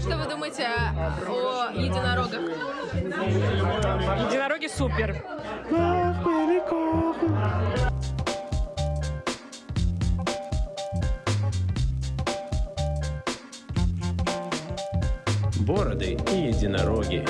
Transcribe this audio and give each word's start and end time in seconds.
Что 0.00 0.16
вы 0.16 0.26
думаете 0.26 0.66
о 0.66 1.72
единорогах? 1.74 2.40
Единороги 4.26 4.66
супер. 4.66 5.22
Бороды 15.60 16.16
и 16.32 16.36
единороги. 16.48 17.24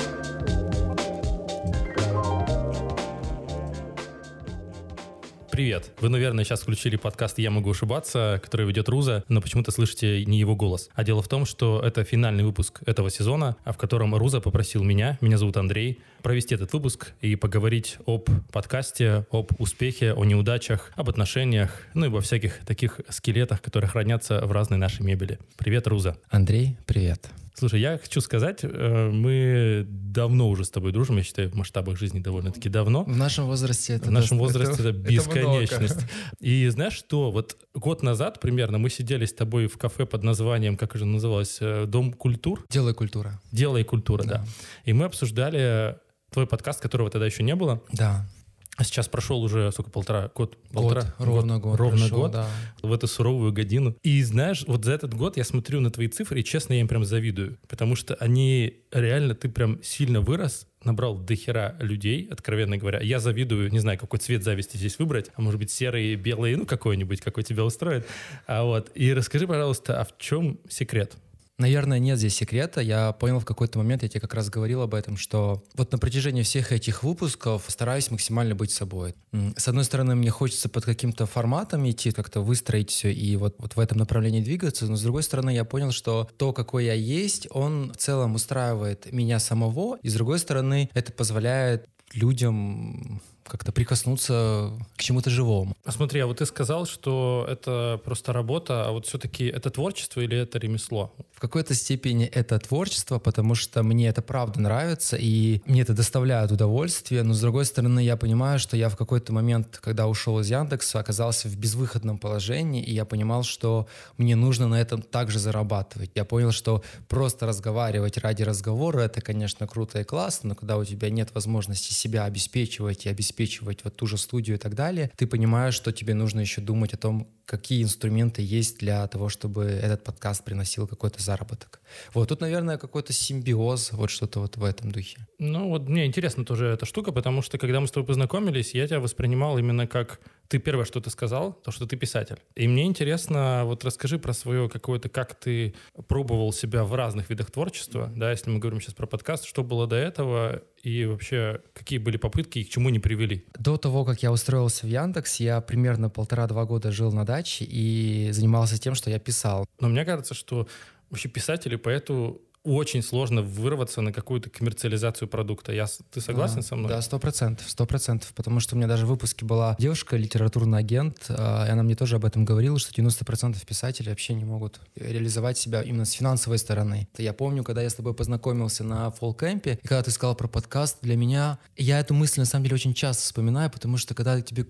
Привет! 5.51 5.91
Вы, 5.99 6.07
наверное, 6.07 6.45
сейчас 6.45 6.61
включили 6.61 6.95
подкаст 6.95 7.37
«Я 7.37 7.51
могу 7.51 7.71
ошибаться», 7.71 8.39
который 8.41 8.65
ведет 8.65 8.87
Руза, 8.87 9.25
но 9.27 9.41
почему-то 9.41 9.71
слышите 9.71 10.23
не 10.23 10.39
его 10.39 10.55
голос. 10.55 10.89
А 10.93 11.03
дело 11.03 11.21
в 11.21 11.27
том, 11.27 11.45
что 11.45 11.81
это 11.85 12.05
финальный 12.05 12.45
выпуск 12.45 12.81
этого 12.85 13.11
сезона, 13.11 13.57
в 13.65 13.75
котором 13.75 14.15
Руза 14.15 14.39
попросил 14.39 14.81
меня, 14.81 15.17
меня 15.19 15.37
зовут 15.37 15.57
Андрей, 15.57 15.99
провести 16.21 16.55
этот 16.55 16.71
выпуск 16.71 17.11
и 17.19 17.35
поговорить 17.35 17.97
об 18.05 18.29
подкасте, 18.53 19.25
об 19.29 19.51
успехе, 19.59 20.13
о 20.13 20.23
неудачах, 20.23 20.93
об 20.95 21.09
отношениях, 21.09 21.81
ну 21.93 22.05
и 22.05 22.09
во 22.09 22.21
всяких 22.21 22.65
таких 22.65 23.01
скелетах, 23.09 23.61
которые 23.61 23.89
хранятся 23.89 24.45
в 24.45 24.53
разной 24.53 24.79
нашей 24.79 25.03
мебели. 25.03 25.37
Привет, 25.57 25.85
Руза! 25.85 26.17
Андрей, 26.29 26.77
привет. 26.85 27.29
Слушай, 27.61 27.79
я 27.81 27.99
хочу 27.99 28.21
сказать, 28.21 28.61
э, 28.63 29.09
мы 29.13 29.85
давно 29.87 30.49
уже 30.49 30.65
с 30.65 30.71
тобой 30.71 30.91
дружим, 30.91 31.17
я 31.17 31.23
считаю, 31.23 31.51
в 31.51 31.53
масштабах 31.53 31.95
жизни 31.95 32.19
довольно-таки 32.19 32.69
давно. 32.69 33.03
В 33.03 33.15
нашем 33.15 33.45
возрасте 33.45 33.93
это... 33.93 34.07
В 34.07 34.11
нашем 34.11 34.39
возрасте 34.39 34.73
это, 34.73 34.89
это 34.89 34.97
бесконечность. 34.97 35.97
много. 35.97 36.09
И 36.39 36.67
знаешь 36.69 36.93
что, 36.93 37.29
вот 37.29 37.57
год 37.75 38.01
назад 38.01 38.39
примерно 38.39 38.79
мы 38.79 38.89
сидели 38.89 39.27
с 39.27 39.33
тобой 39.33 39.67
в 39.67 39.77
кафе 39.77 40.07
под 40.07 40.23
названием, 40.23 40.75
как 40.75 40.95
же 40.95 41.05
называлось, 41.05 41.59
э, 41.61 41.85
Дом 41.85 42.13
культур? 42.13 42.65
Делай 42.67 42.95
культура. 42.95 43.39
Делай 43.51 43.83
культура, 43.83 44.23
да. 44.23 44.37
Да. 44.37 44.45
И 44.85 44.93
мы 44.93 45.05
обсуждали 45.05 45.99
твой 46.31 46.47
подкаст, 46.47 46.81
которого 46.81 47.11
тогда 47.11 47.27
еще 47.27 47.43
не 47.43 47.53
было. 47.53 47.83
Да. 47.91 48.27
А 48.77 48.83
сейчас 48.83 49.07
прошел 49.09 49.43
уже, 49.43 49.71
сколько, 49.71 49.91
полтора, 49.91 50.31
год? 50.33 50.57
Год, 50.71 50.83
полтора, 50.83 51.15
ровно 51.19 51.59
год 51.59 51.77
Ровно 51.77 51.99
прошел, 51.99 52.19
год 52.21 52.31
да. 52.31 52.47
в 52.81 52.91
эту 52.93 53.05
суровую 53.05 53.51
годину. 53.51 53.95
И 54.01 54.23
знаешь, 54.23 54.63
вот 54.65 54.85
за 54.85 54.93
этот 54.93 55.13
год 55.13 55.35
я 55.35 55.43
смотрю 55.43 55.81
на 55.81 55.91
твои 55.91 56.07
цифры, 56.07 56.39
и 56.39 56.43
честно, 56.43 56.73
я 56.73 56.79
им 56.79 56.87
прям 56.87 57.03
завидую. 57.03 57.57
Потому 57.67 57.95
что 57.95 58.15
они 58.15 58.81
реально, 58.91 59.35
ты 59.35 59.49
прям 59.49 59.83
сильно 59.83 60.21
вырос, 60.21 60.67
набрал 60.83 61.17
дохера 61.17 61.75
людей, 61.79 62.27
откровенно 62.31 62.77
говоря. 62.77 63.01
Я 63.01 63.19
завидую, 63.19 63.71
не 63.71 63.79
знаю, 63.79 63.99
какой 63.99 64.19
цвет 64.19 64.43
зависти 64.43 64.77
здесь 64.77 64.97
выбрать, 64.99 65.31
а 65.35 65.41
может 65.41 65.59
быть 65.59 65.69
серый, 65.69 66.15
белый, 66.15 66.55
ну 66.55 66.65
какой-нибудь, 66.65 67.19
какой 67.19 67.43
тебя 67.43 67.65
устроит. 67.65 68.07
А 68.47 68.63
вот, 68.63 68.89
и 68.95 69.13
расскажи, 69.13 69.47
пожалуйста, 69.47 69.99
а 69.99 70.05
в 70.05 70.17
чем 70.17 70.59
секрет? 70.69 71.17
Наверное, 71.61 71.99
нет 71.99 72.17
здесь 72.17 72.33
секрета. 72.33 72.81
Я 72.81 73.11
понял 73.11 73.39
в 73.39 73.45
какой-то 73.45 73.77
момент, 73.77 74.01
я 74.01 74.09
тебе 74.09 74.19
как 74.19 74.33
раз 74.33 74.49
говорил 74.49 74.81
об 74.81 74.95
этом, 74.95 75.15
что 75.15 75.63
вот 75.75 75.91
на 75.91 75.99
протяжении 75.99 76.41
всех 76.41 76.71
этих 76.71 77.03
выпусков 77.03 77.65
стараюсь 77.67 78.09
максимально 78.09 78.55
быть 78.55 78.71
собой. 78.71 79.13
С 79.55 79.67
одной 79.67 79.83
стороны, 79.83 80.15
мне 80.15 80.31
хочется 80.31 80.69
под 80.69 80.85
каким-то 80.85 81.27
форматом 81.27 81.87
идти, 81.87 82.09
как-то 82.09 82.41
выстроить 82.41 82.89
все 82.89 83.13
и 83.13 83.35
вот, 83.35 83.57
вот 83.59 83.75
в 83.75 83.79
этом 83.79 83.99
направлении 83.99 84.41
двигаться, 84.41 84.87
но 84.87 84.95
с 84.95 85.03
другой 85.03 85.21
стороны, 85.21 85.51
я 85.51 85.63
понял, 85.63 85.91
что 85.91 86.27
то, 86.35 86.51
какой 86.51 86.85
я 86.85 86.93
есть, 86.93 87.47
он 87.51 87.91
в 87.91 87.97
целом 87.97 88.33
устраивает 88.33 89.11
меня 89.11 89.37
самого, 89.37 89.99
и 90.01 90.09
с 90.09 90.15
другой 90.15 90.39
стороны, 90.39 90.89
это 90.95 91.13
позволяет 91.13 91.87
людям 92.13 93.21
как-то 93.51 93.73
прикоснуться 93.73 94.71
к 94.95 95.01
чему-то 95.01 95.29
живому. 95.29 95.75
А 95.83 95.91
смотри, 95.91 96.21
а 96.21 96.25
вот 96.25 96.37
ты 96.37 96.45
сказал, 96.45 96.85
что 96.85 97.45
это 97.49 97.99
просто 98.05 98.31
работа, 98.31 98.85
а 98.87 98.91
вот 98.91 99.05
все-таки 99.07 99.45
это 99.45 99.69
творчество 99.69 100.21
или 100.21 100.37
это 100.37 100.57
ремесло? 100.57 101.13
В 101.33 101.41
какой-то 101.41 101.73
степени 101.73 102.25
это 102.25 102.57
творчество, 102.59 103.19
потому 103.19 103.55
что 103.55 103.83
мне 103.83 104.07
это 104.07 104.21
правда 104.21 104.61
нравится, 104.61 105.17
и 105.19 105.61
мне 105.65 105.81
это 105.81 105.93
доставляет 105.93 106.51
удовольствие, 106.51 107.23
но 107.23 107.33
с 107.33 107.41
другой 107.41 107.65
стороны 107.65 107.99
я 107.99 108.15
понимаю, 108.15 108.57
что 108.57 108.77
я 108.77 108.87
в 108.87 108.95
какой-то 108.95 109.33
момент, 109.33 109.79
когда 109.81 110.07
ушел 110.07 110.39
из 110.39 110.49
Яндекса, 110.49 110.99
оказался 110.99 111.49
в 111.49 111.57
безвыходном 111.57 112.19
положении, 112.19 112.81
и 112.81 112.93
я 112.93 113.03
понимал, 113.03 113.43
что 113.43 113.85
мне 114.17 114.37
нужно 114.37 114.69
на 114.69 114.79
этом 114.79 115.01
также 115.01 115.39
зарабатывать. 115.39 116.11
Я 116.15 116.23
понял, 116.23 116.53
что 116.53 116.83
просто 117.09 117.47
разговаривать 117.47 118.17
ради 118.17 118.43
разговора, 118.43 119.01
это, 119.01 119.19
конечно, 119.19 119.67
круто 119.67 119.99
и 119.99 120.05
классно, 120.05 120.49
но 120.49 120.55
когда 120.55 120.77
у 120.77 120.85
тебя 120.85 121.09
нет 121.09 121.31
возможности 121.33 121.91
себя 121.91 122.23
обеспечивать 122.23 123.05
и 123.05 123.09
обеспечивать 123.09 123.40
вот 123.83 123.95
ту 123.95 124.07
же 124.07 124.17
студию 124.17 124.57
и 124.57 124.59
так 124.59 124.75
далее, 124.75 125.11
ты 125.15 125.27
понимаешь, 125.27 125.73
что 125.73 125.91
тебе 125.91 126.13
нужно 126.13 126.39
еще 126.39 126.61
думать 126.61 126.93
о 126.93 126.97
том, 126.97 127.27
какие 127.51 127.83
инструменты 127.83 128.41
есть 128.41 128.79
для 128.79 129.05
того, 129.07 129.27
чтобы 129.27 129.65
этот 129.65 130.05
подкаст 130.05 130.45
приносил 130.45 130.87
какой-то 130.87 131.21
заработок. 131.21 131.81
Вот 132.13 132.29
тут, 132.29 132.39
наверное, 132.39 132.77
какой-то 132.77 133.11
симбиоз, 133.11 133.91
вот 133.91 134.09
что-то 134.09 134.39
вот 134.39 134.55
в 134.55 134.63
этом 134.63 134.89
духе. 134.93 135.27
Ну 135.37 135.67
вот 135.67 135.89
мне 135.89 136.05
интересна 136.05 136.45
тоже 136.45 136.67
эта 136.67 136.85
штука, 136.85 137.11
потому 137.11 137.41
что 137.41 137.57
когда 137.57 137.81
мы 137.81 137.87
с 137.87 137.91
тобой 137.91 138.07
познакомились, 138.07 138.73
я 138.73 138.87
тебя 138.87 139.01
воспринимал 139.01 139.57
именно 139.57 139.85
как 139.85 140.21
ты 140.47 140.59
первое, 140.59 140.85
что 140.85 140.99
ты 140.99 141.09
сказал, 141.09 141.53
то, 141.53 141.71
что 141.71 141.87
ты 141.87 141.95
писатель. 141.95 142.37
И 142.55 142.67
мне 142.67 142.85
интересно, 142.85 143.61
вот 143.63 143.85
расскажи 143.85 144.19
про 144.19 144.33
свое 144.33 144.67
какое-то, 144.67 145.07
как 145.07 145.33
ты 145.35 145.73
пробовал 146.07 146.51
себя 146.51 146.83
в 146.83 146.93
разных 146.93 147.29
видах 147.29 147.51
творчества, 147.51 148.11
да, 148.15 148.31
если 148.31 148.49
мы 148.49 148.59
говорим 148.59 148.81
сейчас 148.81 148.93
про 148.93 149.07
подкаст, 149.07 149.45
что 149.45 149.63
было 149.63 149.87
до 149.87 149.95
этого 149.95 150.61
и 150.83 151.05
вообще 151.05 151.61
какие 151.73 151.99
были 151.99 152.17
попытки 152.17 152.59
и 152.59 152.63
к 152.65 152.69
чему 152.69 152.89
не 152.89 152.99
привели. 152.99 153.45
До 153.57 153.77
того, 153.77 154.03
как 154.03 154.23
я 154.23 154.31
устроился 154.31 154.85
в 154.85 154.89
Яндекс, 154.89 155.39
я 155.39 155.61
примерно 155.61 156.09
полтора-два 156.09 156.65
года 156.65 156.91
жил 156.91 157.13
на 157.13 157.25
даче 157.25 157.40
и 157.59 158.29
занимался 158.31 158.77
тем, 158.77 158.95
что 158.95 159.09
я 159.09 159.19
писал. 159.19 159.65
Но 159.79 159.89
мне 159.89 160.05
кажется, 160.05 160.33
что 160.33 160.67
вообще 161.09 161.29
писателю, 161.29 161.79
поэту 161.79 162.41
очень 162.63 163.01
сложно 163.01 163.41
вырваться 163.41 164.01
на 164.01 164.13
какую-то 164.13 164.49
коммерциализацию 164.49 165.27
продукта. 165.27 165.73
Я, 165.73 165.87
ты 166.11 166.21
согласен 166.21 166.57
Да, 166.57 166.61
со 166.61 166.75
мной? 166.75 166.89
Да, 166.89 167.01
сто 167.01 167.17
процентов, 167.17 167.69
сто 167.69 167.85
процентов, 167.85 168.33
потому 168.35 168.59
что 168.59 168.75
у 168.75 168.77
меня 168.77 168.87
даже 168.87 169.05
в 169.05 169.09
выпуске 169.09 169.45
была 169.45 169.75
девушка, 169.79 170.15
литературный 170.15 170.77
агент, 170.77 171.25
а, 171.29 171.65
и 171.67 171.71
она 171.71 171.81
мне 171.81 171.95
тоже 171.95 172.17
об 172.17 172.25
этом 172.25 172.45
говорила, 172.45 172.77
что 172.77 172.91
90% 172.91 173.65
писателей 173.65 174.09
вообще 174.09 174.33
не 174.33 174.45
могут 174.45 174.79
реализовать 174.95 175.57
себя 175.57 175.81
именно 175.81 176.05
с 176.05 176.11
финансовой 176.11 176.59
стороны. 176.59 177.07
Я 177.17 177.33
помню, 177.33 177.63
когда 177.63 177.81
я 177.81 177.89
с 177.89 177.95
тобой 177.95 178.13
познакомился 178.13 178.83
на 178.83 179.09
фолкэмпе, 179.09 179.79
и 179.81 179.87
когда 179.87 180.03
ты 180.03 180.11
сказал 180.11 180.35
про 180.35 180.47
подкаст, 180.47 180.99
для 181.01 181.15
меня, 181.15 181.57
я 181.77 181.99
эту 181.99 182.13
мысль 182.13 182.41
на 182.41 182.45
самом 182.45 182.65
деле 182.65 182.75
очень 182.75 182.93
часто 182.93 183.23
вспоминаю, 183.23 183.71
потому 183.71 183.97
что 183.97 184.13
когда 184.13 184.39
тебе 184.41 184.67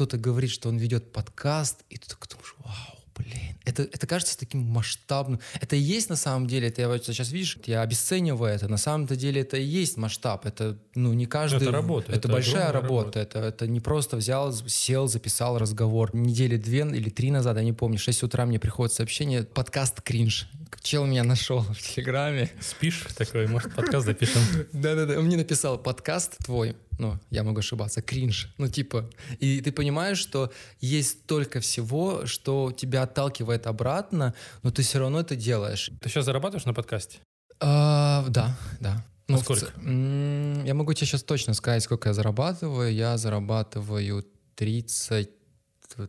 кто-то 0.00 0.16
говорит, 0.16 0.50
что 0.50 0.70
он 0.70 0.78
ведет 0.78 1.12
подкаст, 1.12 1.84
и 1.90 1.98
ты 1.98 2.08
такой 2.08 2.26
думаешь, 2.30 2.54
вау, 2.60 2.98
блин, 3.14 3.54
это, 3.66 3.82
это 3.82 4.06
кажется 4.06 4.38
таким 4.38 4.62
масштабным. 4.62 5.40
Это 5.60 5.76
и 5.76 5.78
есть 5.78 6.08
на 6.08 6.16
самом 6.16 6.46
деле, 6.46 6.68
это 6.68 6.80
я 6.80 6.88
вот 6.88 7.04
сейчас 7.04 7.32
видишь, 7.32 7.58
я 7.66 7.82
обесцениваю 7.82 8.50
это. 8.50 8.66
На 8.66 8.78
самом-то 8.78 9.14
деле 9.14 9.42
это 9.42 9.58
и 9.58 9.62
есть 9.62 9.98
масштаб. 9.98 10.46
Это, 10.46 10.78
ну, 10.94 11.12
не 11.12 11.26
каждый... 11.26 11.64
Это 11.64 11.70
работа, 11.70 12.12
Это, 12.12 12.18
это 12.20 12.28
большая 12.28 12.68
огромная 12.68 12.88
работа. 12.88 13.20
Это, 13.20 13.40
это 13.40 13.66
не 13.66 13.80
просто 13.80 14.16
взял, 14.16 14.54
сел, 14.54 15.06
записал 15.06 15.58
разговор. 15.58 16.16
Недели 16.16 16.56
две 16.56 16.78
или 16.78 17.10
три 17.10 17.30
назад, 17.30 17.58
я 17.58 17.62
не 17.62 17.74
помню, 17.74 17.98
в 17.98 18.02
6 18.02 18.22
утра 18.22 18.46
мне 18.46 18.58
приходит 18.58 18.94
сообщение, 18.94 19.42
подкаст 19.42 20.00
кринж. 20.00 20.48
Чел 20.80 21.04
меня 21.04 21.24
нашел 21.24 21.60
в 21.60 21.78
Телеграме. 21.78 22.48
Спишь 22.58 23.04
такой, 23.18 23.46
может, 23.48 23.74
подкаст 23.74 24.06
запишем? 24.06 24.40
Да-да-да, 24.72 25.18
он 25.18 25.26
мне 25.26 25.36
написал, 25.36 25.76
подкаст 25.76 26.38
твой, 26.38 26.74
ну, 27.00 27.18
я 27.30 27.42
могу 27.42 27.58
ошибаться, 27.58 28.02
кринж, 28.02 28.52
ну, 28.58 28.68
типа, 28.68 29.08
и 29.40 29.60
ты 29.60 29.72
понимаешь, 29.72 30.18
что 30.18 30.52
есть 30.80 31.20
столько 31.22 31.58
всего, 31.60 32.26
что 32.26 32.72
тебя 32.72 33.02
отталкивает 33.02 33.66
обратно, 33.66 34.34
но 34.62 34.70
ты 34.70 34.82
все 34.82 34.98
равно 34.98 35.20
это 35.20 35.34
делаешь. 35.36 35.90
Ты 36.00 36.08
сейчас 36.08 36.24
зарабатываешь 36.26 36.66
на 36.66 36.74
подкасте? 36.74 37.18
А, 37.60 38.24
да, 38.28 38.56
да. 38.80 39.04
А 39.28 39.36
в 39.36 39.40
сколько? 39.40 39.66
ц- 39.66 39.72
м, 39.76 40.64
Я 40.64 40.74
могу 40.74 40.92
тебе 40.92 41.06
сейчас 41.06 41.22
точно 41.22 41.54
сказать, 41.54 41.82
сколько 41.82 42.08
я 42.08 42.14
зарабатываю. 42.14 42.92
Я 42.92 43.16
зарабатываю 43.16 44.24
30, 44.56 45.30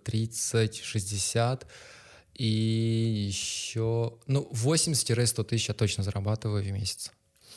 30, 0.03 0.81
60 0.83 1.67
и 2.35 3.25
еще, 3.27 4.13
ну, 4.27 4.47
80-100 4.51 5.43
тысяч 5.43 5.67
я 5.69 5.73
точно 5.75 6.03
зарабатываю 6.03 6.63
в 6.63 6.71
месяц. 6.71 7.11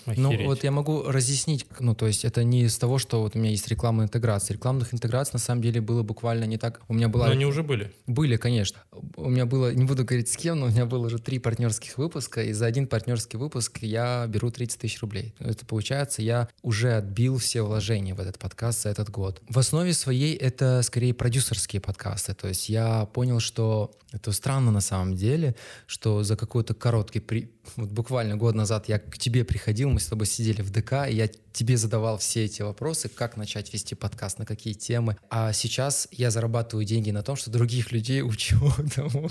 Ну, 0.06 0.28
Охереть. 0.28 0.46
вот 0.46 0.64
я 0.64 0.70
могу 0.70 1.02
разъяснить, 1.02 1.66
ну, 1.80 1.94
то 1.94 2.06
есть 2.06 2.24
это 2.24 2.44
не 2.44 2.62
из 2.62 2.76
того, 2.78 2.98
что 2.98 3.22
вот 3.22 3.36
у 3.36 3.38
меня 3.38 3.50
есть 3.50 3.68
рекламная 3.68 4.06
интеграция. 4.06 4.54
Рекламных 4.54 4.92
интеграций 4.92 5.32
на 5.34 5.38
самом 5.38 5.62
деле 5.62 5.80
было 5.80 6.02
буквально 6.02 6.44
не 6.44 6.58
так. 6.58 6.80
У 6.88 6.94
меня 6.94 7.08
была... 7.08 7.26
Но 7.26 7.32
они 7.32 7.46
уже 7.46 7.62
были. 7.62 7.92
Были, 8.06 8.36
конечно. 8.36 8.78
У 9.16 9.28
меня 9.28 9.46
было, 9.46 9.72
не 9.72 9.84
буду 9.84 10.04
говорить 10.04 10.28
с 10.28 10.36
кем, 10.36 10.60
но 10.60 10.66
у 10.66 10.68
меня 10.68 10.86
было 10.86 11.06
уже 11.06 11.18
три 11.18 11.38
партнерских 11.38 11.98
выпуска, 11.98 12.42
и 12.42 12.52
за 12.52 12.66
один 12.66 12.86
партнерский 12.86 13.36
выпуск 13.36 13.78
я 13.82 14.26
беру 14.28 14.50
30 14.50 14.80
тысяч 14.80 15.00
рублей. 15.00 15.34
Это 15.38 15.64
получается, 15.64 16.22
я 16.22 16.48
уже 16.62 16.92
отбил 16.92 17.38
все 17.38 17.62
вложения 17.62 18.14
в 18.14 18.20
этот 18.20 18.38
подкаст 18.38 18.82
за 18.82 18.90
этот 18.90 19.10
год. 19.10 19.42
В 19.48 19.58
основе 19.58 19.92
своей 19.92 20.34
это 20.34 20.82
скорее 20.82 21.14
продюсерские 21.14 21.80
подкасты. 21.80 22.34
То 22.34 22.48
есть 22.48 22.68
я 22.68 23.06
понял, 23.06 23.40
что 23.40 23.92
это 24.12 24.32
странно 24.32 24.70
на 24.70 24.80
самом 24.80 25.16
деле, 25.16 25.56
что 25.86 26.22
за 26.22 26.36
какой-то 26.36 26.74
короткий, 26.74 27.20
при... 27.20 27.50
вот 27.76 27.90
буквально 27.90 28.36
год 28.36 28.54
назад 28.54 28.88
я 28.88 28.98
к 28.98 29.18
тебе 29.18 29.44
приходил, 29.44 29.90
мы 29.94 30.00
с 30.00 30.06
тобой 30.06 30.26
сидели 30.26 30.60
в 30.60 30.70
ДК, 30.70 31.08
и 31.08 31.14
я 31.14 31.28
тебе 31.28 31.76
задавал 31.76 32.18
все 32.18 32.44
эти 32.44 32.62
вопросы, 32.62 33.08
как 33.08 33.36
начать 33.36 33.72
вести 33.72 33.94
подкаст, 33.94 34.40
на 34.40 34.44
какие 34.44 34.74
темы. 34.74 35.16
А 35.30 35.52
сейчас 35.52 36.08
я 36.10 36.32
зарабатываю 36.32 36.84
деньги 36.84 37.12
на 37.12 37.22
том, 37.22 37.36
что 37.36 37.50
других 37.50 37.92
людей 37.92 38.20
учу 38.22 38.58
тому, 38.94 39.30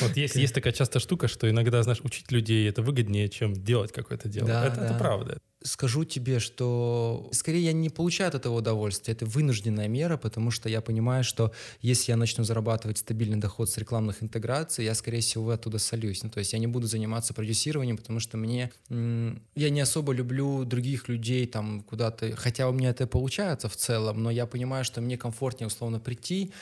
Вот 0.00 0.16
есть, 0.16 0.36
есть 0.36 0.54
такая 0.54 0.72
частая 0.72 1.00
штука, 1.00 1.28
что 1.28 1.48
иногда, 1.50 1.82
знаешь, 1.82 2.00
учить 2.02 2.30
людей 2.32 2.68
это 2.68 2.82
выгоднее, 2.82 3.28
чем 3.28 3.54
делать 3.54 3.92
какое-то 3.92 4.28
дело. 4.28 4.48
Да, 4.48 4.66
это, 4.66 4.80
это 4.80 4.92
да. 4.92 4.98
правда. 4.98 5.38
Скажу 5.62 6.04
тебе, 6.04 6.38
что 6.38 7.28
скорее 7.32 7.64
я 7.64 7.72
не 7.72 7.90
получаю 7.90 8.28
от 8.28 8.36
этого 8.36 8.58
удовольствия. 8.58 9.14
Это 9.14 9.26
вынужденная 9.26 9.88
мера, 9.88 10.16
потому 10.16 10.52
что 10.52 10.68
я 10.68 10.80
понимаю, 10.80 11.24
что 11.24 11.52
если 11.80 12.12
я 12.12 12.16
начну 12.16 12.44
зарабатывать 12.44 12.98
стабильный 12.98 13.38
доход 13.38 13.68
с 13.68 13.76
рекламных 13.76 14.22
интеграций, 14.22 14.84
я, 14.84 14.94
скорее 14.94 15.20
всего, 15.20 15.50
оттуда 15.50 15.78
солюсь. 15.78 16.22
Ну, 16.22 16.30
то 16.30 16.38
есть 16.38 16.52
я 16.52 16.60
не 16.60 16.68
буду 16.68 16.86
заниматься 16.86 17.34
продюсированием, 17.34 17.96
потому 17.96 18.20
что 18.20 18.36
мне... 18.36 18.70
Я 18.88 19.70
не 19.70 19.80
особо 19.80 20.12
люблю 20.12 20.64
других 20.64 21.08
людей 21.08 21.46
там 21.46 21.80
куда-то... 21.82 22.36
Хотя 22.36 22.68
у 22.68 22.72
меня 22.72 22.90
это 22.90 23.06
получается 23.08 23.68
в 23.68 23.74
целом, 23.74 24.22
но 24.22 24.30
я 24.30 24.46
понимаю, 24.46 24.84
что 24.84 25.00
мне 25.00 25.18
комфортнее 25.18 25.66
условно 25.66 25.98
прийти, 25.98 26.52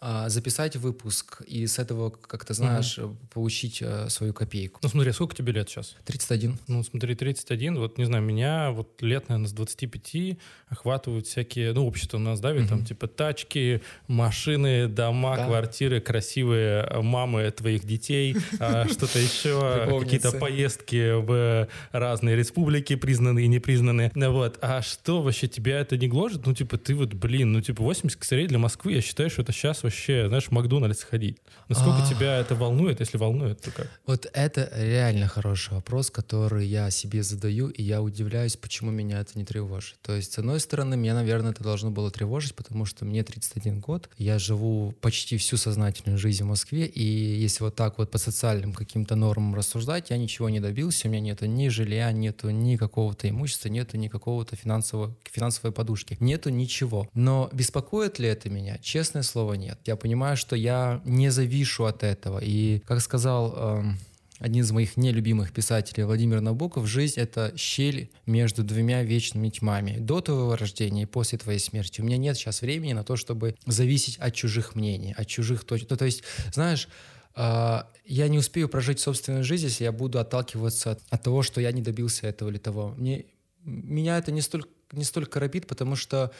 записать 0.00 0.76
выпуск 0.76 1.42
и 1.46 1.66
с 1.66 1.78
этого, 1.78 2.10
как 2.10 2.44
ты 2.44 2.54
знаешь, 2.54 2.98
получить 3.32 3.78
э, 3.80 4.08
свою 4.10 4.32
копейку. 4.34 4.80
Ну 4.82 4.88
смотри, 4.88 5.12
сколько 5.12 5.34
тебе 5.34 5.52
лет 5.52 5.68
сейчас? 5.68 5.96
31. 6.04 6.58
Ну, 6.68 6.82
смотри, 6.84 7.14
31, 7.14 7.78
вот, 7.78 7.98
не 7.98 8.04
знаю, 8.04 8.22
меня 8.22 8.70
вот 8.72 9.00
лет, 9.02 9.28
наверное, 9.28 9.48
с 9.48 9.52
25 9.52 10.38
охватывают 10.68 11.26
всякие, 11.26 11.72
ну, 11.72 11.86
общество 11.86 12.18
у 12.18 12.20
нас 12.20 12.40
давит, 12.40 12.68
там, 12.68 12.84
типа, 12.84 13.06
тачки, 13.06 13.82
машины, 14.06 14.88
дома, 14.88 15.36
Да. 15.36 15.46
квартиры, 15.46 16.00
красивые 16.00 16.82
э, 16.88 17.00
мамы 17.00 17.50
твоих 17.50 17.84
детей, 17.84 18.36
а, 18.60 18.86
что-то 18.88 19.18
еще, 19.18 19.86
какие-то 20.00 20.32
поездки 20.32 21.12
в 21.20 21.68
разные 21.92 22.36
республики, 22.36 22.96
признанные 22.96 23.46
и 23.46 23.48
непризнанные. 23.48 24.10
Ну, 24.14 24.32
Вот. 24.32 24.58
А 24.60 24.82
что 24.82 25.22
вообще 25.22 25.48
тебя 25.48 25.80
это 25.80 25.96
не 25.96 26.08
гложет? 26.08 26.46
Ну, 26.46 26.54
типа, 26.54 26.76
ты 26.78 26.94
вот, 26.94 27.14
блин, 27.14 27.52
ну, 27.52 27.60
типа, 27.60 27.82
80 27.82 28.18
косарей 28.18 28.46
для 28.46 28.58
Москвы, 28.58 28.92
я 28.92 29.00
считаю, 29.00 29.30
что 29.30 29.42
это 29.42 29.52
сейчас 29.52 29.82
вообще, 29.82 29.95
знаешь, 30.04 30.46
в 30.46 30.50
Макдональдс 30.50 31.02
ходить. 31.02 31.38
Насколько 31.68 32.02
А. 32.02 32.08
тебя 32.08 32.38
это 32.38 32.54
волнует, 32.54 33.00
если 33.00 33.18
волнует, 33.18 33.60
то 33.60 33.70
как? 33.70 33.88
Вот 34.06 34.26
это 34.32 34.70
реально 34.74 35.28
хороший 35.28 35.74
вопрос, 35.74 36.10
который 36.10 36.66
я 36.66 36.90
себе 36.90 37.22
задаю, 37.22 37.68
и 37.68 37.82
я 37.82 38.02
удивляюсь, 38.02 38.56
почему 38.56 38.90
меня 38.90 39.20
это 39.20 39.32
не 39.38 39.44
тревожит. 39.44 39.96
То 40.02 40.14
есть, 40.14 40.32
с 40.32 40.38
одной 40.38 40.60
стороны, 40.60 40.96
меня, 40.96 41.14
наверное, 41.14 41.52
это 41.52 41.62
должно 41.62 41.90
было 41.90 42.10
тревожить, 42.10 42.54
потому 42.54 42.84
что 42.84 43.04
мне 43.04 43.22
31 43.24 43.80
год, 43.80 44.08
я 44.18 44.38
живу 44.38 44.94
почти 45.00 45.36
всю 45.36 45.56
сознательную 45.56 46.18
жизнь 46.18 46.44
в 46.44 46.46
Москве, 46.46 46.86
и 46.86 47.02
если 47.02 47.64
вот 47.64 47.74
так 47.74 47.98
вот 47.98 48.10
по 48.10 48.18
социальным 48.18 48.72
каким-то 48.72 49.16
нормам 49.16 49.54
рассуждать, 49.54 50.10
я 50.10 50.18
ничего 50.18 50.48
не 50.48 50.60
добился, 50.60 51.08
у 51.08 51.10
меня 51.10 51.20
нету 51.20 51.46
ни 51.46 51.68
жилья, 51.68 52.12
нету 52.12 52.50
ни 52.50 52.76
какого-то 52.76 53.28
имущества, 53.28 53.68
нету 53.68 53.96
ни 53.96 54.08
какого-то 54.08 54.56
финансового, 54.56 55.16
финансовой 55.24 55.72
подушки, 55.72 56.16
нету 56.20 56.50
ничего. 56.50 57.08
Но 57.14 57.48
беспокоит 57.52 58.18
ли 58.18 58.28
это 58.28 58.48
меня? 58.50 58.78
Честное 58.78 59.22
слово, 59.22 59.54
нет. 59.54 59.75
Я 59.84 59.96
понимаю, 59.96 60.36
что 60.36 60.56
я 60.56 61.00
не 61.04 61.30
завишу 61.30 61.84
от 61.84 62.02
этого, 62.02 62.38
и, 62.42 62.80
как 62.86 63.00
сказал 63.00 63.54
эм, 63.56 63.98
один 64.38 64.62
из 64.62 64.70
моих 64.70 64.96
нелюбимых 64.96 65.52
писателей 65.52 66.04
Владимир 66.04 66.40
Набоков, 66.40 66.86
жизнь— 66.86 67.14
это 67.20 67.52
щель 67.56 68.10
между 68.26 68.62
двумя 68.62 69.02
вечными 69.02 69.48
тьмами. 69.48 69.96
До 69.98 70.20
твоего 70.20 70.56
рождения 70.56 71.02
и 71.02 71.06
после 71.06 71.38
твоей 71.38 71.58
смерти. 71.58 72.00
У 72.00 72.04
меня 72.04 72.18
нет 72.18 72.36
сейчас 72.36 72.60
времени 72.60 72.92
на 72.92 73.02
то, 73.02 73.16
чтобы 73.16 73.56
зависеть 73.66 74.18
от 74.18 74.34
чужих 74.34 74.74
мнений, 74.74 75.14
от 75.16 75.26
чужих 75.26 75.64
точек. 75.64 75.88
Ну, 75.90 75.96
то 75.96 76.04
есть, 76.04 76.22
знаешь, 76.52 76.88
а, 77.34 77.90
я 78.04 78.28
не 78.28 78.38
успею 78.38 78.68
прожить 78.68 79.00
собственную 79.00 79.44
жизнь, 79.44 79.66
если 79.66 79.84
я 79.84 79.92
буду 79.92 80.18
отталкиваться 80.18 80.92
от, 80.92 81.02
от 81.08 81.22
того, 81.22 81.42
что 81.42 81.60
я 81.60 81.72
не 81.72 81.82
добился 81.82 82.26
этого 82.26 82.50
или 82.50 82.58
того. 82.58 82.94
Мне, 82.96 83.24
меня 83.64 84.18
это 84.18 84.32
не 84.32 84.42
столько, 84.42 84.68
не 84.92 85.04
столько 85.04 85.32
коробит, 85.32 85.66
потому 85.66 85.96
что 85.96 86.32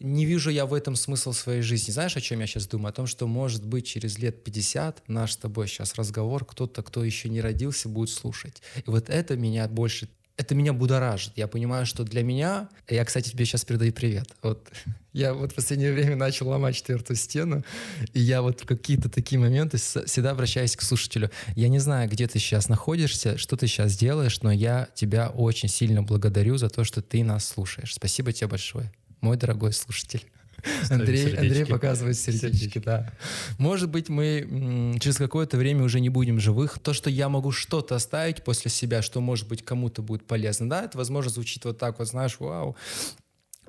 не 0.00 0.24
вижу 0.24 0.50
я 0.50 0.66
в 0.66 0.74
этом 0.74 0.96
смысл 0.96 1.32
своей 1.32 1.62
жизни. 1.62 1.92
Знаешь, 1.92 2.16
о 2.16 2.20
чем 2.20 2.40
я 2.40 2.46
сейчас 2.46 2.66
думаю? 2.66 2.90
О 2.90 2.92
том, 2.92 3.06
что, 3.06 3.26
может 3.26 3.64
быть, 3.64 3.86
через 3.86 4.18
лет 4.18 4.42
50 4.42 5.08
наш 5.08 5.32
с 5.32 5.36
тобой 5.36 5.68
сейчас 5.68 5.94
разговор 5.94 6.44
кто-то, 6.44 6.82
кто 6.82 7.04
еще 7.04 7.28
не 7.28 7.40
родился, 7.40 7.88
будет 7.88 8.10
слушать. 8.10 8.62
И 8.76 8.90
вот 8.90 9.08
это 9.10 9.36
меня 9.36 9.68
больше 9.68 10.08
это 10.40 10.54
меня 10.54 10.72
будоражит. 10.72 11.32
Я 11.36 11.46
понимаю, 11.48 11.84
что 11.84 12.02
для 12.02 12.22
меня... 12.22 12.70
Я, 12.88 13.04
кстати, 13.04 13.28
тебе 13.28 13.44
сейчас 13.44 13.66
передаю 13.66 13.92
привет. 13.92 14.26
Вот 14.42 14.66
я 15.12 15.34
вот 15.34 15.52
в 15.52 15.54
последнее 15.54 15.92
время 15.92 16.16
начал 16.16 16.48
ломать 16.48 16.76
четвертую 16.76 17.18
стену, 17.18 17.62
и 18.14 18.20
я 18.20 18.40
вот 18.40 18.60
в 18.60 18.64
какие-то 18.64 19.10
такие 19.10 19.38
моменты 19.38 19.76
всегда 19.76 20.30
обращаюсь 20.30 20.76
к 20.76 20.82
слушателю. 20.82 21.30
Я 21.56 21.68
не 21.68 21.78
знаю, 21.78 22.08
где 22.08 22.26
ты 22.26 22.38
сейчас 22.38 22.70
находишься, 22.70 23.36
что 23.36 23.58
ты 23.58 23.66
сейчас 23.66 23.98
делаешь, 23.98 24.40
но 24.40 24.50
я 24.50 24.88
тебя 24.94 25.28
очень 25.28 25.68
сильно 25.68 26.02
благодарю 26.02 26.56
за 26.56 26.70
то, 26.70 26.84
что 26.84 27.02
ты 27.02 27.22
нас 27.22 27.46
слушаешь. 27.46 27.92
Спасибо 27.94 28.32
тебе 28.32 28.48
большое, 28.48 28.90
мой 29.20 29.36
дорогой 29.36 29.72
слушатель. 29.72 30.24
Ставим 30.84 31.00
Андрей, 31.00 31.18
сердечки. 31.24 31.40
Андрей 31.40 31.64
показывает 31.64 32.18
сердечки, 32.18 32.46
Сердечки. 32.46 32.78
да. 32.80 33.12
Может 33.58 33.88
быть, 33.88 34.08
мы 34.08 34.96
через 35.00 35.16
какое-то 35.16 35.56
время 35.56 35.84
уже 35.84 36.00
не 36.00 36.10
будем 36.10 36.38
живых. 36.38 36.78
То, 36.78 36.92
что 36.92 37.08
я 37.08 37.28
могу 37.28 37.50
что-то 37.50 37.94
оставить 37.94 38.44
после 38.44 38.70
себя, 38.70 39.02
что, 39.02 39.20
может 39.20 39.48
быть, 39.48 39.64
кому-то 39.64 40.02
будет 40.02 40.26
полезно, 40.26 40.68
да, 40.68 40.84
это, 40.84 40.98
возможно, 40.98 41.30
звучит 41.30 41.64
вот 41.64 41.78
так 41.78 41.98
вот, 41.98 42.08
знаешь, 42.08 42.36
вау, 42.38 42.76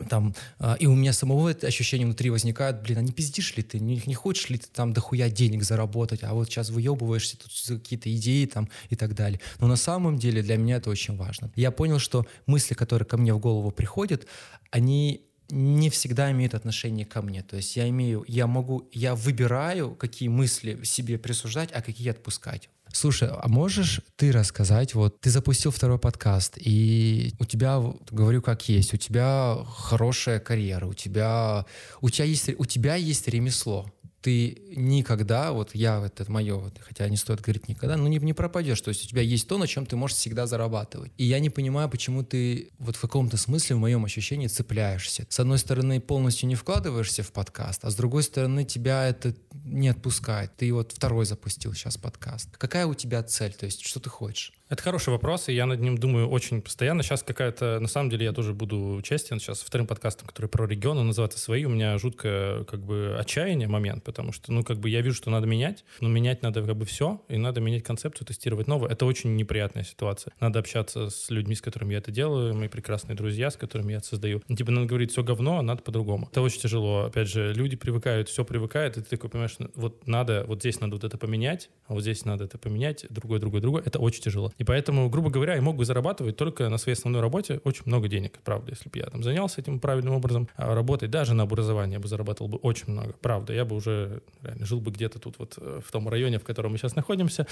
там, 0.10 0.34
а, 0.58 0.76
и 0.80 0.88
у 0.88 0.96
меня 0.96 1.14
самого 1.14 1.50
это 1.50 1.68
ощущение 1.68 2.06
внутри 2.06 2.30
возникает, 2.30 2.82
блин, 2.82 2.98
а 2.98 3.02
не 3.02 3.12
пиздишь 3.12 3.56
ли 3.56 3.64
ты, 3.64 3.80
не, 3.80 4.02
не 4.06 4.14
хочешь 4.14 4.50
ли 4.50 4.58
ты 4.58 4.68
там 4.68 4.94
дохуя 4.94 5.30
денег 5.30 5.64
заработать, 5.64 6.24
а 6.24 6.34
вот 6.34 6.48
сейчас 6.48 6.70
выебываешься 6.70 7.38
тут 7.38 7.52
какие-то 7.68 8.14
идеи 8.16 8.46
там 8.46 8.70
и 8.90 8.96
так 8.96 9.14
далее. 9.14 9.40
Но 9.60 9.68
на 9.68 9.76
самом 9.76 10.18
деле 10.18 10.42
для 10.42 10.58
меня 10.58 10.78
это 10.78 10.90
очень 10.90 11.16
важно. 11.16 11.52
Я 11.56 11.72
понял, 11.72 12.00
что 12.00 12.26
мысли, 12.48 12.74
которые 12.74 13.06
ко 13.06 13.18
мне 13.18 13.34
в 13.34 13.40
голову 13.40 13.72
приходят, 13.72 14.26
они 14.72 15.26
не 15.52 15.90
всегда 15.90 16.32
имеют 16.32 16.54
отношение 16.54 17.06
ко 17.06 17.22
мне. 17.22 17.44
То 17.44 17.58
есть 17.58 17.76
я 17.76 17.88
имею, 17.90 18.24
я 18.28 18.48
могу, 18.48 18.90
я 18.92 19.16
выбираю, 19.16 19.96
какие 19.96 20.30
мысли 20.30 20.84
себе 20.84 21.18
присуждать, 21.18 21.70
а 21.74 21.82
какие 21.82 22.10
отпускать. 22.10 22.70
Слушай, 22.94 23.30
а 23.30 23.48
можешь 23.48 24.02
ты 24.18 24.32
рассказать, 24.32 24.96
вот 24.96 25.22
ты 25.22 25.30
запустил 25.30 25.72
второй 25.72 25.98
подкаст, 25.98 26.58
и 26.58 27.34
у 27.40 27.46
тебя, 27.46 27.82
говорю 28.10 28.42
как 28.42 28.68
есть, 28.68 28.94
у 28.94 28.98
тебя 28.98 29.58
хорошая 29.78 30.40
карьера, 30.40 30.88
у 30.88 30.94
тебя, 30.94 31.66
у 32.02 32.10
тебя 32.10 32.26
есть, 32.26 32.50
у 32.58 32.66
тебя 32.66 32.96
есть 32.96 33.28
ремесло. 33.28 33.90
Ты 34.22 34.62
никогда, 34.76 35.52
вот 35.52 35.74
я, 35.74 36.04
это 36.06 36.32
мое, 36.32 36.56
вот, 36.56 36.78
хотя 36.80 37.08
не 37.10 37.18
стоит 37.18 37.42
говорить 37.42 37.68
никогда, 37.68 37.98
ну 37.98 38.08
не, 38.08 38.18
не 38.20 38.34
пропадешь. 38.34 38.82
То 38.82 38.90
есть 38.90 39.06
у 39.06 39.08
тебя 39.08 39.22
есть 39.22 39.48
то, 39.48 39.58
на 39.58 39.68
чем 39.68 39.86
ты 39.86 39.96
можешь 39.96 40.18
всегда 40.18 40.48
зарабатывать. 40.48 41.12
И 41.18 41.26
я 41.26 41.40
не 41.40 41.50
понимаю, 41.50 41.90
почему 41.90 42.24
ты 42.24 42.70
вот 42.80 42.96
в 42.96 43.02
каком-то 43.02 43.38
смысле, 43.38 43.76
в 43.76 43.80
моем 43.80 44.06
ощущении, 44.06 44.48
цепляешься. 44.48 45.26
С 45.30 45.40
одной 45.40 45.58
стороны, 45.58 46.00
полностью 46.00 46.48
не 46.48 46.56
вкладываешься 46.56 47.24
в 47.24 47.32
подкаст, 47.32 47.84
а 47.84 47.90
с 47.90 47.96
другой 47.96 48.24
стороны, 48.24 48.64
тебя 48.64 49.08
это 49.08 49.36
не 49.64 49.90
отпускает. 49.90 50.56
Ты 50.56 50.72
вот 50.74 50.92
второй 50.92 51.26
запустил 51.26 51.74
сейчас 51.74 51.98
подкаст. 51.98 52.56
Какая 52.58 52.86
у 52.86 52.94
тебя 52.94 53.24
цель? 53.24 53.54
То 53.54 53.66
есть 53.66 53.86
что 53.86 54.00
ты 54.00 54.10
хочешь? 54.10 54.54
Это 54.72 54.84
хороший 54.84 55.10
вопрос, 55.10 55.50
и 55.50 55.54
я 55.54 55.66
над 55.66 55.82
ним 55.82 55.98
думаю 55.98 56.30
очень 56.30 56.62
постоянно. 56.62 57.04
Сейчас 57.04 57.24
какая-то, 57.24 57.80
на 57.82 57.90
самом 57.90 58.10
деле, 58.10 58.24
я 58.24 58.32
тоже 58.32 58.54
буду 58.54 59.02
честен. 59.04 59.38
Сейчас 59.38 59.60
вторым 59.64 59.86
подкастом, 59.86 60.30
который 60.30 60.46
про 60.46 60.66
регион, 60.66 60.98
он 60.98 61.08
называется 61.08 61.40
«Свои», 61.40 61.66
у 61.66 61.70
меня 61.70 61.98
жуткое, 61.98 62.64
как 62.64 62.80
бы, 62.80 63.18
отчаяние 63.20 63.68
момент, 63.68 64.06
потому 64.06 64.32
что, 64.32 64.54
ну, 64.54 64.64
как 64.64 64.80
бы, 64.80 64.90
я 64.90 65.02
вижу, 65.02 65.18
что 65.18 65.30
надо 65.30 65.46
менять, 65.46 65.84
но 66.00 66.08
менять 66.08 66.42
надо, 66.42 66.66
как 66.66 66.78
бы, 66.78 66.86
все, 66.86 67.22
и 67.28 67.36
надо 67.36 67.60
менять 67.60 67.84
концепцию, 67.84 68.26
тестировать 68.26 68.68
новое. 68.68 68.90
Это 68.92 69.06
очень 69.06 69.36
неприятная 69.36 69.84
ситуация. 69.84 70.32
Надо 70.40 70.60
общаться 70.60 71.10
с 71.10 71.30
людьми, 71.30 71.54
с 71.54 71.62
которыми 71.62 71.92
я 71.92 71.98
это 71.98 72.12
делаю, 72.12 72.56
мои 72.56 72.70
прекрасные 72.70 73.18
друзья, 73.18 73.52
с 73.52 73.58
которыми 73.58 73.92
я 73.92 73.98
это 73.98 74.08
создаю. 74.08 74.42
Ну, 74.48 74.56
Типа, 74.56 74.72
надо 74.72 74.88
говорить 74.88 75.12
все 75.12 75.22
говно, 75.22 75.60
а 75.60 75.62
надо 75.64 75.82
по-другому. 75.82 76.30
Это 76.32 76.42
очень 76.42 76.62
тяжело. 76.62 77.08
Опять 77.08 77.28
же, 77.28 77.54
люди 77.54 77.76
привыкают, 77.76 78.30
все 78.30 78.46
привыкает, 78.46 78.96
и 78.96 79.02
ты 79.02 79.10
такой 79.10 79.30
понимаешь, 79.30 79.56
ну, 79.60 79.70
вот 79.76 80.08
надо, 80.08 80.46
вот 80.48 80.62
здесь 80.62 80.80
надо 80.80 80.94
вот 80.94 81.04
это 81.04 81.18
поменять, 81.18 81.70
а 81.88 81.94
вот 81.94 82.04
здесь 82.04 82.24
надо 82.24 82.46
это 82.46 82.58
поменять, 82.58 83.06
другое, 83.10 83.42
другое, 83.42 83.60
другое. 83.60 83.84
Это 83.86 84.00
очень 84.00 84.22
тяжело. 84.22 84.54
И 84.62 84.64
поэтому, 84.64 85.10
грубо 85.10 85.32
говоря, 85.32 85.56
я 85.56 85.62
мог 85.64 85.76
бы 85.76 85.86
зарабатывать 85.86 86.38
только 86.38 86.70
на 86.70 86.78
своей 86.78 86.96
основной 86.96 87.20
работе 87.20 87.62
очень 87.64 87.82
много 87.86 88.08
денег, 88.08 88.38
правда, 88.44 88.74
если 88.74 88.90
бы 88.90 89.00
я 89.00 89.08
там 89.08 89.24
занялся 89.24 89.60
этим 89.60 89.80
правильным 89.80 90.14
образом, 90.14 90.48
а 90.56 90.76
работать 90.76 91.10
даже 91.10 91.34
на 91.34 91.42
образование 91.42 91.96
я 91.96 92.00
бы 92.00 92.08
зарабатывал 92.08 92.48
бы 92.48 92.60
очень 92.60 92.92
много, 92.92 93.16
правда, 93.22 93.54
я 93.54 93.66
бы 93.66 93.76
уже 93.76 94.22
реально 94.44 94.68
жил 94.68 94.80
бы 94.80 94.92
где-то 94.92 95.18
тут 95.18 95.40
вот 95.40 95.56
э, 95.58 95.82
в 95.84 95.92
том 95.92 96.08
районе, 96.08 96.38
в 96.38 96.44
котором 96.44 96.74
мы 96.74 96.78
сейчас 96.78 96.96
находимся, 96.96 97.48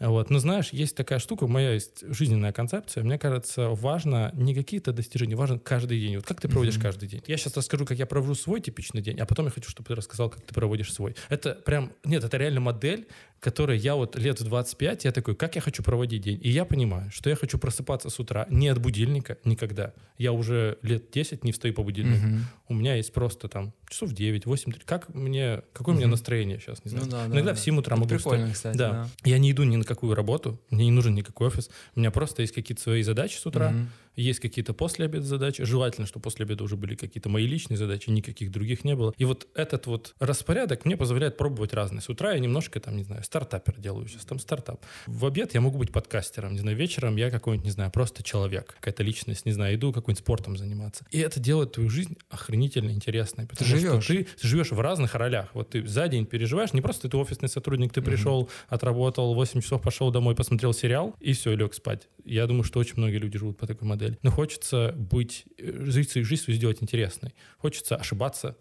вот. 0.00 0.30
Но 0.30 0.38
знаешь, 0.38 0.70
есть 0.72 0.96
такая 0.96 1.18
штука, 1.18 1.46
моя 1.46 1.74
есть 1.74 2.02
жизненная 2.08 2.52
концепция, 2.52 3.04
мне 3.04 3.18
кажется, 3.18 3.68
важно 3.68 4.30
не 4.32 4.54
какие-то 4.54 4.94
достижения, 4.94 5.36
важно 5.36 5.58
каждый 5.58 6.00
день. 6.00 6.16
Вот 6.16 6.24
как 6.24 6.40
ты 6.40 6.48
проводишь 6.48 6.78
каждый 6.78 7.10
день? 7.10 7.22
Я 7.26 7.36
сейчас 7.36 7.54
расскажу, 7.58 7.84
как 7.84 7.98
я 7.98 8.06
провожу 8.06 8.34
свой 8.34 8.62
типичный 8.62 9.02
день, 9.02 9.20
а 9.20 9.26
потом 9.26 9.44
я 9.44 9.50
хочу, 9.50 9.68
чтобы 9.68 9.88
ты 9.88 9.94
рассказал, 9.94 10.30
как 10.30 10.40
ты 10.40 10.54
проводишь 10.54 10.94
свой. 10.94 11.14
Это 11.28 11.56
прям, 11.56 11.92
нет, 12.04 12.24
это 12.24 12.38
реально 12.38 12.60
модель, 12.60 13.06
которой 13.44 13.76
я 13.78 13.94
вот 13.94 14.16
лет 14.16 14.40
в 14.40 14.44
25, 14.44 15.04
я 15.04 15.12
такой, 15.12 15.36
как 15.36 15.54
я 15.54 15.60
хочу 15.60 15.82
проводить 15.82 16.22
день? 16.22 16.40
И 16.42 16.48
я 16.48 16.64
понимаю, 16.64 17.10
что 17.10 17.28
я 17.28 17.36
хочу 17.36 17.58
просыпаться 17.58 18.08
с 18.08 18.18
утра 18.18 18.46
не 18.48 18.68
от 18.68 18.78
будильника 18.80 19.36
никогда. 19.44 19.92
Я 20.16 20.32
уже 20.32 20.78
лет 20.82 21.10
10 21.12 21.44
не 21.44 21.52
встаю 21.52 21.74
по 21.74 21.82
будильнику. 21.82 22.26
У 22.68 22.74
меня 22.74 22.94
есть 22.94 23.12
просто 23.12 23.48
там 23.48 23.74
часов 23.88 24.12
9, 24.12 24.46
8, 24.46 24.72
как 24.86 25.14
мне, 25.14 25.62
какое 25.74 25.94
у 25.94 25.98
меня 25.98 26.08
настроение 26.08 26.58
сейчас, 26.58 26.82
не 26.84 26.90
знаю. 26.90 27.04
Ну 27.04 27.10
да, 27.10 27.26
да, 27.26 27.34
Иногда 27.34 27.50
да. 27.50 27.54
в 27.56 27.60
7 27.60 27.78
утра 27.78 27.96
могу 27.96 28.08
прикольно, 28.08 28.46
встать. 28.46 28.54
кстати, 28.54 28.76
да. 28.78 28.90
да. 28.90 29.08
Я 29.24 29.38
не 29.38 29.52
иду 29.52 29.62
ни 29.64 29.76
на 29.76 29.84
какую 29.84 30.14
работу, 30.14 30.58
мне 30.70 30.86
не 30.86 30.90
нужен 30.90 31.14
никакой 31.14 31.48
офис. 31.48 31.68
У 31.94 32.00
меня 32.00 32.10
просто 32.10 32.40
есть 32.42 32.54
какие-то 32.54 32.82
свои 32.82 33.02
задачи 33.02 33.36
с 33.36 33.44
утра, 33.44 33.70
Мгм. 33.70 33.90
Есть 34.16 34.40
какие-то 34.40 34.74
после 34.74 35.06
обеда 35.06 35.24
задачи. 35.24 35.64
Желательно, 35.64 36.06
чтобы 36.06 36.24
после 36.24 36.44
обеда 36.44 36.64
уже 36.64 36.76
были 36.76 36.94
какие-то 36.94 37.28
мои 37.28 37.46
личные 37.46 37.76
задачи, 37.76 38.10
никаких 38.10 38.50
других 38.50 38.84
не 38.84 38.94
было. 38.94 39.12
И 39.16 39.24
вот 39.24 39.48
этот 39.54 39.86
вот 39.86 40.14
распорядок 40.18 40.84
мне 40.84 40.96
позволяет 40.96 41.36
пробовать 41.36 41.72
разные. 41.72 42.00
С 42.00 42.08
утра 42.08 42.32
я 42.32 42.38
немножко, 42.38 42.80
там, 42.80 42.96
не 42.96 43.04
знаю, 43.04 43.22
стартапер 43.24 43.78
делаю 43.78 44.06
сейчас, 44.08 44.24
там 44.24 44.38
стартап. 44.38 44.84
В 45.06 45.26
обед 45.26 45.54
я 45.54 45.60
могу 45.60 45.78
быть 45.78 45.92
подкастером, 45.92 46.52
не 46.52 46.60
знаю, 46.60 46.76
вечером 46.76 47.16
я 47.16 47.30
какой-нибудь, 47.30 47.64
не 47.64 47.70
знаю, 47.70 47.90
просто 47.90 48.22
человек, 48.22 48.74
какая-то 48.80 49.02
личность, 49.02 49.46
не 49.46 49.52
знаю, 49.52 49.74
иду 49.76 49.92
какой-нибудь 49.92 50.22
спортом 50.22 50.56
заниматься. 50.56 51.04
И 51.10 51.18
это 51.18 51.40
делает 51.40 51.72
твою 51.72 51.90
жизнь 51.90 52.16
охренительно 52.28 52.90
интересной, 52.90 53.46
потому 53.46 53.68
живешь. 53.68 54.04
что 54.04 54.14
ты, 54.14 54.24
ты 54.24 54.48
живешь 54.48 54.70
в 54.70 54.80
разных 54.80 55.14
ролях. 55.14 55.50
Вот 55.54 55.70
ты 55.70 55.86
за 55.86 56.08
день 56.08 56.26
переживаешь, 56.26 56.72
не 56.72 56.80
просто 56.80 57.08
ты 57.08 57.16
офисный 57.16 57.48
сотрудник, 57.48 57.92
ты 57.92 58.02
пришел, 58.02 58.48
отработал 58.68 59.34
8 59.34 59.60
часов, 59.60 59.82
пошел 59.82 60.10
домой, 60.10 60.34
посмотрел 60.34 60.72
сериал 60.72 61.14
и 61.20 61.32
все, 61.32 61.54
лег 61.54 61.74
спать. 61.74 62.08
Я 62.24 62.46
думаю, 62.46 62.64
что 62.64 62.80
очень 62.80 62.94
многие 62.96 63.18
люди 63.18 63.38
живут 63.38 63.58
по 63.58 63.66
такой 63.66 63.86
модели. 63.86 64.03
Но 64.22 64.30
хочется 64.30 64.92
быть, 64.96 65.44
э, 65.58 65.84
жить 65.84 66.10
свою 66.10 66.24
жизнь 66.24 66.52
сделать 66.52 66.82
интересной. 66.82 67.34
Хочется 67.58 67.96
ошибаться. 67.96 68.56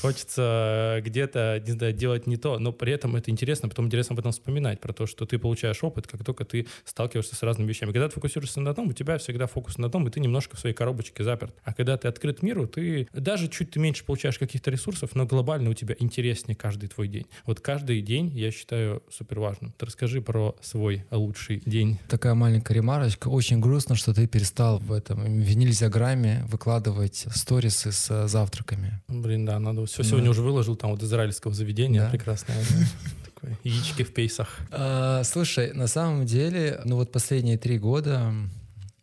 Хочется 0.00 1.00
где-то, 1.04 1.62
не 1.66 1.72
знаю, 1.72 1.92
делать 1.92 2.26
не 2.26 2.36
то, 2.36 2.58
но 2.58 2.72
при 2.72 2.92
этом 2.92 3.16
это 3.16 3.30
интересно, 3.30 3.68
потом 3.68 3.86
интересно 3.86 4.14
об 4.14 4.20
этом 4.20 4.32
вспоминать, 4.32 4.80
про 4.80 4.92
то, 4.92 5.06
что 5.06 5.26
ты 5.26 5.38
получаешь 5.38 5.82
опыт, 5.82 6.06
как 6.06 6.24
только 6.24 6.44
ты 6.44 6.66
сталкиваешься 6.84 7.34
с 7.34 7.42
разными 7.42 7.68
вещами. 7.68 7.92
Когда 7.92 8.08
ты 8.08 8.14
фокусируешься 8.14 8.60
на 8.60 8.70
одном, 8.70 8.88
у 8.88 8.92
тебя 8.92 9.18
всегда 9.18 9.46
фокус 9.46 9.78
на 9.78 9.86
одном, 9.86 10.06
и 10.08 10.10
ты 10.10 10.20
немножко 10.20 10.56
в 10.56 10.60
своей 10.60 10.74
коробочке 10.74 11.24
заперт. 11.24 11.54
А 11.64 11.72
когда 11.72 11.96
ты 11.96 12.08
открыт 12.08 12.42
миру, 12.42 12.66
ты 12.66 13.08
даже 13.12 13.48
чуть 13.48 13.70
ты 13.70 13.80
меньше 13.80 14.04
получаешь 14.04 14.38
каких-то 14.38 14.70
ресурсов, 14.70 15.14
но 15.14 15.26
глобально 15.26 15.70
у 15.70 15.74
тебя 15.74 15.94
интереснее 15.98 16.56
каждый 16.56 16.88
твой 16.88 17.08
день. 17.08 17.26
Вот 17.44 17.60
каждый 17.60 18.00
день 18.02 18.28
я 18.28 18.50
считаю 18.50 19.02
супер 19.10 19.40
важным. 19.40 19.72
Ты 19.78 19.86
расскажи 19.86 20.20
про 20.20 20.54
свой 20.60 21.04
лучший 21.10 21.62
день. 21.66 21.98
Такая 22.08 22.34
маленькая 22.34 22.74
ремарочка. 22.74 23.28
Очень 23.28 23.60
грустно, 23.60 23.94
что 23.94 24.14
ты 24.14 24.26
перестал 24.26 24.78
в 24.78 24.92
этом 24.92 25.40
винильзиограмме 25.40 26.44
выкладывать 26.48 27.26
сторисы 27.34 27.92
с 27.92 28.10
э, 28.10 28.28
завтраками. 28.28 29.00
Блин, 29.08 29.44
да, 29.44 29.58
надо 29.58 29.85
все 29.86 30.02
Да. 30.02 30.08
сегодня 30.08 30.30
уже 30.30 30.42
выложил 30.42 30.76
там 30.76 30.90
вот 30.90 31.02
израильского 31.02 31.54
заведения 31.54 32.02
Да. 32.04 32.10
прекрасное. 32.10 32.56
да. 32.56 32.86
Такое 33.34 33.58
яички 33.64 34.02
в 34.02 34.12
пейсах. 34.12 34.58
А, 34.70 35.22
слушай, 35.24 35.72
на 35.72 35.86
самом 35.86 36.26
деле, 36.26 36.80
ну 36.84 36.96
вот 36.96 37.12
последние 37.12 37.58
три 37.58 37.78
года, 37.78 38.32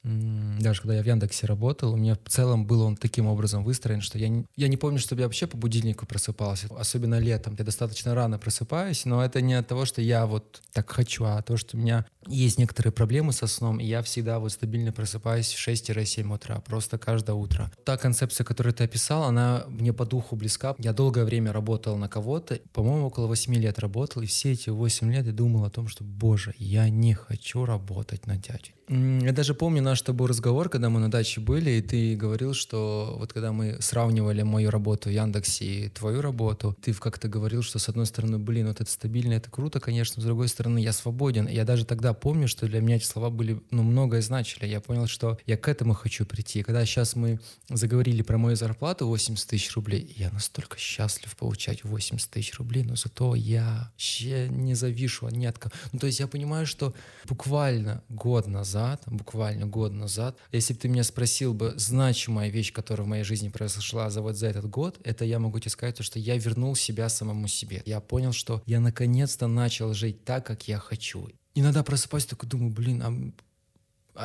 даже 0.04 0.82
когда 0.82 0.96
я 0.96 1.04
в 1.04 1.06
Яндексе 1.06 1.48
работал, 1.48 1.94
у 1.94 1.98
меня 1.98 2.16
в 2.16 2.30
целом 2.30 2.66
был 2.66 2.82
он 2.82 2.98
таким 2.98 3.28
образом 3.28 3.64
выстроен, 3.64 4.02
что 4.02 4.18
я 4.18 4.28
не, 4.28 4.46
я 4.56 4.68
не 4.68 4.76
помню, 4.76 5.00
чтобы 5.00 5.22
я 5.22 5.28
вообще 5.28 5.48
по 5.48 5.58
будильнику 5.58 6.06
просыпался, 6.06 6.68
особенно 6.78 7.20
летом. 7.20 7.56
Я 7.58 7.64
достаточно 7.64 8.14
рано 8.14 8.38
просыпаюсь, 8.38 9.06
но 9.06 9.24
это 9.24 9.42
не 9.42 9.54
от 9.54 9.68
того, 9.68 9.86
что 9.86 10.02
я 10.02 10.26
вот 10.26 10.62
так 10.74 10.90
хочу, 10.92 11.24
а 11.24 11.38
от 11.38 11.46
того, 11.46 11.58
что 11.58 11.78
у 11.78 11.80
меня 11.80 12.06
есть 12.28 12.58
некоторые 12.58 12.92
проблемы 12.92 13.32
со 13.34 13.48
сном, 13.48 13.80
и 13.80 13.86
я 13.86 14.02
всегда 14.02 14.40
вот 14.40 14.52
стабильно 14.52 14.92
просыпаюсь 14.92 15.54
в 15.54 15.68
6-7 15.68 16.34
утра, 16.34 16.60
просто 16.62 16.98
каждое 16.98 17.34
утро. 17.34 17.72
Та 17.86 17.98
концепция, 17.98 18.44
которую 18.44 18.74
ты 18.74 18.84
описал, 18.84 19.24
она 19.24 19.66
мне 19.68 19.94
по 19.94 20.06
духу 20.06 20.36
близка. 20.36 20.76
Я 20.80 20.94
долгое 20.94 21.26
время 21.26 21.54
работал 21.54 21.98
на 21.98 22.10
кого-то, 22.10 22.60
по-моему, 22.74 23.08
около 23.08 23.28
8 23.28 23.54
лет 23.56 23.80
работал, 23.80 24.22
и 24.22 24.26
все 24.26 24.52
эти 24.52 24.70
8 24.70 25.12
лет 25.12 25.26
я 25.26 25.32
думал 25.32 25.66
о 25.66 25.70
том, 25.70 25.88
что, 25.88 26.04
боже, 26.04 26.54
я 26.58 26.90
не 26.90 27.14
хочу 27.14 27.66
работать 27.66 28.28
на 28.28 28.38
дядю. 28.38 28.72
Я 28.90 29.32
даже 29.32 29.54
помню 29.54 29.82
наш 29.82 30.00
с 30.00 30.04
тобой 30.04 30.28
разговор, 30.28 30.68
когда 30.68 30.90
мы 30.90 31.00
на 31.00 31.10
даче 31.10 31.40
были, 31.40 31.72
и 31.72 31.82
ты 31.82 32.16
говорил, 32.16 32.54
что 32.54 33.16
вот 33.18 33.32
когда 33.32 33.54
мы 33.54 33.78
сравнивали 33.80 34.42
мою 34.42 34.70
работу 34.70 35.10
в 35.10 35.14
Яндексе 35.14 35.66
и 35.66 35.90
твою 35.90 36.22
работу, 36.22 36.76
ты 36.82 36.94
как-то 36.94 37.30
говорил, 37.30 37.64
что 37.64 37.80
с 37.80 37.88
одной 37.88 38.06
стороны, 38.06 38.40
блин, 38.40 38.68
вот 38.68 38.82
это 38.82 38.92
стабильно, 38.92 39.34
это 39.34 39.50
круто, 39.50 39.80
конечно, 39.80 40.22
с 40.22 40.26
другой 40.26 40.50
стороны, 40.50 40.80
я 40.80 40.92
свободен. 40.92 41.48
Я 41.48 41.64
даже 41.64 41.86
тогда 41.86 42.14
помню, 42.14 42.50
что 42.50 42.68
для 42.68 42.82
меня 42.82 42.98
эти 42.98 43.06
слова 43.06 43.30
были, 43.30 43.62
ну, 43.72 43.84
многое 43.84 44.22
значили. 44.22 44.66
Я 44.66 44.82
понял, 44.82 45.08
что 45.08 45.38
я 45.46 45.56
к 45.56 45.70
этому 45.70 45.94
хочу 45.94 46.26
прийти. 46.26 46.60
И 46.60 46.64
когда 46.64 46.86
сейчас 46.86 47.16
мы 47.16 47.40
заговорили 47.70 48.22
про 48.22 48.38
мою 48.38 48.58
зарплату 48.58 49.08
80 49.08 49.48
тысяч 49.48 49.74
рублей, 49.76 50.14
я 50.18 50.30
настолько 50.30 50.78
счастлив 50.78 51.34
получать 51.38 51.86
80 51.86 52.30
тысяч 52.30 52.54
рублей, 52.56 52.84
но 52.84 52.98
зато 52.98 53.34
я 53.36 53.92
вообще 53.92 54.50
не 54.50 54.76
завишу 54.76 55.30
ни 55.30 55.46
от 55.46 55.58
кого. 55.58 55.74
Ну, 55.94 56.00
то 56.00 56.08
есть 56.08 56.20
я 56.20 56.28
понимаю, 56.28 56.66
что 56.66 56.94
буквально 57.26 58.04
год 58.10 58.48
назад, 58.48 58.73
буквально 59.06 59.66
год 59.66 59.94
назад, 59.94 60.38
если 60.52 60.74
бы 60.74 60.80
ты 60.80 60.88
меня 60.90 61.04
спросил 61.04 61.54
бы, 61.54 61.74
значимая 61.78 62.50
вещь, 62.50 62.74
которая 62.74 63.06
в 63.06 63.10
моей 63.10 63.24
жизни 63.24 63.50
произошла 63.50 64.10
за 64.10 64.22
вот 64.22 64.36
за 64.36 64.48
этот 64.48 64.70
год, 64.70 65.00
это 65.04 65.26
я 65.26 65.40
могу 65.40 65.60
тебе 65.60 65.72
сказать, 65.72 65.98
то, 65.98 66.04
что 66.04 66.20
я 66.20 66.38
вернул 66.38 66.76
себя 66.76 67.10
самому 67.10 67.48
себе. 67.48 67.82
Я 67.86 68.00
понял, 68.00 68.34
что 68.34 68.62
я 68.66 68.80
наконец-то 68.80 69.48
начал 69.48 69.94
жить 69.94 70.26
так, 70.26 70.46
как 70.46 70.68
я 70.68 70.80
хочу. 70.80 71.30
Иногда 71.56 71.84
просыпаюсь, 71.84 72.26
такой 72.26 72.50
думаю, 72.50 72.72
блин, 72.72 73.02
а 73.04 73.14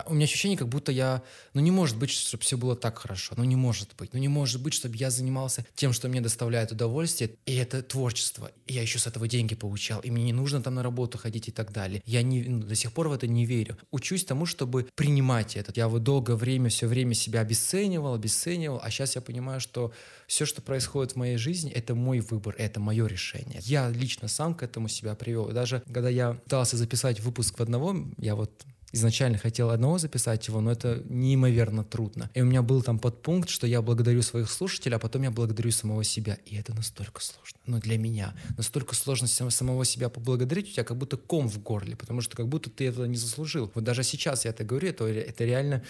у 0.06 0.14
меня 0.14 0.24
ощущение, 0.24 0.58
как 0.58 0.68
будто 0.68 0.92
я... 0.92 1.22
Ну, 1.54 1.60
не 1.60 1.70
может 1.70 1.96
быть, 1.96 2.10
чтобы 2.10 2.42
все 2.42 2.56
было 2.56 2.76
так 2.76 2.98
хорошо. 2.98 3.34
Ну, 3.36 3.44
не 3.44 3.56
может 3.56 3.94
быть. 3.96 4.12
Ну, 4.12 4.18
не 4.18 4.28
может 4.28 4.62
быть, 4.62 4.74
чтобы 4.74 4.96
я 4.96 5.10
занимался 5.10 5.66
тем, 5.74 5.92
что 5.92 6.08
мне 6.08 6.20
доставляет 6.20 6.72
удовольствие. 6.72 7.30
И 7.46 7.54
это 7.54 7.82
творчество. 7.82 8.50
И 8.66 8.74
я 8.74 8.82
еще 8.82 8.98
с 8.98 9.06
этого 9.06 9.28
деньги 9.28 9.54
получал. 9.54 10.00
И 10.00 10.10
мне 10.10 10.24
не 10.24 10.32
нужно 10.32 10.62
там 10.62 10.74
на 10.74 10.82
работу 10.82 11.18
ходить 11.18 11.48
и 11.48 11.52
так 11.52 11.72
далее. 11.72 12.02
Я 12.04 12.22
не, 12.22 12.42
ну, 12.44 12.60
до 12.60 12.74
сих 12.74 12.92
пор 12.92 13.08
в 13.08 13.12
это 13.12 13.26
не 13.26 13.46
верю. 13.46 13.78
Учусь 13.90 14.24
тому, 14.24 14.46
чтобы 14.46 14.88
принимать 14.94 15.56
это. 15.56 15.72
Я 15.74 15.88
вот 15.88 16.02
долгое 16.02 16.36
время, 16.36 16.68
все 16.68 16.86
время 16.86 17.14
себя 17.14 17.40
обесценивал, 17.40 18.14
обесценивал. 18.14 18.80
А 18.82 18.90
сейчас 18.90 19.16
я 19.16 19.22
понимаю, 19.22 19.60
что 19.60 19.92
все, 20.26 20.44
что 20.44 20.60
происходит 20.60 21.12
в 21.12 21.16
моей 21.16 21.38
жизни, 21.38 21.72
это 21.72 21.94
мой 21.94 22.20
выбор, 22.20 22.54
это 22.58 22.80
мое 22.80 23.06
решение. 23.06 23.60
Я 23.62 23.88
лично 23.88 24.28
сам 24.28 24.54
к 24.54 24.62
этому 24.62 24.88
себя 24.88 25.14
привел. 25.14 25.48
И 25.48 25.52
даже 25.52 25.82
когда 25.92 26.08
я 26.08 26.34
пытался 26.34 26.76
записать 26.76 27.20
выпуск 27.20 27.58
в 27.58 27.62
одного, 27.62 27.96
я 28.18 28.34
вот 28.34 28.64
изначально 28.92 29.38
хотел 29.38 29.70
одного 29.70 29.98
записать 29.98 30.46
его, 30.48 30.60
но 30.60 30.72
это 30.72 31.02
неимоверно 31.08 31.84
трудно. 31.84 32.30
И 32.34 32.40
у 32.40 32.46
меня 32.46 32.62
был 32.62 32.82
там 32.82 32.98
подпункт, 32.98 33.50
что 33.50 33.66
я 33.66 33.82
благодарю 33.82 34.22
своих 34.22 34.50
слушателей, 34.50 34.96
а 34.96 34.98
потом 34.98 35.22
я 35.22 35.30
благодарю 35.30 35.70
самого 35.70 36.04
себя. 36.04 36.38
И 36.46 36.56
это 36.56 36.74
настолько 36.74 37.20
сложно. 37.20 37.58
Но 37.66 37.78
для 37.78 37.98
меня 37.98 38.34
настолько 38.56 38.94
сложно 38.94 39.28
сам- 39.28 39.50
самого 39.50 39.84
себя 39.84 40.08
поблагодарить, 40.08 40.70
у 40.70 40.72
тебя 40.72 40.84
как 40.84 40.96
будто 40.96 41.16
ком 41.16 41.48
в 41.48 41.62
горле, 41.62 41.96
потому 41.96 42.20
что 42.20 42.36
как 42.36 42.48
будто 42.48 42.70
ты 42.70 42.86
этого 42.86 43.04
не 43.04 43.16
заслужил. 43.16 43.70
Вот 43.74 43.84
даже 43.84 44.02
сейчас 44.02 44.44
я 44.44 44.50
это 44.50 44.64
говорю, 44.64 44.88
это, 44.88 45.06
это 45.06 45.44
реально... 45.44 45.82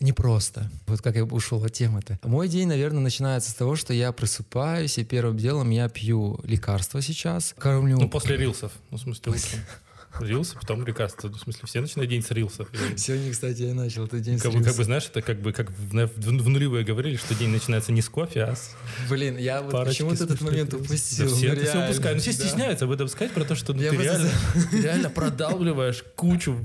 непросто. 0.00 0.70
Вот 0.86 1.00
как 1.00 1.16
я 1.16 1.24
ушел 1.24 1.64
от 1.64 1.72
темы-то. 1.72 2.18
Мой 2.24 2.48
день, 2.48 2.68
наверное, 2.68 3.00
начинается 3.00 3.50
с 3.50 3.54
того, 3.54 3.76
что 3.76 3.94
я 3.94 4.12
просыпаюсь, 4.12 4.98
и 4.98 5.04
первым 5.04 5.38
делом 5.38 5.70
я 5.70 5.88
пью 5.88 6.40
лекарства 6.44 7.00
сейчас. 7.00 7.54
Кормлю... 7.56 7.98
Ну, 7.98 8.08
после 8.08 8.36
рилсов. 8.36 8.72
Ну, 8.90 8.98
в 8.98 9.00
смысле, 9.00 9.22
утром. 9.32 9.60
Рилсы, 10.20 10.56
потом 10.56 10.86
лекарства. 10.86 11.28
В 11.28 11.38
смысле, 11.38 11.62
все 11.64 11.80
начинают 11.80 12.10
день 12.10 12.22
с 12.22 12.30
рилсов. 12.30 12.68
Сегодня, 12.96 13.32
кстати, 13.32 13.62
я 13.62 13.74
начал 13.74 14.04
этот 14.04 14.20
день 14.20 14.38
с 14.38 14.42
Как 14.42 14.52
бы, 14.52 14.62
как 14.62 14.76
бы, 14.76 14.84
знаешь, 14.84 15.06
это 15.06 15.22
как 15.22 15.40
бы 15.40 15.52
как 15.52 15.70
в, 15.70 16.06
в, 16.06 16.16
в 16.16 16.48
нулевые 16.48 16.84
говорили, 16.84 17.16
что 17.16 17.34
день 17.34 17.48
начинается 17.48 17.92
не 17.92 18.02
с 18.02 18.08
кофе, 18.08 18.44
а 18.44 18.56
с 18.56 18.76
Блин, 19.08 19.38
я 19.38 19.62
вот 19.62 19.86
почему-то 19.86 20.24
этот 20.24 20.40
момент 20.40 20.74
упустил. 20.74 21.28
Да 21.28 21.34
все 21.34 21.46
ну, 21.48 21.52
это 21.54 21.64
все 21.64 21.84
упускают. 21.84 22.16
Ну, 22.16 22.22
все 22.22 22.32
да. 22.32 22.44
стесняются 22.44 22.84
об 22.84 22.90
этом 22.90 23.08
сказать, 23.08 23.32
про 23.32 23.44
то, 23.44 23.54
что 23.54 23.72
ну, 23.72 23.82
Я 23.82 23.90
ты 23.90 23.96
просто 23.96 24.12
реально, 24.12 24.30
ты 24.70 24.80
реально 24.82 25.10
продавливаешь 25.10 26.04
кучу 26.14 26.58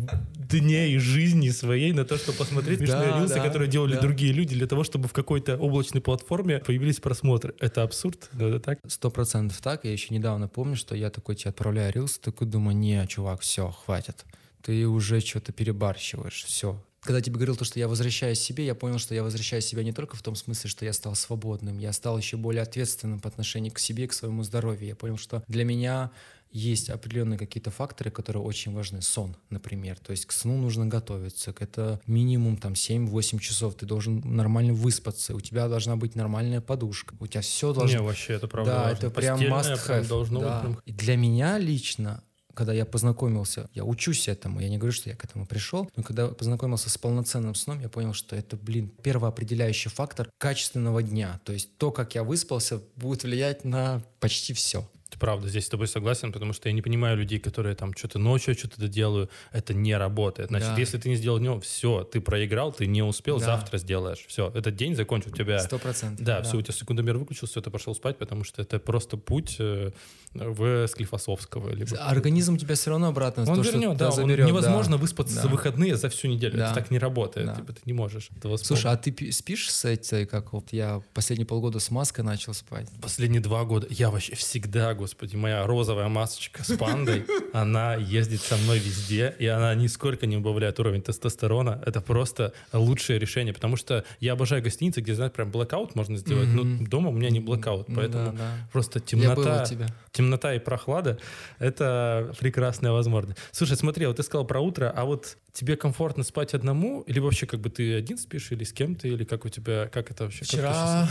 дней 0.48 0.98
жизни 0.98 1.50
своей 1.50 1.92
на 1.94 2.06
то, 2.06 2.18
чтобы 2.18 2.38
посмотреть 2.38 2.80
смешные 2.80 3.12
Да, 3.12 3.20
рилсы, 3.20 3.36
да, 3.36 3.44
которые 3.44 3.70
делали 3.70 3.96
да. 3.96 4.02
другие 4.02 4.34
люди 4.34 4.56
для 4.56 4.68
того, 4.68 4.84
чтобы 4.84 5.08
в 5.08 5.14
какой-то 5.14 5.58
облачной 5.58 6.02
платформе 6.02 6.60
появились 6.60 7.00
просмотры. 7.00 7.56
Это 7.60 7.84
абсурд, 7.84 8.30
да, 8.34 8.48
это 8.48 8.60
так? 8.60 8.80
Сто 8.88 9.10
процентов 9.12 9.60
так. 9.62 9.86
Я 9.86 9.92
еще 9.92 10.14
недавно 10.14 10.48
помню, 10.48 10.76
что 10.76 10.96
я 10.96 11.10
такой 11.10 11.36
тебе 11.36 11.50
отправляю 11.50 11.94
рилс, 11.94 12.18
такой 12.20 12.48
думаю, 12.48 12.76
не, 12.76 13.06
чувак, 13.08 13.42
все, 13.42 13.70
хватит. 13.72 14.26
Ты 14.62 14.88
уже 14.88 15.20
что-то 15.22 15.54
перебарщиваешь, 15.54 16.44
все. 16.46 16.84
Когда 17.02 17.20
я 17.20 17.24
тебе 17.24 17.36
говорил 17.36 17.56
то, 17.56 17.64
что 17.64 17.80
я 17.80 17.88
возвращаюсь 17.88 18.40
себе, 18.40 18.66
я 18.66 18.76
понял, 18.76 18.98
что 19.00 19.16
я 19.16 19.24
возвращаюсь 19.24 19.66
себя 19.66 19.82
не 19.84 19.94
только 19.94 20.18
в 20.18 20.22
том 20.22 20.36
смысле, 20.36 20.70
что 20.70 20.84
я 20.84 20.92
стал 20.92 21.16
свободным, 21.16 21.78
я 21.78 21.94
стал 21.94 22.18
еще 22.18 22.36
более 22.36 22.64
ответственным 22.64 23.22
по 23.22 23.30
отношению 23.30 23.72
к 23.72 23.80
себе 23.80 24.08
к 24.08 24.14
своему 24.14 24.44
здоровью. 24.44 24.88
Я 24.88 24.96
понял, 24.96 25.18
что 25.18 25.42
для 25.48 25.64
меня 25.64 26.12
есть 26.52 26.90
определенные 26.90 27.38
какие-то 27.38 27.72
факторы, 27.72 28.12
которые 28.12 28.44
очень 28.44 28.74
важны. 28.74 29.02
Сон, 29.02 29.36
например. 29.50 29.98
То 30.00 30.12
есть 30.12 30.26
к 30.26 30.32
сну 30.32 30.58
нужно 30.58 30.86
готовиться. 30.86 31.54
Это 31.60 32.02
минимум 32.08 32.58
там 32.58 32.74
7-8 32.74 33.40
часов. 33.40 33.76
Ты 33.76 33.86
должен 33.86 34.22
нормально 34.24 34.74
выспаться. 34.74 35.36
У 35.36 35.42
тебя 35.42 35.68
должна 35.68 35.96
быть 35.96 36.16
нормальная 36.16 36.62
подушка. 36.62 37.16
У 37.20 37.28
тебя 37.28 37.42
все 37.42 37.74
должно 37.74 38.00
Не, 38.00 38.04
вообще, 38.06 38.34
это 38.34 38.48
правда 38.48 38.72
да, 38.72 38.84
важно. 38.84 38.98
это 38.98 39.10
прям 39.10 39.40
must 39.40 39.86
прям 39.86 40.02
have. 40.02 40.08
должно 40.08 40.40
да. 40.40 40.62
быть 40.62 40.62
прям 40.62 40.82
И 40.86 40.92
для 40.92 41.16
меня 41.18 41.58
лично, 41.58 42.24
когда 42.54 42.74
я 42.74 42.86
познакомился, 42.86 43.70
я 43.74 43.84
учусь 43.84 44.28
этому, 44.28 44.60
я 44.60 44.70
не 44.70 44.78
говорю, 44.78 44.92
что 44.92 45.10
я 45.10 45.16
к 45.16 45.24
этому 45.24 45.46
пришел, 45.46 45.90
но 45.96 46.04
когда 46.04 46.28
познакомился 46.30 46.90
с 46.90 46.98
полноценным 46.98 47.54
сном, 47.56 47.80
я 47.82 47.90
понял, 47.90 48.14
что 48.14 48.36
это, 48.36 48.58
блин, 48.58 48.90
первоопределяющий 49.04 49.92
фактор 49.92 50.30
качественного 50.40 51.04
дня. 51.04 51.40
То 51.44 51.54
есть 51.54 51.78
то, 51.78 51.92
как 51.92 52.16
я 52.16 52.24
выспался, 52.24 52.82
будет 52.96 53.24
влиять 53.24 53.64
на 53.64 54.04
почти 54.20 54.54
все. 54.54 54.90
Это 55.10 55.18
правда, 55.20 55.48
здесь 55.48 55.66
с 55.66 55.70
тобой 55.70 55.88
согласен, 55.88 56.32
потому 56.34 56.52
что 56.54 56.68
я 56.68 56.74
не 56.74 56.82
понимаю 56.82 57.16
людей, 57.18 57.40
которые 57.40 57.76
там 57.76 57.94
что-то 57.96 58.20
ночью 58.20 58.56
что-то 58.56 58.80
доделаю, 58.82 59.30
это 59.54 59.74
не 59.74 59.96
работает. 59.96 60.50
Значит, 60.50 60.70
Да. 60.70 60.80
если 60.80 60.98
ты 60.98 61.08
не 61.10 61.16
сделал 61.16 61.40
днем, 61.40 61.62
все, 61.62 62.04
ты 62.04 62.20
проиграл, 62.20 62.74
ты 62.74 62.88
не 62.88 63.02
успел, 63.04 63.40
Да. 63.40 63.46
завтра 63.46 63.78
сделаешь. 63.78 64.26
Все, 64.28 64.52
этот 64.54 64.76
день 64.76 64.96
закончил 64.96 65.32
у 65.32 65.36
тебя. 65.36 65.60
Сто 65.60 65.80
процентов. 65.80 66.26
Да, 66.26 66.42
все, 66.42 66.58
у 66.58 66.62
тебя 66.62 66.74
секундомер 66.74 67.18
выключился, 67.18 67.62
ты 67.62 67.70
пошел 67.70 67.96
спать, 67.96 68.18
потому 68.18 68.44
что 68.44 68.62
это 68.62 68.80
просто 68.80 69.16
путь 69.18 69.56
э, 69.60 69.92
в 70.34 70.88
Склифосовского. 70.88 71.70
Либо... 71.74 71.96
Организм 71.98 72.58
тебя 72.58 72.76
все 72.76 72.90
равно 72.90 73.08
обратно 73.08 73.44
Он 73.50 73.56
то, 73.56 73.62
вернет, 73.62 73.98
да, 73.98 74.08
он- 74.10 74.14
заберет, 74.16 74.46
невозможно 74.48 74.98
да. 74.98 75.02
выспаться 75.02 75.36
Да. 75.36 75.42
за 75.44 75.48
выходные 75.48 75.96
за 75.96 76.10
всю 76.10 76.28
неделю. 76.28 76.58
Да. 76.58 76.66
Это 76.72 76.76
так 76.76 76.92
не 76.92 77.00
работает. 77.00 77.48
Да. 77.48 77.56
Типа, 77.56 77.74
ты 77.74 77.80
не 77.86 77.94
можешь 77.94 78.30
этого 78.36 78.58
Слушай, 78.58 78.92
а 78.92 78.98
ты 78.98 79.12
пи- 79.12 79.32
спишь 79.32 79.72
с 79.72 79.86
этой, 79.86 80.26
как 80.26 80.52
вот 80.54 80.74
я 80.74 81.02
последние 81.14 81.46
полгода 81.48 81.80
с 81.80 81.90
маской 81.92 82.22
начал 82.22 82.54
спать? 82.54 82.88
Последние 83.02 83.42
два 83.42 83.64
года 83.64 83.88
я 83.90 84.10
вообще 84.12 84.36
всегда, 84.36 84.94
господи, 84.98 85.36
моя 85.36 85.66
розовая 85.66 86.10
масочка 86.10 86.64
с 86.64 86.76
пандой, 86.78 87.26
она 87.54 87.96
ездит 87.96 88.42
со 88.42 88.58
мной 88.58 88.80
везде, 88.80 89.34
и 89.40 89.46
она 89.48 89.74
нисколько 89.76 90.26
не 90.26 90.38
убавляет 90.38 90.80
уровень 90.80 91.02
тестостерона. 91.02 91.82
Это 91.86 92.02
просто 92.02 92.54
лучшее 92.74 93.20
решение, 93.20 93.54
потому 93.54 93.78
что 93.78 94.04
я 94.20 94.34
обожаю 94.34 94.62
гостиницы, 94.62 95.02
где, 95.02 95.16
знаешь, 95.16 95.32
прям 95.32 95.52
blackout 95.52 95.96
можно 95.96 96.18
сделать, 96.18 96.50
но 96.50 96.86
дома 96.86 97.10
у 97.10 97.14
меня 97.14 97.30
не 97.30 97.40
blackout, 97.40 97.88
Ну 97.88 97.96
поэтому 97.96 98.38
просто 98.74 99.00
темнота, 99.00 99.66
темнота 100.12 100.54
и 100.54 100.60
прохлада— 100.60 101.20
это 101.60 102.34
прекрасная 102.40 102.92
возможность. 102.92 103.40
Слушай, 103.52 103.78
смотри, 103.78 104.06
вот 104.08 104.18
ты 104.18 104.24
сказал 104.24 104.46
про 104.46 104.60
утро, 104.60 104.92
а 104.96 105.06
вот 105.06 105.38
тебе 105.54 105.76
комфортно 105.76 106.24
спать 106.24 106.54
одному, 106.54 107.02
или 107.02 107.20
вообще 107.20 107.46
как 107.46 107.60
бы 107.60 107.70
ты 107.70 107.96
один 107.96 108.18
спишь, 108.18 108.52
или 108.52 108.64
с 108.64 108.74
кем-то, 108.74 109.08
или 109.08 109.24
как 109.24 109.46
у 109.46 109.50
тебя, 109.50 109.88
как 109.88 110.12
это 110.12 110.26
вообще? 110.26 110.46
Вчера, 110.46 110.74
щас 110.74 111.10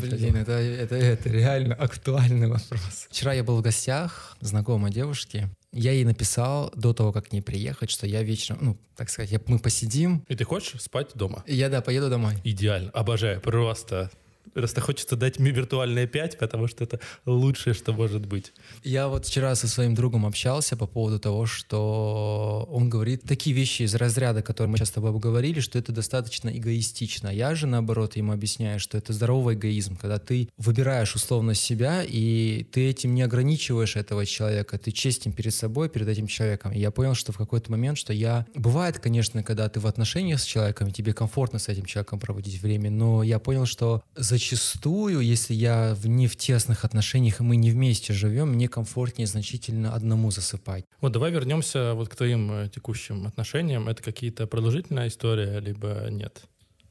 блин, 0.00 0.36
это, 0.36 0.52
это, 0.52 0.94
это 0.94 1.28
реально 1.28 1.74
актуальный 1.74 2.48
вопрос. 2.48 2.97
Вчера 3.10 3.32
я 3.32 3.44
был 3.44 3.58
в 3.58 3.62
гостях 3.62 4.36
знакомой 4.40 4.90
девушки. 4.90 5.48
Я 5.72 5.92
ей 5.92 6.04
написал 6.04 6.72
до 6.74 6.94
того, 6.94 7.12
как 7.12 7.28
к 7.28 7.32
ней 7.32 7.42
приехать, 7.42 7.90
что 7.90 8.06
я 8.06 8.22
вечером, 8.22 8.58
ну, 8.62 8.78
так 8.96 9.10
сказать, 9.10 9.30
я, 9.30 9.40
мы 9.46 9.58
посидим. 9.58 10.24
И 10.28 10.34
ты 10.34 10.44
хочешь 10.44 10.80
спать 10.80 11.10
дома? 11.14 11.44
Я, 11.46 11.68
да, 11.68 11.82
поеду 11.82 12.08
домой. 12.08 12.34
Идеально. 12.42 12.90
Обожаю. 12.90 13.40
Просто. 13.40 14.10
Просто 14.54 14.80
хочется 14.80 15.16
дать 15.16 15.38
мне 15.38 15.50
виртуальные 15.50 16.06
5, 16.06 16.38
потому 16.38 16.68
что 16.68 16.84
это 16.84 17.00
лучшее, 17.26 17.74
что 17.74 17.92
может 17.92 18.26
быть. 18.26 18.52
Я 18.84 19.08
вот 19.08 19.26
вчера 19.26 19.54
со 19.54 19.68
своим 19.68 19.94
другом 19.94 20.26
общался 20.26 20.76
по 20.76 20.86
поводу 20.86 21.18
того, 21.18 21.46
что 21.46 22.66
он 22.70 22.88
говорит 22.88 23.22
такие 23.22 23.54
вещи 23.54 23.82
из 23.82 23.94
разряда, 23.94 24.42
которые 24.42 24.70
мы 24.70 24.78
сейчас 24.78 24.88
с 24.88 24.92
тобой 24.92 25.18
говорили, 25.18 25.60
что 25.60 25.78
это 25.78 25.92
достаточно 25.92 26.48
эгоистично. 26.48 27.28
Я 27.28 27.54
же, 27.54 27.66
наоборот, 27.66 28.16
ему 28.16 28.32
объясняю, 28.32 28.80
что 28.80 28.98
это 28.98 29.12
здоровый 29.12 29.54
эгоизм, 29.54 29.96
когда 29.96 30.18
ты 30.18 30.48
выбираешь 30.56 31.14
условно 31.14 31.54
себя, 31.54 32.02
и 32.06 32.64
ты 32.70 32.88
этим 32.88 33.14
не 33.14 33.22
ограничиваешь 33.22 33.96
этого 33.96 34.26
человека, 34.26 34.78
ты 34.78 34.92
честен 34.92 35.32
перед 35.32 35.54
собой, 35.54 35.88
перед 35.88 36.08
этим 36.08 36.26
человеком. 36.26 36.72
И 36.72 36.80
я 36.80 36.90
понял, 36.90 37.14
что 37.14 37.32
в 37.32 37.36
какой-то 37.38 37.70
момент, 37.70 37.98
что 37.98 38.12
я... 38.12 38.46
Бывает, 38.54 38.98
конечно, 38.98 39.42
когда 39.42 39.68
ты 39.68 39.80
в 39.80 39.86
отношениях 39.86 40.40
с 40.40 40.44
человеком, 40.44 40.88
и 40.88 40.92
тебе 40.92 41.12
комфортно 41.12 41.58
с 41.58 41.68
этим 41.68 41.84
человеком 41.84 42.20
проводить 42.20 42.60
время, 42.62 42.90
но 42.90 43.22
я 43.22 43.38
понял, 43.38 43.66
что 43.66 44.02
зачастую, 44.38 45.20
если 45.20 45.52
я 45.52 45.94
в 45.94 46.06
не 46.06 46.28
в 46.28 46.36
тесных 46.36 46.84
отношениях, 46.84 47.40
и 47.40 47.42
мы 47.42 47.56
не 47.56 47.70
вместе 47.70 48.12
живем, 48.12 48.50
мне 48.50 48.68
комфортнее 48.68 49.26
значительно 49.26 49.94
одному 49.94 50.30
засыпать. 50.30 50.84
Вот 51.00 51.12
давай 51.12 51.32
вернемся 51.32 51.94
вот 51.94 52.08
к 52.08 52.14
твоим 52.14 52.52
э, 52.52 52.68
текущим 52.68 53.26
отношениям. 53.26 53.88
Это 53.88 54.02
какие-то 54.02 54.46
продолжительная 54.46 55.08
история, 55.08 55.58
либо 55.58 56.06
нет? 56.10 56.42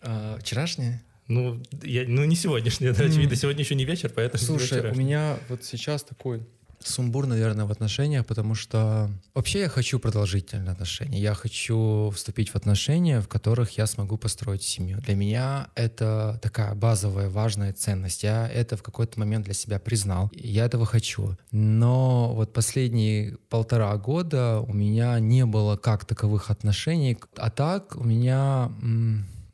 А, 0.01 0.37
вчерашнее? 0.39 1.01
Ну, 1.27 1.61
я, 1.83 2.03
ну 2.05 2.25
не 2.25 2.35
сегодняшняя, 2.35 2.93
да, 2.97 3.05
очевидно, 3.05 3.35
сегодня 3.37 3.63
еще 3.63 3.75
не 3.75 3.85
вечер, 3.85 4.11
поэтому... 4.13 4.43
Слушай, 4.43 4.63
у 4.63 4.79
вчерашняя. 4.79 5.05
меня 5.05 5.37
вот 5.47 5.63
сейчас 5.63 6.03
такой 6.03 6.45
сумбур, 6.83 7.27
наверное, 7.27 7.65
в 7.65 7.71
отношениях, 7.71 8.25
потому 8.25 8.55
что 8.55 9.09
вообще 9.33 9.61
я 9.61 9.69
хочу 9.69 9.99
продолжительные 9.99 10.71
отношения. 10.71 11.19
Я 11.19 11.33
хочу 11.33 12.11
вступить 12.15 12.49
в 12.49 12.55
отношения, 12.55 13.21
в 13.21 13.27
которых 13.27 13.77
я 13.77 13.87
смогу 13.87 14.17
построить 14.17 14.63
семью. 14.63 14.99
Для 14.99 15.15
меня 15.15 15.67
это 15.75 16.39
такая 16.41 16.73
базовая, 16.75 17.29
важная 17.29 17.73
ценность. 17.73 18.23
Я 18.23 18.47
это 18.47 18.77
в 18.77 18.83
какой-то 18.83 19.19
момент 19.19 19.45
для 19.45 19.53
себя 19.53 19.79
признал. 19.79 20.29
Я 20.33 20.65
этого 20.65 20.85
хочу. 20.85 21.37
Но 21.51 22.33
вот 22.33 22.53
последние 22.53 23.37
полтора 23.49 23.95
года 23.97 24.59
у 24.59 24.73
меня 24.73 25.19
не 25.19 25.45
было 25.45 25.77
как 25.77 26.05
таковых 26.05 26.49
отношений. 26.49 27.17
А 27.35 27.49
так 27.49 27.95
у 27.95 28.03
меня, 28.03 28.71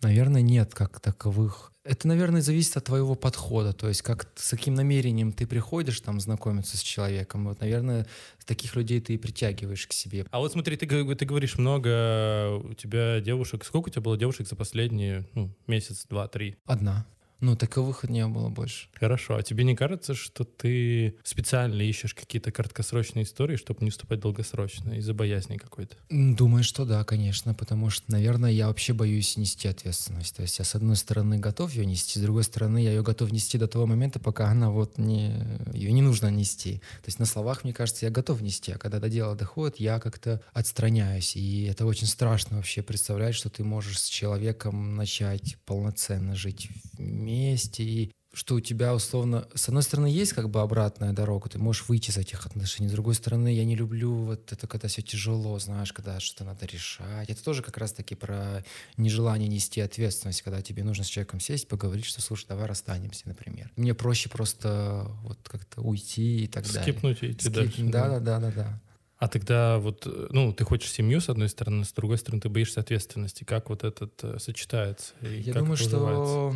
наверное, 0.02 0.42
нет 0.42 0.74
как 0.74 1.00
таковых 1.00 1.73
это, 1.84 2.08
наверное, 2.08 2.42
зависит 2.42 2.78
от 2.78 2.86
твоего 2.86 3.16
подхода, 3.16 3.74
то 3.74 3.88
есть 3.88 4.02
как 4.02 4.28
с 4.36 4.52
каким 4.52 4.74
намерением 4.74 5.34
ты 5.34 5.46
приходишь 5.46 6.00
там 6.00 6.20
знакомиться 6.20 6.78
с 6.78 6.82
человеком. 6.82 7.46
Вот, 7.46 7.60
наверное, 7.60 8.08
таких 8.46 8.76
людей 8.76 9.02
ты 9.02 9.14
и 9.14 9.18
притягиваешь 9.18 9.88
к 9.88 9.94
себе. 9.94 10.26
А 10.32 10.40
вот 10.40 10.52
смотри, 10.52 10.78
ты, 10.78 10.88
ты 11.16 11.26
говоришь 11.26 11.58
много, 11.58 12.58
у 12.58 12.74
тебя 12.74 13.20
девушек, 13.20 13.66
сколько 13.66 13.90
у 13.90 13.92
тебя 13.92 14.02
было 14.02 14.18
девушек 14.18 14.48
за 14.48 14.56
последние 14.56 15.28
ну, 15.34 15.54
месяц, 15.68 16.06
два, 16.10 16.28
три? 16.28 16.58
Одна. 16.66 17.06
Ну, 17.44 17.58
таковых 17.58 18.06
не 18.06 18.26
было 18.26 18.48
больше. 18.48 18.88
Хорошо, 18.94 19.36
а 19.36 19.44
тебе 19.44 19.66
не 19.66 19.76
кажется, 19.76 20.14
что 20.14 20.46
ты 20.46 21.18
специально 21.26 21.82
ищешь 21.82 22.14
какие-то 22.14 22.54
краткосрочные 22.54 23.24
истории, 23.24 23.58
чтобы 23.58 23.84
не 23.84 23.90
вступать 23.90 24.22
долгосрочно, 24.22 24.94
из-за 24.94 25.14
боязни 25.14 25.58
какой-то? 25.58 25.98
Думаю, 26.10 26.64
что 26.64 26.86
да, 26.86 27.04
конечно, 27.04 27.54
потому 27.54 27.90
что, 27.90 28.10
наверное, 28.10 28.50
я 28.50 28.68
вообще 28.68 28.94
боюсь 28.94 29.36
нести 29.36 29.68
ответственность. 29.68 30.34
То 30.38 30.42
есть 30.42 30.58
я, 30.58 30.64
с 30.64 30.74
одной 30.74 30.96
стороны, 30.96 31.38
готов 31.38 31.74
ее 31.74 31.86
нести, 31.86 32.18
с 32.18 32.22
другой 32.22 32.46
стороны, 32.46 32.82
я 32.82 32.92
ее 32.92 33.04
готов 33.04 33.34
нести 33.34 33.58
до 33.58 33.68
того 33.68 33.88
момента, 33.88 34.22
пока 34.22 34.48
она 34.48 34.70
вот 34.70 34.98
не... 34.98 35.34
Ее 35.74 35.92
не 35.92 36.02
нужно 36.02 36.32
нести. 36.32 36.78
То 36.78 37.08
есть 37.08 37.20
на 37.20 37.26
словах, 37.26 37.66
мне 37.66 37.74
кажется, 37.74 38.06
я 38.06 38.10
готов 38.10 38.40
нести, 38.40 38.72
а 38.72 38.78
когда 38.78 39.02
до 39.02 39.10
дела 39.10 39.36
доходит, 39.36 39.82
я 39.82 40.00
как-то 40.00 40.42
отстраняюсь. 40.54 41.36
И 41.36 41.66
это 41.66 41.86
очень 41.86 42.08
страшно 42.08 42.56
вообще 42.56 42.82
представлять, 42.84 43.36
что 43.36 43.50
ты 43.50 43.66
можешь 43.66 44.00
с 44.00 44.08
человеком 44.08 44.96
начать 44.96 45.58
полноценно 45.66 46.38
жить 46.38 46.70
вместе, 46.94 47.33
и 47.80 48.12
что 48.34 48.56
у 48.56 48.60
тебя 48.60 48.96
условно, 48.96 49.48
с 49.54 49.68
одной 49.68 49.84
стороны, 49.84 50.08
есть 50.08 50.34
как 50.34 50.50
бы 50.50 50.62
обратная 50.62 51.14
дорога, 51.14 51.50
ты 51.50 51.60
можешь 51.60 51.88
выйти 51.88 52.10
из 52.10 52.18
этих 52.18 52.48
отношений, 52.48 52.90
с 52.90 52.92
другой 52.92 53.14
стороны, 53.14 53.54
я 53.54 53.64
не 53.64 53.76
люблю 53.76 54.12
вот 54.12 54.52
это, 54.52 54.66
когда 54.68 54.88
все 54.88 55.04
тяжело, 55.04 55.60
знаешь, 55.60 55.94
когда 55.94 56.20
что-то 56.20 56.44
надо 56.44 56.66
решать. 56.66 57.30
Это 57.30 57.44
тоже 57.44 57.62
как 57.62 57.78
раз-таки 57.78 58.16
про 58.16 58.64
нежелание 58.98 59.48
нести 59.48 59.82
ответственность, 59.82 60.42
когда 60.42 60.64
тебе 60.64 60.84
нужно 60.84 61.04
с 61.04 61.08
человеком 61.08 61.40
сесть, 61.40 61.68
поговорить, 61.68 62.06
что, 62.06 62.22
слушай, 62.22 62.48
давай 62.48 62.66
расстанемся, 62.66 63.28
например. 63.28 63.72
Мне 63.76 63.94
проще 63.94 64.30
просто 64.30 65.08
вот 65.22 65.38
как-то 65.44 65.82
уйти 65.82 66.46
и 66.46 66.48
так 66.48 66.66
далее. 66.66 66.82
Скипнуть 66.82 67.22
и 67.22 67.32
идти 67.32 67.50
Скип- 67.50 67.54
дальше. 67.54 67.84
Да, 67.84 68.08
да, 68.08 68.20
да, 68.20 68.40
да, 68.40 68.52
да. 68.52 68.82
А 69.18 69.28
тогда 69.30 69.78
вот, 69.78 70.06
ну, 70.32 70.52
ты 70.52 70.66
хочешь 70.66 70.92
семью, 70.92 71.22
с 71.22 71.30
одной 71.30 71.48
стороны, 71.50 71.86
с 71.86 71.94
другой 71.94 72.18
стороны, 72.18 72.42
ты 72.42 72.50
боишься 72.50 72.82
ответственности. 72.82 73.44
Как 73.46 73.70
вот 73.70 73.84
этот 73.86 74.22
э, 74.22 74.38
сочетается? 74.40 75.14
И 75.22 75.40
Я 75.40 75.54
как 75.54 75.62
думаю, 75.62 75.76
это 75.76 75.84
что 75.84 76.56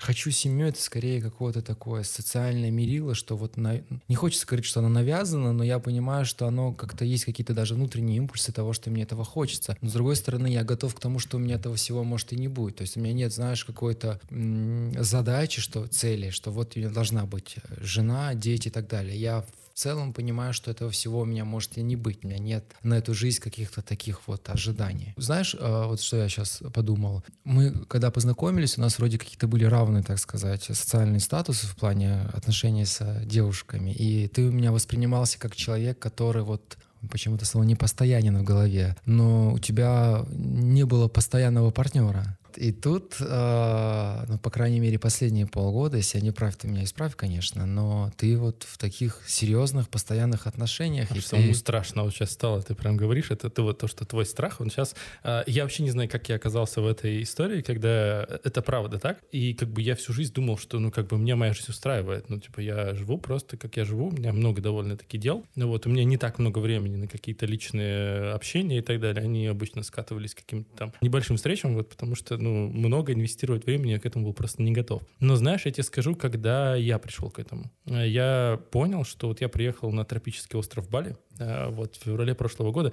хочу 0.00 0.30
семью 0.30 0.66
это 0.66 0.80
скорее 0.80 1.20
какое-то 1.20 1.60
такое 1.62 2.02
социальное 2.02 2.70
мерило, 2.70 3.14
что 3.14 3.36
вот 3.36 3.56
на- 3.56 3.82
не 4.08 4.14
хочется 4.14 4.46
говорить, 4.46 4.64
что 4.64 4.80
оно 4.80 4.88
навязано, 4.88 5.52
но 5.52 5.62
я 5.62 5.78
понимаю, 5.78 6.24
что 6.24 6.46
оно 6.46 6.72
как-то 6.72 7.04
есть 7.04 7.24
какие-то 7.26 7.52
даже 7.52 7.74
внутренние 7.74 8.16
импульсы 8.16 8.50
того, 8.52 8.72
что 8.72 8.90
мне 8.90 9.02
этого 9.02 9.24
хочется. 9.24 9.76
Но 9.82 9.88
с 9.90 9.92
другой 9.92 10.16
стороны, 10.16 10.46
я 10.46 10.64
готов 10.64 10.94
к 10.94 11.00
тому, 11.00 11.18
что 11.18 11.36
у 11.36 11.40
меня 11.40 11.56
этого 11.56 11.76
всего 11.76 12.02
может 12.02 12.32
и 12.32 12.36
не 12.36 12.48
будет. 12.48 12.76
То 12.76 12.82
есть 12.82 12.96
у 12.96 13.00
меня 13.00 13.12
нет, 13.12 13.32
знаешь, 13.32 13.64
какой-то 13.64 14.20
задачи, 14.98 15.60
что 15.60 15.86
цели, 15.86 16.30
что 16.30 16.50
вот 16.50 16.76
у 16.76 16.78
меня 16.80 16.90
должна 16.90 17.26
быть 17.26 17.56
жена, 17.80 18.34
дети 18.34 18.68
и 18.68 18.70
так 18.70 18.88
далее. 18.88 19.16
Я 19.20 19.44
целом 19.80 20.12
понимаю, 20.12 20.52
что 20.52 20.70
этого 20.70 20.90
всего 20.90 21.20
у 21.20 21.24
меня 21.24 21.44
может 21.44 21.78
и 21.78 21.82
не 21.82 21.96
быть. 21.96 22.24
У 22.24 22.28
меня 22.28 22.38
нет 22.38 22.64
на 22.82 22.94
эту 22.94 23.14
жизнь 23.14 23.40
каких-то 23.40 23.82
таких 23.82 24.20
вот 24.26 24.48
ожиданий. 24.50 25.14
Знаешь, 25.16 25.56
э, 25.58 25.84
вот 25.86 26.00
что 26.00 26.18
я 26.18 26.28
сейчас 26.28 26.62
подумал. 26.74 27.24
Мы, 27.44 27.72
когда 27.86 28.10
познакомились, 28.10 28.76
у 28.78 28.80
нас 28.80 28.98
вроде 28.98 29.18
какие-то 29.18 29.48
были 29.48 29.64
равные, 29.64 30.02
так 30.02 30.18
сказать, 30.18 30.64
социальные 30.64 31.20
статусы 31.20 31.66
в 31.66 31.76
плане 31.76 32.22
отношений 32.34 32.84
с 32.84 33.22
девушками. 33.24 33.90
И 33.90 34.28
ты 34.28 34.42
у 34.42 34.52
меня 34.52 34.72
воспринимался 34.72 35.38
как 35.38 35.56
человек, 35.56 35.98
который 35.98 36.42
вот 36.42 36.76
почему-то 37.10 37.44
слово 37.44 37.64
не 37.64 37.76
постоянен 37.76 38.38
в 38.38 38.44
голове, 38.44 38.96
но 39.06 39.52
у 39.54 39.58
тебя 39.58 40.24
не 40.30 40.84
было 40.84 41.08
постоянного 41.08 41.70
партнера. 41.70 42.36
И 42.58 42.72
тут, 42.72 43.16
э, 43.20 44.24
ну, 44.28 44.38
по 44.38 44.50
крайней 44.50 44.80
мере, 44.80 44.98
последние 44.98 45.46
полгода, 45.46 45.96
если 45.96 46.18
я 46.18 46.24
не 46.24 46.30
прав, 46.32 46.56
ты 46.56 46.68
меня 46.68 46.84
исправь, 46.84 47.14
конечно, 47.16 47.66
но 47.66 48.12
ты 48.16 48.36
вот 48.36 48.64
в 48.68 48.78
таких 48.78 49.22
серьезных, 49.26 49.88
постоянных 49.88 50.46
отношениях. 50.46 51.10
Аж 51.10 51.18
и 51.18 51.20
самому 51.20 51.48
ты- 51.48 51.54
страшно 51.54 52.02
вот 52.02 52.12
сейчас 52.12 52.30
стало, 52.32 52.62
ты 52.62 52.74
прям 52.74 52.96
говоришь, 52.96 53.30
это 53.30 53.50
ты 53.50 53.62
вот 53.62 53.78
то, 53.78 53.86
что 53.86 54.04
твой 54.04 54.26
страх, 54.26 54.60
он 54.60 54.70
сейчас... 54.70 54.94
а, 55.22 55.44
я 55.46 55.62
вообще 55.62 55.82
не 55.82 55.90
знаю, 55.90 56.08
как 56.08 56.28
я 56.28 56.36
оказался 56.36 56.80
в 56.80 56.86
этой 56.86 57.22
истории, 57.22 57.62
когда 57.62 58.26
это 58.44 58.62
правда 58.62 58.98
так, 58.98 59.20
и 59.32 59.54
как 59.54 59.68
бы 59.70 59.82
я 59.82 59.94
всю 59.94 60.12
жизнь 60.12 60.32
думал, 60.32 60.58
что, 60.58 60.78
ну, 60.78 60.90
как 60.90 61.08
бы 61.08 61.18
меня 61.18 61.36
моя 61.36 61.52
жизнь 61.52 61.70
устраивает, 61.70 62.28
ну, 62.28 62.38
типа, 62.38 62.60
я 62.60 62.94
живу 62.94 63.18
просто, 63.18 63.56
как 63.56 63.76
я 63.76 63.84
живу, 63.84 64.08
у 64.08 64.12
меня 64.12 64.32
много 64.32 64.60
довольно-таки 64.60 65.18
дел, 65.18 65.44
ну, 65.54 65.68
вот, 65.68 65.86
у 65.86 65.90
меня 65.90 66.04
не 66.04 66.16
так 66.16 66.38
много 66.38 66.58
времени 66.58 66.96
на 66.96 67.06
какие-то 67.08 67.46
личные 67.46 68.32
общения 68.32 68.78
и 68.78 68.82
так 68.82 69.00
далее, 69.00 69.24
они 69.24 69.46
обычно 69.46 69.82
скатывались 69.82 70.34
к 70.34 70.38
каким-то 70.38 70.76
там 70.76 70.92
небольшим 71.00 71.36
встречам, 71.36 71.74
вот, 71.74 71.88
потому 71.88 72.14
что, 72.14 72.36
ну, 72.40 72.68
много 72.68 73.12
инвестировать 73.12 73.66
времени 73.66 73.92
я 73.92 74.00
к 74.00 74.06
этому 74.06 74.26
был 74.26 74.32
просто 74.32 74.62
не 74.62 74.72
готов. 74.72 75.02
Но, 75.20 75.36
знаешь, 75.36 75.66
я 75.66 75.72
тебе 75.72 75.84
скажу, 75.84 76.14
когда 76.14 76.74
я 76.74 76.98
пришел 76.98 77.30
к 77.30 77.38
этому, 77.38 77.70
я 77.86 78.60
понял, 78.70 79.04
что 79.04 79.28
вот 79.28 79.40
я 79.40 79.48
приехал 79.48 79.92
на 79.92 80.04
тропический 80.04 80.58
остров 80.58 80.88
Бали, 80.88 81.16
э, 81.38 81.68
вот 81.68 81.96
в 81.96 82.04
феврале 82.04 82.34
прошлого 82.34 82.72
года, 82.72 82.92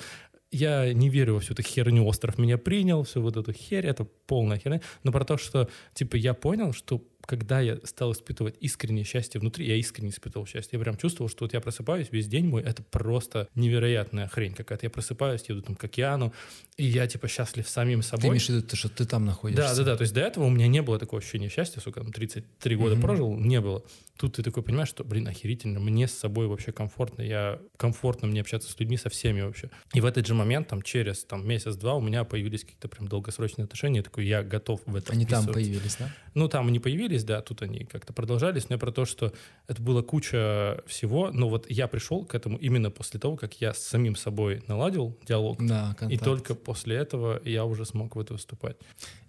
я 0.51 0.93
не 0.93 1.09
верю 1.09 1.35
во 1.35 1.39
всю 1.39 1.53
эту 1.53 1.63
херню, 1.63 2.05
остров 2.05 2.37
меня 2.37 2.57
принял, 2.57 3.03
всю 3.03 3.21
вот 3.21 3.35
эту 3.35 3.51
херь, 3.51 3.85
это 3.85 4.05
полная 4.05 4.57
херня, 4.57 4.81
но 5.03 5.11
про 5.11 5.25
то, 5.25 5.37
что, 5.37 5.69
типа, 5.93 6.15
я 6.15 6.33
понял, 6.33 6.73
что 6.73 7.03
когда 7.27 7.59
я 7.59 7.77
стал 7.83 8.13
испытывать 8.13 8.55
искреннее 8.61 9.03
счастье 9.03 9.39
внутри, 9.39 9.67
я 9.67 9.75
искренне 9.75 10.09
испытывал 10.09 10.47
счастье. 10.47 10.77
Я 10.77 10.83
прям 10.83 10.95
чувствовал, 10.95 11.29
что 11.29 11.43
вот 11.43 11.53
я 11.53 11.59
просыпаюсь, 11.59 12.07
весь 12.09 12.27
день 12.27 12.47
мой, 12.47 12.63
это 12.63 12.81
просто 12.83 13.49
невероятная 13.53 14.29
хрень 14.29 14.53
какая-то. 14.53 14.85
Я 14.85 14.89
просыпаюсь, 14.89 15.43
еду 15.49 15.61
там 15.61 15.75
к 15.75 15.83
океану, 15.83 16.33
и 16.77 16.85
я 16.85 17.05
типа 17.05 17.27
счастлив 17.27 17.67
самим 17.67 18.01
собой. 18.01 18.21
Ты 18.21 18.27
имеешь 18.29 18.45
в 18.45 18.49
виду, 18.49 18.75
что 18.75 18.87
ты 18.87 19.05
там 19.05 19.25
находишься? 19.25 19.61
Да, 19.61 19.75
да, 19.75 19.83
да. 19.83 19.97
То 19.97 20.03
есть 20.03 20.13
до 20.13 20.21
этого 20.21 20.45
у 20.45 20.49
меня 20.49 20.67
не 20.67 20.81
было 20.81 20.97
такого 20.97 21.21
ощущения 21.21 21.49
счастья, 21.49 21.81
сколько 21.81 21.99
там 21.99 22.13
33 22.13 22.75
года 22.77 22.95
mm-hmm. 22.95 23.01
прожил, 23.01 23.35
не 23.35 23.59
было. 23.59 23.83
Тут 24.17 24.35
ты 24.35 24.43
такой 24.43 24.63
понимаешь, 24.63 24.89
что, 24.89 25.03
блин, 25.03 25.27
охерительно, 25.27 25.79
мне 25.79 26.07
с 26.07 26.13
собой 26.13 26.47
вообще 26.47 26.71
комфортно, 26.71 27.21
я 27.21 27.59
комфортно 27.77 28.27
мне 28.27 28.41
общаться 28.41 28.71
с 28.71 28.79
людьми, 28.79 28.97
со 28.97 29.09
всеми 29.09 29.41
вообще. 29.41 29.69
И 29.93 30.01
в 30.01 30.05
этот 30.05 30.25
же 30.25 30.33
момент, 30.33 30.67
там, 30.69 30.81
через 30.81 31.23
там, 31.23 31.47
месяц-два 31.47 31.93
у 31.93 32.01
меня 32.01 32.23
появились 32.23 32.61
какие-то 32.61 32.87
прям 32.87 33.07
долгосрочные 33.07 33.65
отношения, 33.65 33.97
я 33.97 34.03
такой, 34.03 34.25
я 34.25 34.41
готов 34.41 34.81
в 34.85 34.95
это 34.95 35.13
Они 35.13 35.25
там 35.25 35.45
появились, 35.45 35.97
да? 35.99 36.11
Ну, 36.33 36.47
там 36.47 36.67
они 36.67 36.79
появились, 36.79 37.16
да, 37.23 37.41
тут 37.41 37.61
они 37.61 37.85
как-то 37.85 38.13
продолжались, 38.13 38.69
но 38.69 38.75
я 38.75 38.79
про 38.79 38.91
то, 38.91 39.05
что 39.05 39.33
это 39.67 39.81
была 39.81 40.01
куча 40.01 40.81
всего, 40.85 41.31
но 41.31 41.49
вот 41.49 41.69
я 41.69 41.87
пришел 41.87 42.25
к 42.25 42.35
этому 42.35 42.57
именно 42.57 42.91
после 42.91 43.19
того, 43.19 43.35
как 43.35 43.59
я 43.61 43.73
с 43.73 43.79
самим 43.79 44.15
собой 44.15 44.63
наладил 44.67 45.17
диалог, 45.27 45.57
да, 45.65 45.95
контакт. 45.97 46.11
и 46.11 46.17
только 46.17 46.55
после 46.55 46.95
этого 46.95 47.41
я 47.43 47.65
уже 47.65 47.85
смог 47.85 48.15
в 48.15 48.19
это 48.19 48.33
выступать. 48.33 48.77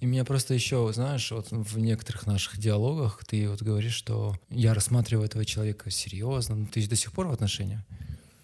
И 0.01 0.07
меня 0.07 0.24
просто 0.24 0.55
еще, 0.55 0.90
знаешь, 0.92 1.31
вот 1.31 1.48
в 1.51 1.79
некоторых 1.79 2.27
наших 2.27 2.59
диалогах 2.59 3.24
ты 3.24 3.48
вот 3.48 3.62
говоришь, 3.62 3.94
что 3.94 4.37
я 4.51 4.74
рассматриваю 4.74 5.27
этого 5.27 5.44
человека 5.44 5.90
серьезно, 5.90 6.57
но 6.57 6.66
ты 6.66 6.87
до 6.88 6.96
сих 6.96 7.12
пор 7.12 7.29
в 7.29 7.33
отношениях? 7.33 7.81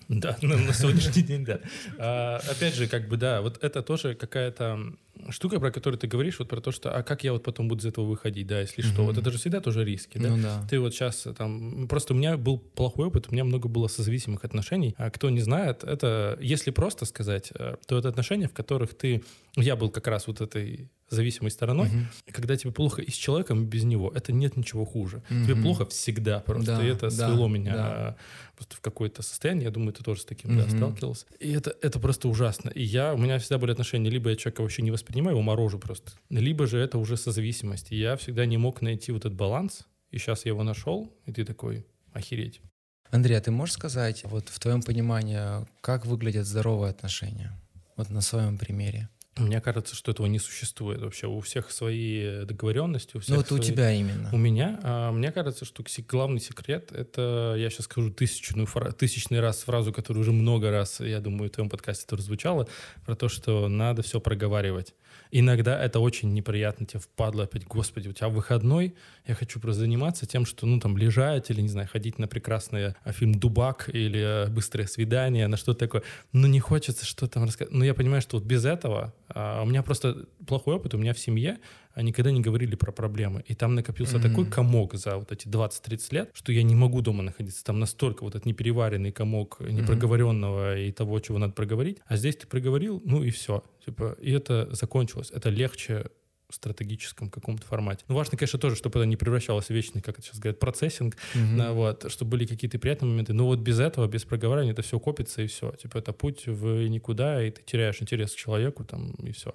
Да, 0.09 0.37
на, 0.43 0.57
на 0.57 0.73
сегодняшний 0.73 1.23
день, 1.23 1.45
да. 1.45 1.61
А, 1.99 2.41
опять 2.51 2.75
же, 2.75 2.87
как 2.89 3.09
бы, 3.09 3.17
да, 3.17 3.41
вот 3.41 3.63
это 3.63 3.83
тоже 3.83 4.15
какая-то 4.15 4.95
штука, 5.31 5.61
про 5.61 5.71
которую 5.71 5.99
ты 5.99 6.07
говоришь, 6.07 6.39
вот 6.39 6.49
про 6.49 6.61
то, 6.61 6.71
что, 6.71 6.95
а 6.95 7.03
как 7.03 7.25
я 7.25 7.33
вот 7.33 7.43
потом 7.43 7.69
буду 7.69 7.83
из 7.83 7.87
этого 7.87 8.05
выходить, 8.05 8.47
да, 8.47 8.61
если 8.61 8.83
mm-hmm. 8.83 8.93
что. 8.93 9.05
Вот 9.05 9.19
это 9.19 9.31
же 9.31 9.39
всегда 9.39 9.61
тоже 9.61 9.85
риски, 9.85 10.19
да? 10.19 10.31
Ну, 10.31 10.43
да. 10.43 10.67
Ты 10.69 10.81
вот 10.81 10.95
сейчас 10.95 11.27
там, 11.37 11.89
просто 11.89 12.15
у 12.15 12.17
меня 12.17 12.37
был 12.37 12.59
плохой 12.59 13.07
опыт, 13.07 13.27
у 13.29 13.33
меня 13.33 13.45
много 13.45 13.69
было 13.69 13.89
созависимых 13.89 14.45
отношений. 14.45 14.95
А 14.99 15.11
кто 15.11 15.31
не 15.31 15.41
знает, 15.41 15.85
это, 15.85 16.39
если 16.41 16.71
просто 16.71 17.05
сказать, 17.05 17.53
э, 17.55 17.77
то 17.87 17.99
это 17.99 18.09
отношения, 18.09 18.49
в 18.49 18.53
которых 18.53 18.95
ты, 18.95 19.23
я 19.57 19.77
был 19.77 19.91
как 19.91 20.07
раз 20.07 20.27
вот 20.27 20.41
этой 20.41 20.89
зависимой 21.11 21.51
стороной, 21.51 21.91
и 22.27 22.33
когда 22.33 22.57
тебе 22.57 22.73
плохо 22.73 23.03
и 23.03 23.11
с 23.11 23.15
человеком, 23.15 23.63
и 23.63 23.67
без 23.67 23.85
него, 23.85 24.11
это 24.15 24.33
нет 24.33 24.57
ничего 24.57 24.85
хуже. 24.85 25.23
Угу. 25.31 25.45
Тебе 25.45 25.57
плохо 25.57 25.87
всегда 25.87 26.41
просто, 26.41 26.77
да, 26.77 26.85
и 26.85 26.89
это 26.89 27.11
да, 27.11 27.29
свело 27.29 27.49
меня 27.49 27.75
да. 27.75 28.17
просто 28.57 28.77
в 28.77 28.81
какое-то 28.81 29.23
состояние, 29.23 29.65
я 29.65 29.71
думаю, 29.71 29.93
ты 29.93 30.03
тоже 30.03 30.23
с 30.23 30.25
таким 30.25 30.57
угу. 30.57 30.65
да, 30.65 30.77
сталкивался. 30.77 31.27
И 31.41 31.53
это, 31.53 31.75
это 31.83 31.99
просто 32.01 32.29
ужасно. 32.29 32.71
И 32.71 32.83
я, 32.83 33.15
у 33.15 33.19
меня 33.19 33.39
всегда 33.39 33.59
были 33.59 33.73
отношения, 33.73 34.11
либо 34.11 34.31
я 34.31 34.37
человека 34.37 34.63
вообще 34.63 34.83
не 34.83 34.91
воспринимаю, 35.05 35.37
его 35.37 35.43
морожу 35.43 35.79
просто, 35.79 36.13
либо 36.31 36.67
же 36.67 36.79
это 36.79 36.99
уже 36.99 37.17
созависимость. 37.17 37.93
И 37.93 37.97
я 37.97 38.17
всегда 38.17 38.47
не 38.47 38.57
мог 38.57 38.81
найти 38.81 39.13
вот 39.13 39.21
этот 39.21 39.35
баланс, 39.35 39.87
и 40.11 40.19
сейчас 40.19 40.47
я 40.47 40.51
его 40.51 40.63
нашел, 40.63 41.13
и 41.27 41.33
ты 41.33 41.45
такой, 41.45 41.87
охереть. 42.13 42.63
Андрей, 43.11 43.37
а 43.37 43.41
ты 43.41 43.51
можешь 43.51 43.75
сказать, 43.75 44.25
вот 44.25 44.49
в 44.49 44.59
твоем 44.59 44.83
понимании, 44.83 45.67
как 45.83 46.07
выглядят 46.07 46.47
здоровые 46.47 46.91
отношения? 46.91 47.53
Вот 47.97 48.09
на 48.11 48.23
своем 48.23 48.57
примере. 48.57 49.09
Мне 49.37 49.61
кажется, 49.61 49.97
что 49.97 50.13
этого 50.13 50.27
не 50.27 50.39
существует 50.39 51.01
вообще. 51.03 51.27
У 51.27 51.41
всех 51.41 51.73
свои 51.73 52.45
договоренности. 52.45 53.17
У 53.17 53.21
всех 53.21 53.35
ну, 53.35 53.41
это 53.41 53.49
свои... 53.49 53.61
у 53.61 53.63
тебя 53.63 53.93
именно. 53.93 54.31
У 54.33 54.37
меня. 54.37 54.79
А, 54.83 55.11
мне 55.11 55.33
кажется, 55.33 55.65
что 55.65 55.85
главный 56.09 56.41
секрет— 56.41 56.93
это, 56.93 57.55
я 57.59 57.69
сейчас 57.71 57.87
скажу 57.87 58.11
тысячную, 58.11 58.69
тысячный 58.97 59.41
раз 59.41 59.63
фразу, 59.63 59.93
которую 59.93 60.23
уже 60.23 60.33
много 60.33 60.71
раз, 60.71 61.01
я 61.01 61.21
думаю, 61.21 61.49
в 61.49 61.53
твоем 61.53 61.69
подкасте 61.69 62.07
тоже 62.07 62.23
звучала, 62.23 62.69
про 63.05 63.17
то, 63.17 63.29
что 63.29 63.69
надо 63.69 64.03
все 64.03 64.21
проговаривать. 64.21 64.95
Иногда 65.31 65.83
это 65.83 66.01
очень 66.01 66.33
неприятно, 66.33 66.87
тебе 66.87 67.01
впадло 67.01 67.45
опять, 67.45 67.65
господи, 67.65 68.09
у 68.09 68.13
тебя 68.13 68.29
выходной, 68.29 68.95
я 69.27 69.35
хочу 69.35 69.61
просто 69.61 69.81
заниматься 69.81 70.27
тем, 70.27 70.47
что, 70.47 70.67
ну, 70.67 70.81
там, 70.81 70.97
лежать 70.97 71.51
или, 71.51 71.61
не 71.61 71.69
знаю, 71.69 71.89
ходить 71.91 72.19
на 72.19 72.29
прекрасный 72.29 72.95
а, 73.05 73.13
фильм 73.13 73.35
«Дубак» 73.35 73.89
или 73.93 74.47
«Быстрое 74.51 74.87
свидание», 74.87 75.49
на 75.49 75.57
что-то 75.57 75.81
такое. 75.81 76.03
Ну, 76.33 76.47
не 76.47 76.61
хочется 76.61 77.05
что-то 77.05 77.35
там 77.35 77.45
рассказать. 77.45 77.73
Но 77.73 77.85
я 77.85 77.95
понимаю, 77.95 78.23
что 78.23 78.37
вот 78.39 78.47
без 78.47 78.65
этого 78.65 79.15
а, 79.29 79.63
у 79.63 79.67
меня 79.67 79.83
просто 79.83 80.27
плохой 80.47 80.77
опыт, 80.77 80.95
у 80.95 80.99
меня 80.99 81.15
в 81.15 81.19
семье 81.19 81.59
никогда 82.03 82.31
не 82.31 82.41
говорили 82.41 82.75
про 82.75 82.93
проблемы. 82.93 83.45
И 83.47 83.55
там 83.55 83.75
накопился 83.75 84.17
mm-hmm. 84.17 84.29
такой 84.29 84.47
комок 84.47 84.95
за 84.95 85.17
вот 85.17 85.33
эти 85.33 85.49
20-30 85.49 86.15
лет, 86.15 86.31
что 86.33 86.53
я 86.53 86.63
не 86.63 86.75
могу 86.75 87.01
дома 87.01 87.23
находиться. 87.23 87.65
Там 87.65 87.79
настолько 87.79 88.25
вот 88.25 88.35
этот 88.35 88.47
непереваренный 88.47 89.13
комок 89.13 89.61
непроговоренного 89.61 90.77
mm-hmm. 90.77 90.89
и 90.89 90.93
того, 90.93 91.21
чего 91.21 91.39
надо 91.39 91.53
проговорить. 91.53 91.99
А 92.07 92.17
здесь 92.17 92.37
ты 92.37 92.47
проговорил, 92.47 93.01
ну 93.05 93.23
и 93.23 93.31
все. 93.31 93.63
Типа, 93.85 94.17
и 94.21 94.33
это 94.33 94.69
закончилось. 94.75 95.31
Это 95.33 95.51
легче 95.51 96.07
стратегическом 96.55 97.31
каком-то 97.31 97.67
формате. 97.67 98.05
Ну, 98.09 98.15
важно, 98.15 98.37
конечно, 98.39 98.59
тоже, 98.59 98.77
чтобы 98.77 98.99
это 99.01 99.07
не 99.07 99.17
превращалось 99.17 99.67
в 99.67 99.71
вечный, 99.71 100.01
как 100.01 100.19
это 100.19 100.27
сейчас 100.27 100.39
говорят, 100.39 100.59
процессинг, 100.59 101.17
mm-hmm. 101.35 101.57
да, 101.57 101.73
вот, 101.73 102.11
чтобы 102.11 102.33
были 102.33 102.47
какие-то 102.47 102.79
приятные 102.79 103.11
моменты. 103.11 103.33
Но 103.33 103.47
вот 103.47 103.59
без 103.61 103.81
этого, 103.81 104.07
без 104.07 104.25
проговаривания, 104.25 104.73
это 104.73 104.83
все 104.83 104.99
копится, 104.99 105.43
и 105.43 105.47
все. 105.47 105.73
Типа, 105.73 105.99
это 105.99 106.13
путь 106.13 106.47
в 106.47 106.89
никуда, 106.89 107.43
и 107.43 107.51
ты 107.51 107.63
теряешь 107.63 108.01
интерес 108.01 108.33
к 108.33 108.37
человеку, 108.37 108.85
там, 108.85 109.13
и 109.15 109.33
все. 109.33 109.55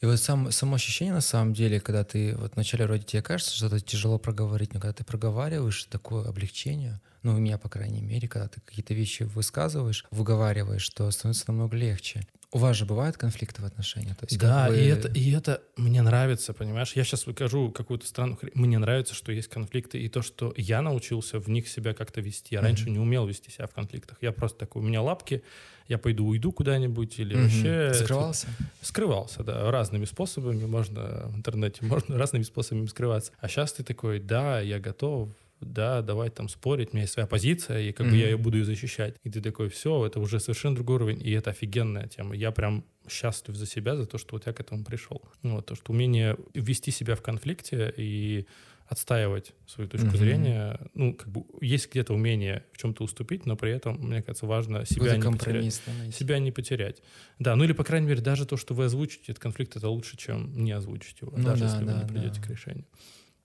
И 0.00 0.06
вот 0.06 0.18
сам, 0.18 0.50
само 0.50 0.76
ощущение, 0.76 1.14
на 1.14 1.20
самом 1.20 1.54
деле, 1.54 1.80
когда 1.80 2.04
ты, 2.04 2.36
вот 2.36 2.54
вначале 2.54 2.86
вроде 2.86 3.02
тебе 3.02 3.22
кажется, 3.22 3.54
что 3.54 3.66
это 3.66 3.80
тяжело 3.80 4.18
проговорить, 4.18 4.74
но 4.74 4.80
когда 4.80 4.92
ты 4.92 5.04
проговариваешь, 5.04 5.84
такое 5.84 6.28
облегчение, 6.28 7.00
ну, 7.22 7.34
у 7.34 7.38
меня, 7.38 7.58
по 7.58 7.68
крайней 7.68 8.02
мере, 8.02 8.28
когда 8.28 8.46
ты 8.46 8.60
какие-то 8.60 8.94
вещи 8.94 9.24
высказываешь, 9.24 10.04
выговариваешь, 10.12 10.88
то 10.90 11.10
становится 11.10 11.44
намного 11.48 11.76
легче. 11.76 12.24
У 12.56 12.58
вас 12.58 12.74
же 12.74 12.86
бывают 12.86 13.18
конфликты 13.18 13.60
в 13.60 13.66
отношениях? 13.66 14.16
То 14.16 14.24
есть 14.24 14.38
да, 14.38 14.70
вы... 14.70 14.78
и, 14.78 14.86
это, 14.86 15.08
и 15.08 15.30
это 15.32 15.62
мне 15.76 16.00
нравится, 16.00 16.54
понимаешь? 16.54 16.92
Я 16.94 17.04
сейчас 17.04 17.26
выкажу 17.26 17.70
какую-то 17.70 18.06
странную 18.06 18.38
хрень. 18.38 18.52
Мне 18.54 18.78
нравится, 18.78 19.14
что 19.14 19.30
есть 19.30 19.48
конфликты, 19.48 19.98
и 19.98 20.08
то, 20.08 20.22
что 20.22 20.54
я 20.56 20.80
научился 20.80 21.38
в 21.38 21.50
них 21.50 21.68
себя 21.68 21.92
как-то 21.92 22.22
вести. 22.22 22.54
Я 22.54 22.60
mm-hmm. 22.60 22.62
раньше 22.62 22.88
не 22.88 22.98
умел 22.98 23.26
вести 23.26 23.50
себя 23.50 23.66
в 23.66 23.74
конфликтах. 23.74 24.16
Я 24.22 24.32
просто 24.32 24.58
такой, 24.58 24.80
у 24.80 24.86
меня 24.86 25.02
лапки, 25.02 25.42
я 25.86 25.98
пойду 25.98 26.24
уйду 26.24 26.50
куда-нибудь 26.50 27.18
или 27.18 27.36
mm-hmm. 27.36 27.42
вообще... 27.42 28.04
Скрывался? 28.04 28.46
Скрывался, 28.80 29.44
да, 29.44 29.70
разными 29.70 30.06
способами. 30.06 30.64
Можно 30.64 31.26
в 31.26 31.36
интернете, 31.36 31.80
можно 31.84 32.16
разными 32.16 32.44
способами 32.44 32.86
скрываться. 32.86 33.32
А 33.38 33.48
сейчас 33.48 33.74
ты 33.74 33.84
такой, 33.84 34.18
да, 34.18 34.60
я 34.60 34.80
готов, 34.80 35.28
да, 35.60 36.02
давай 36.02 36.30
там 36.30 36.48
спорить, 36.48 36.90
у 36.92 36.96
меня 36.96 37.02
есть 37.02 37.14
своя 37.14 37.26
позиция, 37.26 37.80
и 37.80 37.92
как 37.92 38.06
mm-hmm. 38.06 38.10
бы 38.10 38.16
я 38.16 38.30
ее 38.30 38.36
буду 38.36 38.62
защищать. 38.64 39.16
И 39.24 39.30
ты 39.30 39.40
такой, 39.40 39.68
все, 39.68 40.06
это 40.06 40.20
уже 40.20 40.38
совершенно 40.40 40.74
другой 40.74 40.96
уровень, 40.96 41.26
и 41.26 41.30
это 41.32 41.50
офигенная 41.50 42.08
тема. 42.08 42.36
Я 42.36 42.50
прям 42.50 42.84
счастлив 43.08 43.56
за 43.56 43.66
себя, 43.66 43.96
за 43.96 44.06
то, 44.06 44.18
что 44.18 44.36
вот 44.36 44.46
я 44.46 44.52
к 44.52 44.60
этому 44.60 44.84
пришел. 44.84 45.22
Вот, 45.42 45.66
то, 45.66 45.74
что 45.74 45.92
умение 45.92 46.36
вести 46.54 46.90
себя 46.90 47.14
в 47.14 47.22
конфликте 47.22 47.92
и 47.96 48.46
отстаивать 48.88 49.52
свою 49.66 49.90
точку 49.90 50.08
mm-hmm. 50.08 50.16
зрения. 50.16 50.80
Ну, 50.94 51.14
как 51.14 51.28
бы 51.28 51.44
есть 51.60 51.90
где-то 51.90 52.14
умение 52.14 52.64
в 52.72 52.78
чем-то 52.78 53.02
уступить, 53.02 53.44
но 53.44 53.56
при 53.56 53.72
этом, 53.72 53.96
мне 53.96 54.22
кажется, 54.22 54.46
важно 54.46 54.84
себя 54.86 55.16
не 55.16 55.22
потерять. 55.22 55.82
Себя 56.14 56.38
не 56.38 56.52
потерять. 56.52 57.02
Да, 57.38 57.56
ну 57.56 57.64
или, 57.64 57.72
по 57.72 57.82
крайней 57.82 58.06
мере, 58.06 58.20
даже 58.20 58.46
то, 58.46 58.56
что 58.56 58.74
вы 58.74 58.84
озвучите 58.84 59.32
этот 59.32 59.40
конфликт, 59.40 59.74
это 59.76 59.88
лучше, 59.88 60.16
чем 60.16 60.52
не 60.52 60.72
озвучить 60.72 61.20
его, 61.20 61.32
ну, 61.36 61.44
даже 61.44 61.64
да, 61.64 61.72
если 61.72 61.84
да, 61.84 61.94
вы 61.94 62.02
не 62.02 62.08
придете 62.08 62.40
да. 62.40 62.46
к 62.46 62.50
решению. 62.50 62.84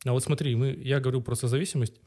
А 0.05 0.13
вот 0.13 0.23
смотри, 0.23 0.55
мы, 0.55 0.77
я 0.81 0.99
говорю 0.99 1.21
про 1.21 1.35
созависимость. 1.35 1.99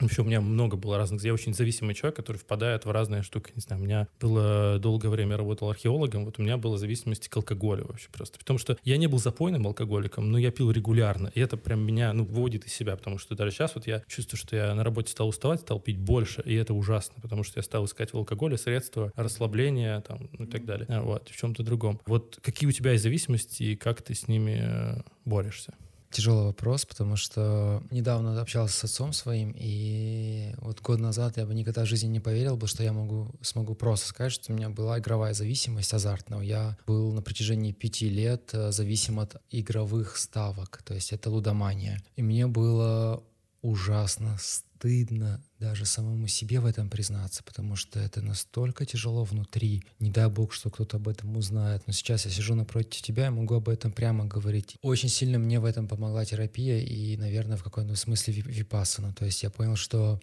Вообще 0.00 0.22
у 0.22 0.24
меня 0.24 0.40
много 0.40 0.76
было 0.76 0.96
разных... 0.96 1.22
Я 1.22 1.34
очень 1.34 1.52
зависимый 1.52 1.94
человек, 1.94 2.16
который 2.16 2.38
впадает 2.38 2.86
в 2.86 2.90
разные 2.90 3.22
штуки. 3.22 3.52
Не 3.54 3.60
знаю, 3.60 3.82
у 3.82 3.84
меня 3.84 4.08
было 4.18 4.78
долгое 4.78 5.10
время 5.10 5.36
работал 5.36 5.68
археологом, 5.68 6.24
вот 6.24 6.38
у 6.38 6.42
меня 6.42 6.56
была 6.56 6.78
зависимость 6.78 7.28
к 7.28 7.36
алкоголю 7.36 7.86
вообще 7.86 8.08
просто. 8.10 8.38
Потому 8.38 8.58
что 8.58 8.78
я 8.82 8.96
не 8.96 9.08
был 9.08 9.18
запойным 9.18 9.66
алкоголиком, 9.66 10.30
но 10.30 10.38
я 10.38 10.50
пил 10.52 10.70
регулярно. 10.70 11.30
И 11.34 11.40
это 11.40 11.58
прям 11.58 11.84
меня, 11.84 12.14
ну, 12.14 12.24
выводит 12.24 12.64
из 12.64 12.72
себя, 12.72 12.96
потому 12.96 13.18
что 13.18 13.34
даже 13.34 13.50
сейчас 13.50 13.74
вот 13.74 13.86
я 13.86 14.02
чувствую, 14.06 14.38
что 14.38 14.56
я 14.56 14.74
на 14.74 14.84
работе 14.84 15.12
стал 15.12 15.28
уставать, 15.28 15.60
стал 15.60 15.80
пить 15.80 15.98
больше, 15.98 16.42
и 16.46 16.54
это 16.54 16.72
ужасно, 16.72 17.20
потому 17.20 17.44
что 17.44 17.58
я 17.58 17.62
стал 17.62 17.84
искать 17.84 18.14
в 18.14 18.16
алкоголе 18.16 18.56
средства 18.56 19.12
расслабления 19.16 20.00
там, 20.00 20.30
ну, 20.38 20.46
и 20.46 20.48
так 20.48 20.64
далее. 20.64 20.86
Вот, 21.02 21.28
в 21.28 21.36
чем-то 21.36 21.62
другом. 21.62 22.00
Вот 22.06 22.38
какие 22.40 22.68
у 22.68 22.72
тебя 22.72 22.92
есть 22.92 23.02
зависимости 23.02 23.64
и 23.64 23.76
как 23.76 24.00
ты 24.00 24.14
с 24.14 24.28
ними 24.28 24.60
э, 24.62 25.02
борешься? 25.26 25.74
Тяжелый 26.10 26.46
вопрос, 26.46 26.84
потому 26.86 27.14
что 27.14 27.82
недавно 27.90 28.40
общался 28.40 28.76
с 28.76 28.84
отцом 28.84 29.12
своим, 29.12 29.54
и 29.56 30.54
вот 30.58 30.80
год 30.80 30.98
назад 30.98 31.36
я 31.36 31.46
бы 31.46 31.54
никогда 31.54 31.84
в 31.84 31.86
жизни 31.86 32.08
не 32.08 32.20
поверил 32.20 32.56
бы, 32.56 32.66
что 32.66 32.82
я 32.82 32.92
могу, 32.92 33.30
смогу 33.42 33.74
просто 33.74 34.08
сказать, 34.08 34.32
что 34.32 34.52
у 34.52 34.56
меня 34.56 34.70
была 34.70 34.98
игровая 34.98 35.34
зависимость 35.34 35.94
азартная. 35.94 36.40
Я 36.40 36.76
был 36.86 37.12
на 37.12 37.22
протяжении 37.22 37.70
пяти 37.70 38.08
лет 38.08 38.50
э, 38.52 38.72
зависим 38.72 39.20
от 39.20 39.36
игровых 39.50 40.16
ставок, 40.16 40.82
то 40.84 40.94
есть 40.94 41.12
это 41.12 41.30
лудомания. 41.30 42.02
И 42.16 42.22
мне 42.22 42.48
было 42.48 43.22
ужасно 43.62 44.36
стыдно 44.40 45.42
даже 45.58 45.84
самому 45.84 46.26
себе 46.26 46.60
в 46.60 46.66
этом 46.66 46.88
признаться, 46.88 47.42
потому 47.44 47.76
что 47.76 47.98
это 48.00 48.22
настолько 48.22 48.86
тяжело 48.86 49.24
внутри. 49.24 49.84
Не 49.98 50.10
дай 50.10 50.28
бог, 50.28 50.52
что 50.52 50.70
кто-то 50.70 50.96
об 50.96 51.08
этом 51.08 51.36
узнает. 51.36 51.82
Но 51.86 51.92
сейчас 51.92 52.24
я 52.24 52.30
сижу 52.30 52.54
напротив 52.54 53.02
тебя 53.02 53.26
и 53.26 53.30
могу 53.30 53.54
об 53.56 53.68
этом 53.68 53.92
прямо 53.92 54.24
говорить. 54.24 54.76
Очень 54.82 55.10
сильно 55.10 55.38
мне 55.38 55.60
в 55.60 55.66
этом 55.66 55.86
помогла 55.86 56.24
терапия 56.24 56.80
и, 56.80 57.16
наверное, 57.16 57.58
в 57.58 57.62
каком-то 57.62 57.94
смысле 57.96 58.34
випассана. 58.34 59.12
То 59.12 59.26
есть 59.26 59.42
я 59.42 59.50
понял, 59.50 59.76
что 59.76 60.20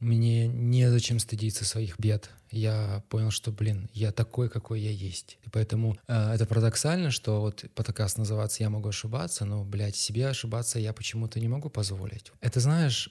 Мне 0.00 0.46
незачем 0.46 1.18
стыдиться 1.18 1.64
своих 1.64 1.98
бед. 1.98 2.30
Я 2.50 3.02
понял, 3.08 3.30
что, 3.30 3.50
блин, 3.50 3.90
я 3.92 4.12
такой, 4.12 4.48
какой 4.48 4.80
я 4.80 4.90
есть. 4.90 5.38
И 5.44 5.50
поэтому 5.50 5.98
э, 6.06 6.32
это 6.34 6.46
парадоксально, 6.46 7.10
что 7.10 7.40
вот 7.40 7.64
подкаст 7.74 8.16
называется 8.16 8.62
«Я 8.62 8.70
могу 8.70 8.88
ошибаться», 8.88 9.44
но, 9.44 9.64
блядь, 9.64 9.96
себе 9.96 10.28
ошибаться 10.28 10.78
я 10.78 10.92
почему-то 10.92 11.40
не 11.40 11.48
могу 11.48 11.68
позволить. 11.68 12.32
Это, 12.40 12.60
знаешь, 12.60 13.10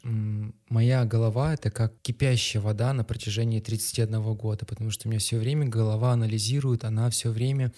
моя 0.69 1.06
голова— 1.06 1.54
это 1.56 1.69
как 1.69 1.93
кипящая 2.02 2.62
вода 2.62 2.93
на 2.93 3.04
протяжении 3.04 3.60
31 3.60 4.34
года, 4.34 4.65
потому 4.65 4.89
что 4.89 5.08
у 5.08 5.12
меня 5.12 5.19
все 5.19 5.38
время 5.38 5.67
голова 5.67 6.13
анализирует, 6.13 6.84
она 6.84 7.10
все 7.10 7.30
время 7.30 7.73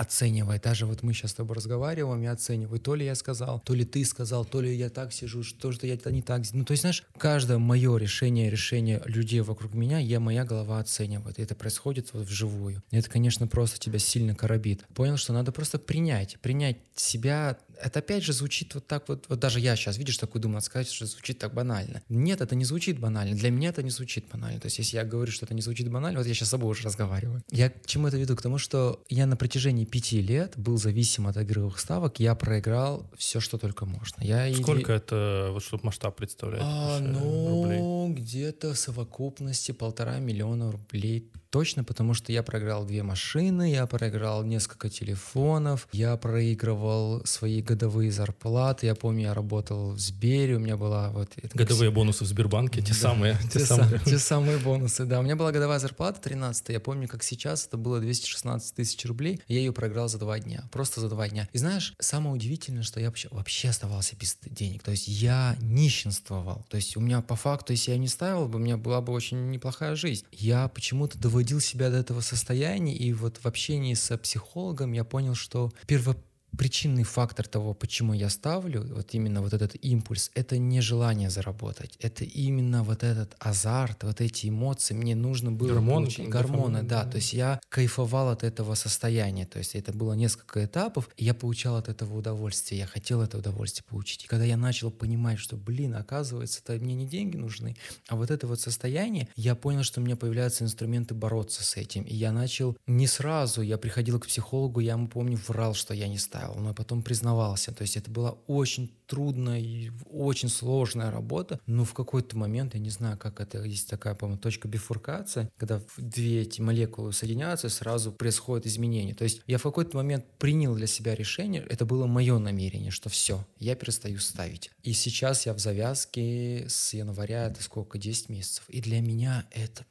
оценивает. 0.00 0.62
Даже 0.62 0.86
вот 0.86 1.02
мы 1.02 1.12
сейчас 1.12 1.32
с 1.32 1.34
тобой 1.34 1.56
разговариваем, 1.56 2.22
я 2.22 2.32
оцениваю. 2.32 2.80
То 2.80 2.94
ли 2.94 3.04
я 3.04 3.14
сказал, 3.14 3.60
то 3.60 3.74
ли 3.74 3.84
ты 3.84 4.02
сказал, 4.06 4.46
то 4.46 4.62
ли 4.62 4.74
я 4.74 4.88
так 4.88 5.12
сижу, 5.12 5.42
то, 5.60 5.72
что 5.72 5.86
я 5.86 5.98
не 6.06 6.22
так. 6.22 6.42
Ну, 6.54 6.64
то 6.64 6.72
есть, 6.72 6.80
знаешь, 6.80 7.04
каждое 7.18 7.58
мое 7.58 7.98
решение, 7.98 8.48
решение 8.48 9.02
людей 9.04 9.40
вокруг 9.40 9.74
меня, 9.74 9.98
я, 9.98 10.18
моя 10.18 10.44
голова 10.44 10.78
оценивает. 10.78 11.38
И 11.38 11.42
это 11.42 11.54
происходит 11.54 12.14
вот 12.14 12.26
вживую. 12.26 12.82
И 12.90 12.96
это, 12.96 13.10
конечно, 13.10 13.46
просто 13.46 13.78
тебя 13.78 13.98
сильно 13.98 14.34
коробит. 14.34 14.86
Понял, 14.94 15.18
что 15.18 15.34
надо 15.34 15.52
просто 15.52 15.78
принять. 15.78 16.38
Принять 16.40 16.78
себя 16.94 17.58
это 17.82 17.98
опять 18.00 18.22
же 18.22 18.32
звучит 18.32 18.74
вот 18.74 18.86
так 18.86 19.08
вот, 19.08 19.26
вот 19.28 19.38
даже 19.38 19.60
я 19.60 19.76
сейчас, 19.76 19.98
видишь, 19.98 20.18
такой 20.18 20.40
думаю, 20.40 20.60
сказать, 20.60 20.90
что 20.90 21.06
звучит 21.06 21.38
так 21.38 21.54
банально. 21.54 22.02
Нет, 22.08 22.40
это 22.40 22.54
не 22.54 22.64
звучит 22.64 22.98
банально. 22.98 23.36
Для 23.36 23.50
меня 23.50 23.70
это 23.70 23.82
не 23.82 23.90
звучит 23.90 24.26
банально. 24.32 24.60
То 24.60 24.66
есть, 24.66 24.78
если 24.78 24.96
я 24.96 25.04
говорю, 25.04 25.32
что 25.32 25.46
это 25.46 25.54
не 25.54 25.62
звучит 25.62 25.90
банально, 25.90 26.18
вот 26.18 26.26
я 26.26 26.34
сейчас 26.34 26.48
с 26.48 26.50
собой 26.50 26.70
уже 26.70 26.84
разговариваю. 26.84 27.42
Я 27.50 27.70
к 27.70 27.86
чему 27.86 28.08
это 28.08 28.16
веду? 28.16 28.36
К 28.36 28.42
тому, 28.42 28.58
что 28.58 29.02
я 29.08 29.26
на 29.26 29.36
протяжении 29.36 29.84
пяти 29.84 30.20
лет 30.20 30.54
был 30.56 30.76
зависим 30.76 31.26
от 31.26 31.36
игровых 31.36 31.78
ставок, 31.78 32.20
я 32.20 32.34
проиграл 32.34 33.10
все, 33.16 33.40
что 33.40 33.58
только 33.58 33.86
можно. 33.86 34.22
Я 34.22 34.52
Сколько 34.54 34.92
и... 34.92 34.96
это, 34.96 35.50
вот 35.52 35.62
чтобы 35.62 35.84
масштаб 35.84 36.16
представлять? 36.16 36.62
А, 36.62 37.00
ну, 37.00 38.12
где-то 38.12 38.74
в 38.74 38.78
совокупности 38.78 39.72
полтора 39.72 40.18
миллиона 40.18 40.70
рублей 40.70 41.30
точно, 41.50 41.84
потому 41.84 42.14
что 42.14 42.32
я 42.32 42.42
проиграл 42.42 42.84
две 42.84 43.02
машины, 43.02 43.70
я 43.70 43.86
проиграл 43.86 44.44
несколько 44.44 44.88
телефонов, 44.88 45.88
я 45.92 46.16
проигрывал 46.16 47.24
свои 47.26 47.60
годовые 47.60 48.12
зарплаты. 48.12 48.86
Я 48.86 48.94
помню, 48.94 49.22
я 49.22 49.34
работал 49.34 49.92
в 49.92 49.98
Сбере, 49.98 50.56
у 50.56 50.60
меня 50.60 50.76
была 50.76 51.10
вот... 51.10 51.30
Годовые 51.54 51.90
бонусы 51.90 52.24
в 52.24 52.28
Сбербанке, 52.28 52.82
те 52.82 52.94
самые. 52.94 53.36
Те, 53.52 53.60
самые. 53.60 54.00
те 54.04 54.18
самые 54.18 54.58
бонусы, 54.58 55.04
да. 55.04 55.18
У 55.20 55.22
меня 55.22 55.36
была 55.36 55.52
годовая 55.52 55.78
зарплата 55.78 56.20
13 56.20 56.68
я 56.68 56.80
помню, 56.80 57.08
как 57.08 57.22
сейчас, 57.22 57.66
это 57.66 57.76
было 57.76 58.00
216 58.00 58.74
тысяч 58.74 59.04
рублей, 59.04 59.40
я 59.48 59.58
ее 59.58 59.72
проиграл 59.72 60.08
за 60.08 60.18
два 60.18 60.38
дня, 60.38 60.64
просто 60.70 61.00
за 61.00 61.08
два 61.08 61.28
дня. 61.28 61.48
И 61.52 61.58
знаешь, 61.58 61.94
самое 61.98 62.34
удивительное, 62.34 62.82
что 62.82 63.00
я 63.00 63.06
вообще, 63.06 63.28
вообще 63.30 63.68
оставался 63.68 64.14
без 64.16 64.38
денег, 64.44 64.82
то 64.82 64.92
есть 64.92 65.08
я 65.08 65.56
нищенствовал, 65.60 66.64
то 66.68 66.76
есть 66.76 66.96
у 66.96 67.00
меня 67.00 67.20
по 67.22 67.34
факту, 67.34 67.72
если 67.72 67.90
я 67.90 67.98
не 67.98 68.08
ставил 68.08 68.48
бы, 68.48 68.58
у 68.58 68.62
меня 68.62 68.76
была 68.76 69.00
бы 69.00 69.12
очень 69.12 69.50
неплохая 69.50 69.96
жизнь. 69.96 70.24
Я 70.30 70.68
почему-то 70.68 71.18
доводил 71.18 71.39
себя 71.60 71.90
до 71.90 71.98
этого 71.98 72.20
состояния, 72.20 72.94
и 72.94 73.12
вот 73.12 73.38
в 73.38 73.46
общении 73.46 73.94
с 73.94 74.16
психологом 74.18 74.92
я 74.92 75.04
понял, 75.04 75.34
что 75.34 75.72
перво 75.86 76.16
причинный 76.56 77.04
фактор 77.04 77.46
того, 77.46 77.74
почему 77.74 78.12
я 78.12 78.28
ставлю, 78.28 78.82
вот 78.94 79.14
именно 79.14 79.42
вот 79.42 79.52
этот 79.52 79.76
импульс, 79.82 80.30
это 80.34 80.58
не 80.58 80.80
желание 80.80 81.30
заработать, 81.30 81.96
это 82.00 82.24
именно 82.24 82.82
вот 82.82 83.02
этот 83.02 83.34
азарт, 83.38 84.04
вот 84.04 84.20
эти 84.20 84.48
эмоции. 84.48 84.94
Мне 84.94 85.14
нужно 85.14 85.52
было 85.52 85.74
гормоны, 85.74 86.06
получить 86.06 86.28
гормоны, 86.28 86.82
да. 86.82 87.04
То 87.04 87.16
есть 87.16 87.32
я 87.32 87.60
кайфовал 87.68 88.28
от 88.28 88.44
этого 88.44 88.74
состояния. 88.74 89.46
То 89.46 89.58
есть 89.58 89.74
это 89.74 89.92
было 89.92 90.14
несколько 90.14 90.64
этапов, 90.64 91.08
и 91.16 91.24
я 91.24 91.34
получал 91.34 91.76
от 91.76 91.88
этого 91.88 92.16
удовольствие. 92.16 92.80
Я 92.80 92.86
хотел 92.86 93.22
это 93.22 93.38
удовольствие 93.38 93.84
получить. 93.88 94.24
И 94.24 94.26
когда 94.26 94.44
я 94.44 94.56
начал 94.56 94.90
понимать, 94.90 95.38
что, 95.38 95.56
блин, 95.56 95.94
оказывается, 95.94 96.60
это 96.64 96.82
мне 96.82 96.94
не 96.94 97.06
деньги 97.06 97.36
нужны, 97.36 97.76
а 98.08 98.16
вот 98.16 98.30
это 98.30 98.46
вот 98.46 98.60
состояние, 98.60 99.28
я 99.36 99.54
понял, 99.54 99.82
что 99.82 100.00
у 100.00 100.04
меня 100.04 100.16
появляются 100.16 100.64
инструменты 100.64 101.14
бороться 101.14 101.62
с 101.64 101.76
этим. 101.76 102.02
И 102.02 102.14
я 102.14 102.32
начал 102.32 102.76
не 102.86 103.06
сразу, 103.06 103.62
я 103.62 103.78
приходил 103.78 104.18
к 104.18 104.26
психологу, 104.26 104.80
я 104.80 104.92
ему 104.92 105.08
помню, 105.08 105.38
врал, 105.46 105.74
что 105.74 105.94
я 105.94 106.08
не 106.08 106.18
ставил 106.18 106.39
ставил, 106.40 106.60
но 106.60 106.74
потом 106.74 107.02
признавался. 107.02 107.72
То 107.72 107.82
есть 107.82 107.96
это 107.96 108.10
была 108.10 108.32
очень 108.46 108.92
трудная 109.06 109.58
и 109.58 109.90
очень 110.10 110.48
сложная 110.48 111.10
работа, 111.10 111.60
но 111.66 111.84
в 111.84 111.94
какой-то 111.94 112.36
момент, 112.36 112.74
я 112.74 112.80
не 112.80 112.90
знаю, 112.90 113.18
как 113.18 113.40
это, 113.40 113.62
есть 113.62 113.88
такая, 113.88 114.14
по-моему, 114.14 114.40
точка 114.40 114.68
бифуркации, 114.68 115.50
когда 115.56 115.80
две 115.96 116.42
эти 116.42 116.60
молекулы 116.60 117.12
соединяются, 117.12 117.68
сразу 117.68 118.12
происходит 118.12 118.66
изменение. 118.66 119.14
То 119.14 119.24
есть 119.24 119.42
я 119.46 119.58
в 119.58 119.62
какой-то 119.62 119.96
момент 119.96 120.24
принял 120.38 120.74
для 120.74 120.86
себя 120.86 121.14
решение, 121.14 121.66
это 121.68 121.84
было 121.84 122.06
мое 122.06 122.38
намерение, 122.38 122.90
что 122.90 123.08
все, 123.08 123.44
я 123.58 123.74
перестаю 123.74 124.18
ставить. 124.18 124.70
И 124.82 124.92
сейчас 124.92 125.46
я 125.46 125.54
в 125.54 125.58
завязке 125.58 126.66
с 126.68 126.94
января, 126.94 127.46
это 127.46 127.62
сколько, 127.62 127.98
10 127.98 128.28
месяцев. 128.28 128.64
И 128.68 128.80
для 128.80 129.00
меня 129.00 129.46
это. 129.50 129.84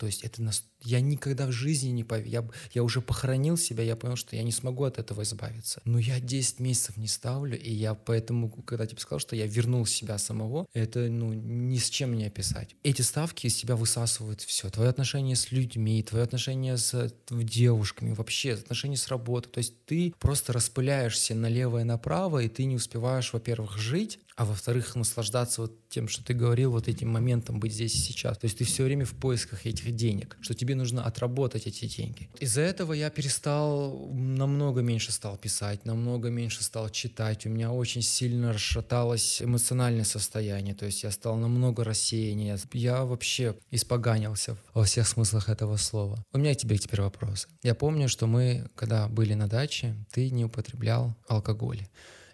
То 0.00 0.06
есть 0.06 0.22
это 0.22 0.42
настолько 0.42 0.70
я 0.82 1.00
никогда 1.00 1.46
в 1.46 1.52
жизни 1.52 1.90
не 1.90 2.04
поверил. 2.04 2.30
Я, 2.30 2.48
я 2.72 2.82
уже 2.82 3.00
похоронил 3.00 3.56
себя, 3.56 3.84
я 3.84 3.96
понял, 3.96 4.16
что 4.16 4.36
я 4.36 4.42
не 4.42 4.52
смогу 4.52 4.84
от 4.84 4.98
этого 4.98 5.22
избавиться. 5.22 5.82
Но 5.84 5.98
я 5.98 6.20
10 6.20 6.60
месяцев 6.60 6.96
не 6.96 7.06
ставлю, 7.06 7.58
и 7.58 7.70
я 7.72 7.94
поэтому, 7.94 8.50
когда 8.50 8.86
тебе 8.86 9.00
сказал, 9.00 9.20
что 9.20 9.36
я 9.36 9.46
вернул 9.46 9.84
себя 9.86 10.16
самого, 10.18 10.66
это 10.72 11.00
ну, 11.00 11.32
ни 11.32 11.76
с 11.76 11.90
чем 11.90 12.16
не 12.16 12.24
описать. 12.24 12.74
Эти 12.82 13.02
ставки 13.02 13.46
из 13.46 13.56
тебя 13.56 13.76
высасывают 13.76 14.40
все. 14.40 14.70
Твои 14.70 14.88
отношения 14.88 15.36
с 15.36 15.52
людьми, 15.52 16.02
твои 16.02 16.22
отношения 16.22 16.76
с 16.76 17.12
девушками, 17.30 18.14
вообще 18.14 18.54
отношения 18.54 18.96
с 18.96 19.08
работой. 19.08 19.50
То 19.50 19.58
есть 19.58 19.84
ты 19.84 20.14
просто 20.18 20.52
распыляешься 20.52 21.34
налево 21.34 21.80
и 21.80 21.84
направо, 21.84 22.38
и 22.38 22.48
ты 22.48 22.64
не 22.64 22.76
успеваешь, 22.76 23.32
во-первых, 23.32 23.76
жить, 23.76 24.18
а 24.40 24.44
во-вторых, 24.46 24.96
наслаждаться 24.96 25.60
вот 25.60 25.88
тем, 25.90 26.08
что 26.08 26.24
ты 26.24 26.32
говорил, 26.32 26.70
вот 26.70 26.88
этим 26.88 27.10
моментом 27.10 27.60
быть 27.60 27.74
здесь 27.74 27.94
и 27.94 27.98
сейчас. 27.98 28.38
То 28.38 28.46
есть 28.46 28.56
ты 28.56 28.64
все 28.64 28.84
время 28.84 29.04
в 29.04 29.12
поисках 29.12 29.66
этих 29.66 29.94
денег, 29.94 30.38
что 30.40 30.54
тебе 30.54 30.74
нужно 30.74 31.04
отработать 31.04 31.66
эти 31.66 31.84
деньги. 31.84 32.30
Из-за 32.40 32.62
этого 32.62 32.94
я 32.94 33.10
перестал, 33.10 34.08
намного 34.14 34.80
меньше 34.80 35.12
стал 35.12 35.36
писать, 35.36 35.84
намного 35.84 36.30
меньше 36.30 36.64
стал 36.64 36.88
читать. 36.88 37.44
У 37.44 37.50
меня 37.50 37.70
очень 37.70 38.00
сильно 38.00 38.54
расшаталось 38.54 39.42
эмоциональное 39.42 40.04
состояние, 40.04 40.74
то 40.74 40.86
есть 40.86 41.02
я 41.02 41.10
стал 41.10 41.36
намного 41.36 41.84
рассеяннее. 41.84 42.56
Я 42.72 43.04
вообще 43.04 43.58
испоганился 43.70 44.56
во 44.72 44.84
всех 44.84 45.06
смыслах 45.06 45.50
этого 45.50 45.76
слова. 45.76 46.24
У 46.32 46.38
меня 46.38 46.54
к 46.54 46.56
тебе 46.56 46.78
теперь 46.78 47.02
вопросы. 47.02 47.46
Я 47.62 47.74
помню, 47.74 48.08
что 48.08 48.26
мы, 48.26 48.70
когда 48.74 49.06
были 49.06 49.34
на 49.34 49.48
даче, 49.48 49.94
ты 50.10 50.30
не 50.30 50.46
употреблял 50.46 51.14
алкоголь. 51.28 51.86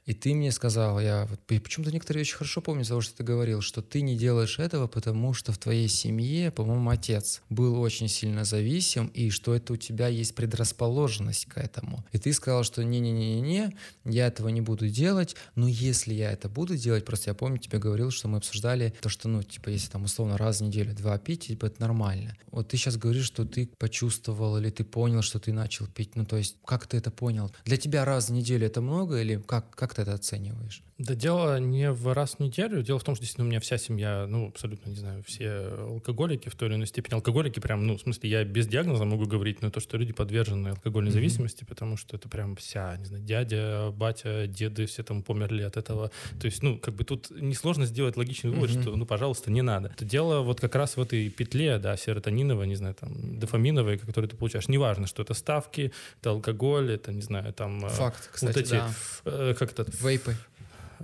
И 0.06 0.14
ты 0.14 0.34
мне 0.34 0.52
сказал, 0.52 1.00
я 1.00 1.26
вот 1.26 1.40
почему-то 1.40 1.90
некоторые 1.90 2.20
вещи 2.20 2.34
хорошо 2.34 2.60
помню 2.60 2.84
того, 2.84 3.00
что 3.00 3.16
ты 3.16 3.24
говорил, 3.24 3.60
что 3.60 3.82
ты 3.82 4.02
не 4.02 4.16
делаешь 4.16 4.60
этого, 4.60 4.86
потому 4.86 5.34
что 5.34 5.50
в 5.50 5.58
твоей 5.58 5.88
семье, 5.88 6.52
по-моему, 6.52 6.90
отец 6.90 7.42
был 7.50 7.80
очень 7.80 8.06
сильно 8.06 8.44
зависим, 8.44 9.08
и 9.08 9.30
что 9.30 9.54
это 9.54 9.72
у 9.72 9.76
тебя 9.76 10.06
есть 10.06 10.36
предрасположенность 10.36 11.46
к 11.46 11.58
этому. 11.58 12.04
И 12.12 12.18
ты 12.18 12.32
сказал, 12.32 12.62
что 12.62 12.84
не-не-не-не, 12.84 13.76
я 14.04 14.28
этого 14.28 14.48
не 14.48 14.60
буду 14.60 14.88
делать, 14.88 15.34
но 15.56 15.66
если 15.66 16.14
я 16.14 16.30
это 16.30 16.48
буду 16.48 16.76
делать, 16.76 17.04
просто 17.04 17.30
я 17.30 17.34
помню, 17.34 17.58
тебе 17.58 17.80
говорил, 17.80 18.12
что 18.12 18.28
мы 18.28 18.38
обсуждали 18.38 18.94
то, 19.00 19.08
что, 19.08 19.28
ну, 19.28 19.42
типа, 19.42 19.70
если 19.70 19.90
там 19.90 20.04
условно 20.04 20.38
раз 20.38 20.60
в 20.60 20.62
неделю 20.62 20.94
два 20.94 21.18
пить, 21.18 21.48
типа, 21.48 21.66
это 21.66 21.80
нормально. 21.80 22.36
Вот 22.52 22.68
ты 22.68 22.76
сейчас 22.76 22.96
говоришь, 22.96 23.26
что 23.26 23.44
ты 23.44 23.68
почувствовал 23.78 24.56
или 24.58 24.70
ты 24.70 24.84
понял, 24.84 25.22
что 25.22 25.40
ты 25.40 25.52
начал 25.52 25.88
пить, 25.88 26.14
ну, 26.14 26.24
то 26.24 26.36
есть, 26.36 26.56
как 26.64 26.86
ты 26.86 26.96
это 26.98 27.10
понял? 27.10 27.50
Для 27.64 27.76
тебя 27.76 28.04
раз 28.04 28.28
в 28.28 28.32
неделю 28.32 28.66
это 28.66 28.80
много 28.80 29.20
или 29.20 29.42
как, 29.44 29.74
как 29.74 29.95
ты 29.96 30.02
это 30.02 30.14
оцениваешь? 30.14 30.84
Да 30.98 31.14
дело 31.14 31.58
не 31.58 31.92
в 31.92 32.10
раз 32.14 32.36
в 32.36 32.40
неделю. 32.40 32.82
Дело 32.82 32.98
в 32.98 33.04
том, 33.04 33.14
что 33.14 33.22
действительно 33.22 33.46
у 33.46 33.50
меня 33.50 33.60
вся 33.60 33.76
семья, 33.76 34.26
ну, 34.26 34.48
абсолютно, 34.48 34.88
не 34.88 34.96
знаю, 34.96 35.22
все 35.24 35.68
алкоголики 35.78 36.48
в 36.48 36.54
той 36.54 36.68
или 36.68 36.76
иной 36.76 36.86
степени. 36.86 37.14
Алкоголики 37.14 37.60
прям, 37.60 37.86
ну, 37.86 37.98
в 37.98 38.00
смысле, 38.00 38.30
я 38.30 38.44
без 38.44 38.66
диагноза 38.66 39.04
могу 39.04 39.26
говорить, 39.26 39.60
но 39.60 39.70
то, 39.70 39.78
что 39.78 39.98
люди 39.98 40.14
подвержены 40.14 40.68
алкогольной 40.68 41.10
mm-hmm. 41.10 41.14
зависимости, 41.14 41.64
потому 41.64 41.98
что 41.98 42.16
это 42.16 42.30
прям 42.30 42.56
вся, 42.56 42.96
не 42.96 43.04
знаю, 43.04 43.22
дядя, 43.22 43.90
батя, 43.90 44.46
деды, 44.46 44.86
все 44.86 45.02
там 45.02 45.22
померли 45.22 45.62
от 45.62 45.76
этого. 45.76 46.10
То 46.40 46.46
есть, 46.46 46.62
ну, 46.62 46.78
как 46.78 46.94
бы 46.94 47.04
тут 47.04 47.30
несложно 47.30 47.84
сделать 47.84 48.16
логичный 48.16 48.50
вывод, 48.50 48.70
mm-hmm. 48.70 48.82
что, 48.82 48.96
ну, 48.96 49.04
пожалуйста, 49.04 49.50
не 49.50 49.60
надо. 49.60 49.88
Это 49.88 50.06
дело 50.06 50.40
вот 50.40 50.62
как 50.62 50.74
раз 50.76 50.96
в 50.96 51.02
этой 51.02 51.28
петле, 51.28 51.76
да, 51.78 51.98
серотониновой, 51.98 52.66
не 52.66 52.76
знаю, 52.76 52.94
там, 52.94 53.38
дофаминовой, 53.38 53.98
которую 53.98 54.30
ты 54.30 54.36
получаешь. 54.36 54.68
Неважно, 54.68 55.06
что 55.06 55.22
это 55.22 55.34
ставки, 55.34 55.92
это 56.22 56.30
алкоголь, 56.30 56.90
это, 56.90 57.12
не 57.12 57.22
знаю, 57.22 57.52
там... 57.52 57.84
Э, 57.84 57.90
Факт, 57.90 58.30
кстати, 58.32 58.56
вот 58.56 58.56
эти, 58.56 58.70
да. 58.70 58.90
Э, 59.26 59.54
как 59.58 59.72
это? 59.72 59.84
Вейпы 60.00 60.34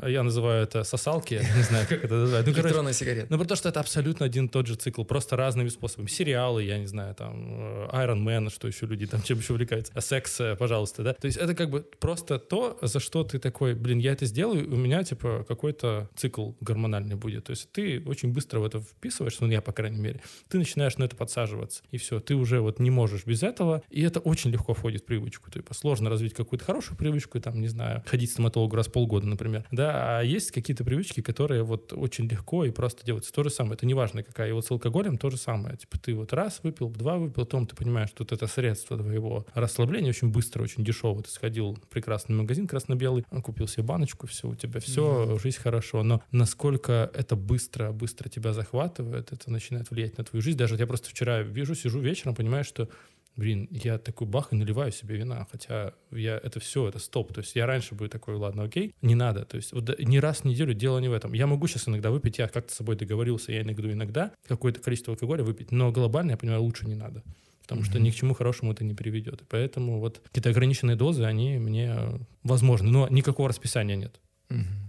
я 0.07 0.23
называю 0.23 0.65
это 0.65 0.85
сосалки, 0.85 1.35
не 1.57 1.63
знаю, 1.63 1.87
как 1.89 2.05
это 2.05 2.15
называют. 2.15 2.47
Ну, 2.47 2.53
Электронная 2.53 2.93
сигарета. 2.93 3.27
Ну, 3.31 3.39
потому 3.39 3.57
что 3.57 3.69
это 3.69 3.81
абсолютно 3.81 4.27
один 4.27 4.47
и 4.47 4.49
тот 4.49 4.67
же 4.67 4.75
цикл, 4.75 5.05
просто 5.05 5.37
разными 5.37 5.69
способами. 5.69 6.09
Сериалы, 6.09 6.65
я 6.65 6.79
не 6.79 6.87
знаю, 6.87 7.15
там, 7.15 7.35
э, 7.35 7.89
Iron 7.93 8.23
Man, 8.23 8.51
что 8.51 8.69
еще 8.69 8.87
люди 8.87 9.07
там 9.07 9.23
чем 9.23 9.39
еще 9.39 9.53
увлекаются, 9.53 9.99
секс, 10.01 10.41
э, 10.41 10.57
пожалуйста, 10.57 11.03
да. 11.03 11.15
То 11.15 11.27
есть 11.27 11.39
это 11.39 11.55
как 11.55 11.71
бы 11.71 11.87
просто 11.99 12.39
то, 12.39 12.79
за 12.83 13.01
что 13.01 13.25
ты 13.25 13.39
такой, 13.39 13.75
блин, 13.75 13.99
я 13.99 14.13
это 14.13 14.27
сделаю, 14.27 14.73
у 14.73 14.77
меня, 14.77 15.03
типа, 15.05 15.45
какой-то 15.47 16.09
цикл 16.15 16.53
гормональный 16.61 17.17
будет. 17.17 17.45
То 17.45 17.51
есть 17.51 17.71
ты 17.73 18.03
очень 18.07 18.33
быстро 18.33 18.61
в 18.61 18.65
это 18.65 18.81
вписываешься, 18.81 19.45
ну, 19.45 19.51
я, 19.51 19.61
по 19.61 19.73
крайней 19.73 20.01
мере, 20.01 20.21
ты 20.49 20.59
начинаешь 20.59 20.97
на 20.99 21.05
это 21.05 21.17
подсаживаться, 21.17 21.83
и 21.91 21.99
все, 21.99 22.21
ты 22.21 22.35
уже 22.35 22.61
вот 22.61 22.79
не 22.79 22.91
можешь 22.91 23.27
без 23.27 23.43
этого, 23.43 23.83
и 23.91 24.03
это 24.03 24.21
очень 24.21 24.51
легко 24.51 24.75
входит 24.75 25.03
в 25.03 25.05
привычку. 25.05 25.51
Типа, 25.51 25.75
сложно 25.75 26.11
развить 26.11 26.35
какую-то 26.35 26.65
хорошую 26.65 26.97
привычку, 26.97 27.41
там, 27.41 27.61
не 27.61 27.69
знаю, 27.69 28.03
ходить 28.07 28.31
к 28.31 28.33
стоматологу 28.33 28.77
раз 28.77 28.87
в 28.89 28.93
полгода, 28.93 29.27
например, 29.27 29.65
да, 29.71 29.82
да, 29.83 30.19
а 30.19 30.23
есть 30.23 30.53
какие-то 30.53 30.85
привычки, 30.85 31.23
которые 31.23 31.65
вот 31.65 31.93
очень 31.93 32.29
легко 32.29 32.65
и 32.65 32.71
просто 32.71 33.05
делаются. 33.05 33.33
То 33.33 33.43
же 33.43 33.51
самое, 33.51 33.75
это 33.75 33.85
неважно 33.85 34.23
какая. 34.23 34.51
И 34.51 34.53
вот 34.53 34.65
с 34.65 34.71
алкоголем 34.71 35.19
то 35.19 35.29
же 35.29 35.37
самое. 35.37 35.77
Типа 35.77 35.99
ты 35.99 36.15
вот 36.15 36.33
раз 36.33 36.61
выпил, 36.63 36.89
два 36.89 37.17
выпил, 37.17 37.45
потом 37.45 37.67
ты 37.67 37.75
понимаешь, 37.75 38.11
что 38.11 38.23
вот 38.23 38.31
это 38.31 38.47
средство 38.47 38.97
твоего 38.97 39.45
расслабления 39.55 40.11
очень 40.11 40.31
быстро, 40.31 40.63
очень 40.63 40.85
дешево. 40.85 41.21
Ты 41.23 41.31
сходил 41.31 41.75
в 41.75 41.89
прекрасный 41.89 42.37
магазин 42.37 42.69
красно-белый, 42.69 43.25
купил 43.43 43.67
себе 43.67 43.83
баночку, 43.83 44.29
все, 44.29 44.49
у 44.49 44.55
тебя 44.55 44.79
все, 44.79 45.03
mm-hmm. 45.03 45.43
жизнь 45.43 45.59
хорошо. 45.59 46.05
Но 46.05 46.23
насколько 46.31 47.11
это 47.13 47.35
быстро, 47.35 47.91
быстро 47.91 48.29
тебя 48.29 48.53
захватывает, 48.53 49.33
это 49.33 49.51
начинает 49.51 49.91
влиять 49.91 50.17
на 50.17 50.23
твою 50.23 50.43
жизнь. 50.43 50.59
Даже 50.59 50.75
вот 50.75 50.81
я 50.81 50.87
просто 50.87 51.09
вчера 51.11 51.43
вижу, 51.43 51.75
сижу 51.75 51.99
вечером, 51.99 52.37
понимаю, 52.37 52.63
что 52.63 52.89
блин, 53.37 53.69
я 53.71 53.99
такой 53.99 54.27
бах 54.27 54.53
и 54.53 54.57
наливаю 54.57 54.93
себе 54.93 55.17
вина, 55.17 55.47
хотя 55.51 55.95
я 56.11 56.37
это 56.37 56.61
все, 56.61 56.89
это 56.89 56.99
стоп. 56.99 57.33
То 57.33 57.41
есть 57.41 57.57
я 57.57 57.67
раньше 57.67 57.95
бы 57.95 58.09
такой, 58.09 58.37
ладно, 58.37 58.65
окей, 58.65 58.95
не 59.03 59.15
надо. 59.15 59.45
То 59.45 59.57
есть 59.57 59.73
вот 59.73 59.99
не 59.99 60.21
раз 60.21 60.41
в 60.41 60.45
неделю 60.45 60.75
дело 60.75 60.99
не 60.99 61.09
в 61.09 61.13
этом. 61.13 61.33
Я 61.33 61.47
могу 61.47 61.67
сейчас 61.67 61.89
иногда 61.89 62.11
выпить, 62.11 62.39
я 62.39 62.49
как-то 62.49 62.73
с 62.73 62.77
собой 62.77 62.97
договорился, 62.97 63.53
я 63.53 63.63
иногда 63.63 63.91
иногда 63.91 64.33
какое-то 64.47 64.81
количество 64.81 65.13
алкоголя 65.15 65.45
выпить, 65.45 65.73
но 65.73 65.91
глобально, 65.93 66.33
я 66.33 66.37
понимаю, 66.37 66.63
лучше 66.63 66.87
не 66.87 66.95
надо. 66.95 67.23
Потому 67.63 67.83
mm-hmm. 67.83 67.85
что 67.85 68.01
ни 68.01 68.11
к 68.11 68.15
чему 68.15 68.35
хорошему 68.35 68.73
это 68.73 68.85
не 68.85 68.95
приведет. 68.95 69.43
И 69.43 69.45
поэтому 69.49 70.01
вот 70.01 70.21
какие-то 70.25 70.51
ограниченные 70.51 70.97
дозы, 70.97 71.25
они 71.25 71.59
мне 71.59 71.97
возможны. 72.43 72.91
Но 72.91 73.09
никакого 73.09 73.49
расписания 73.49 73.97
нет. 73.97 74.21
Mm-hmm 74.49 74.82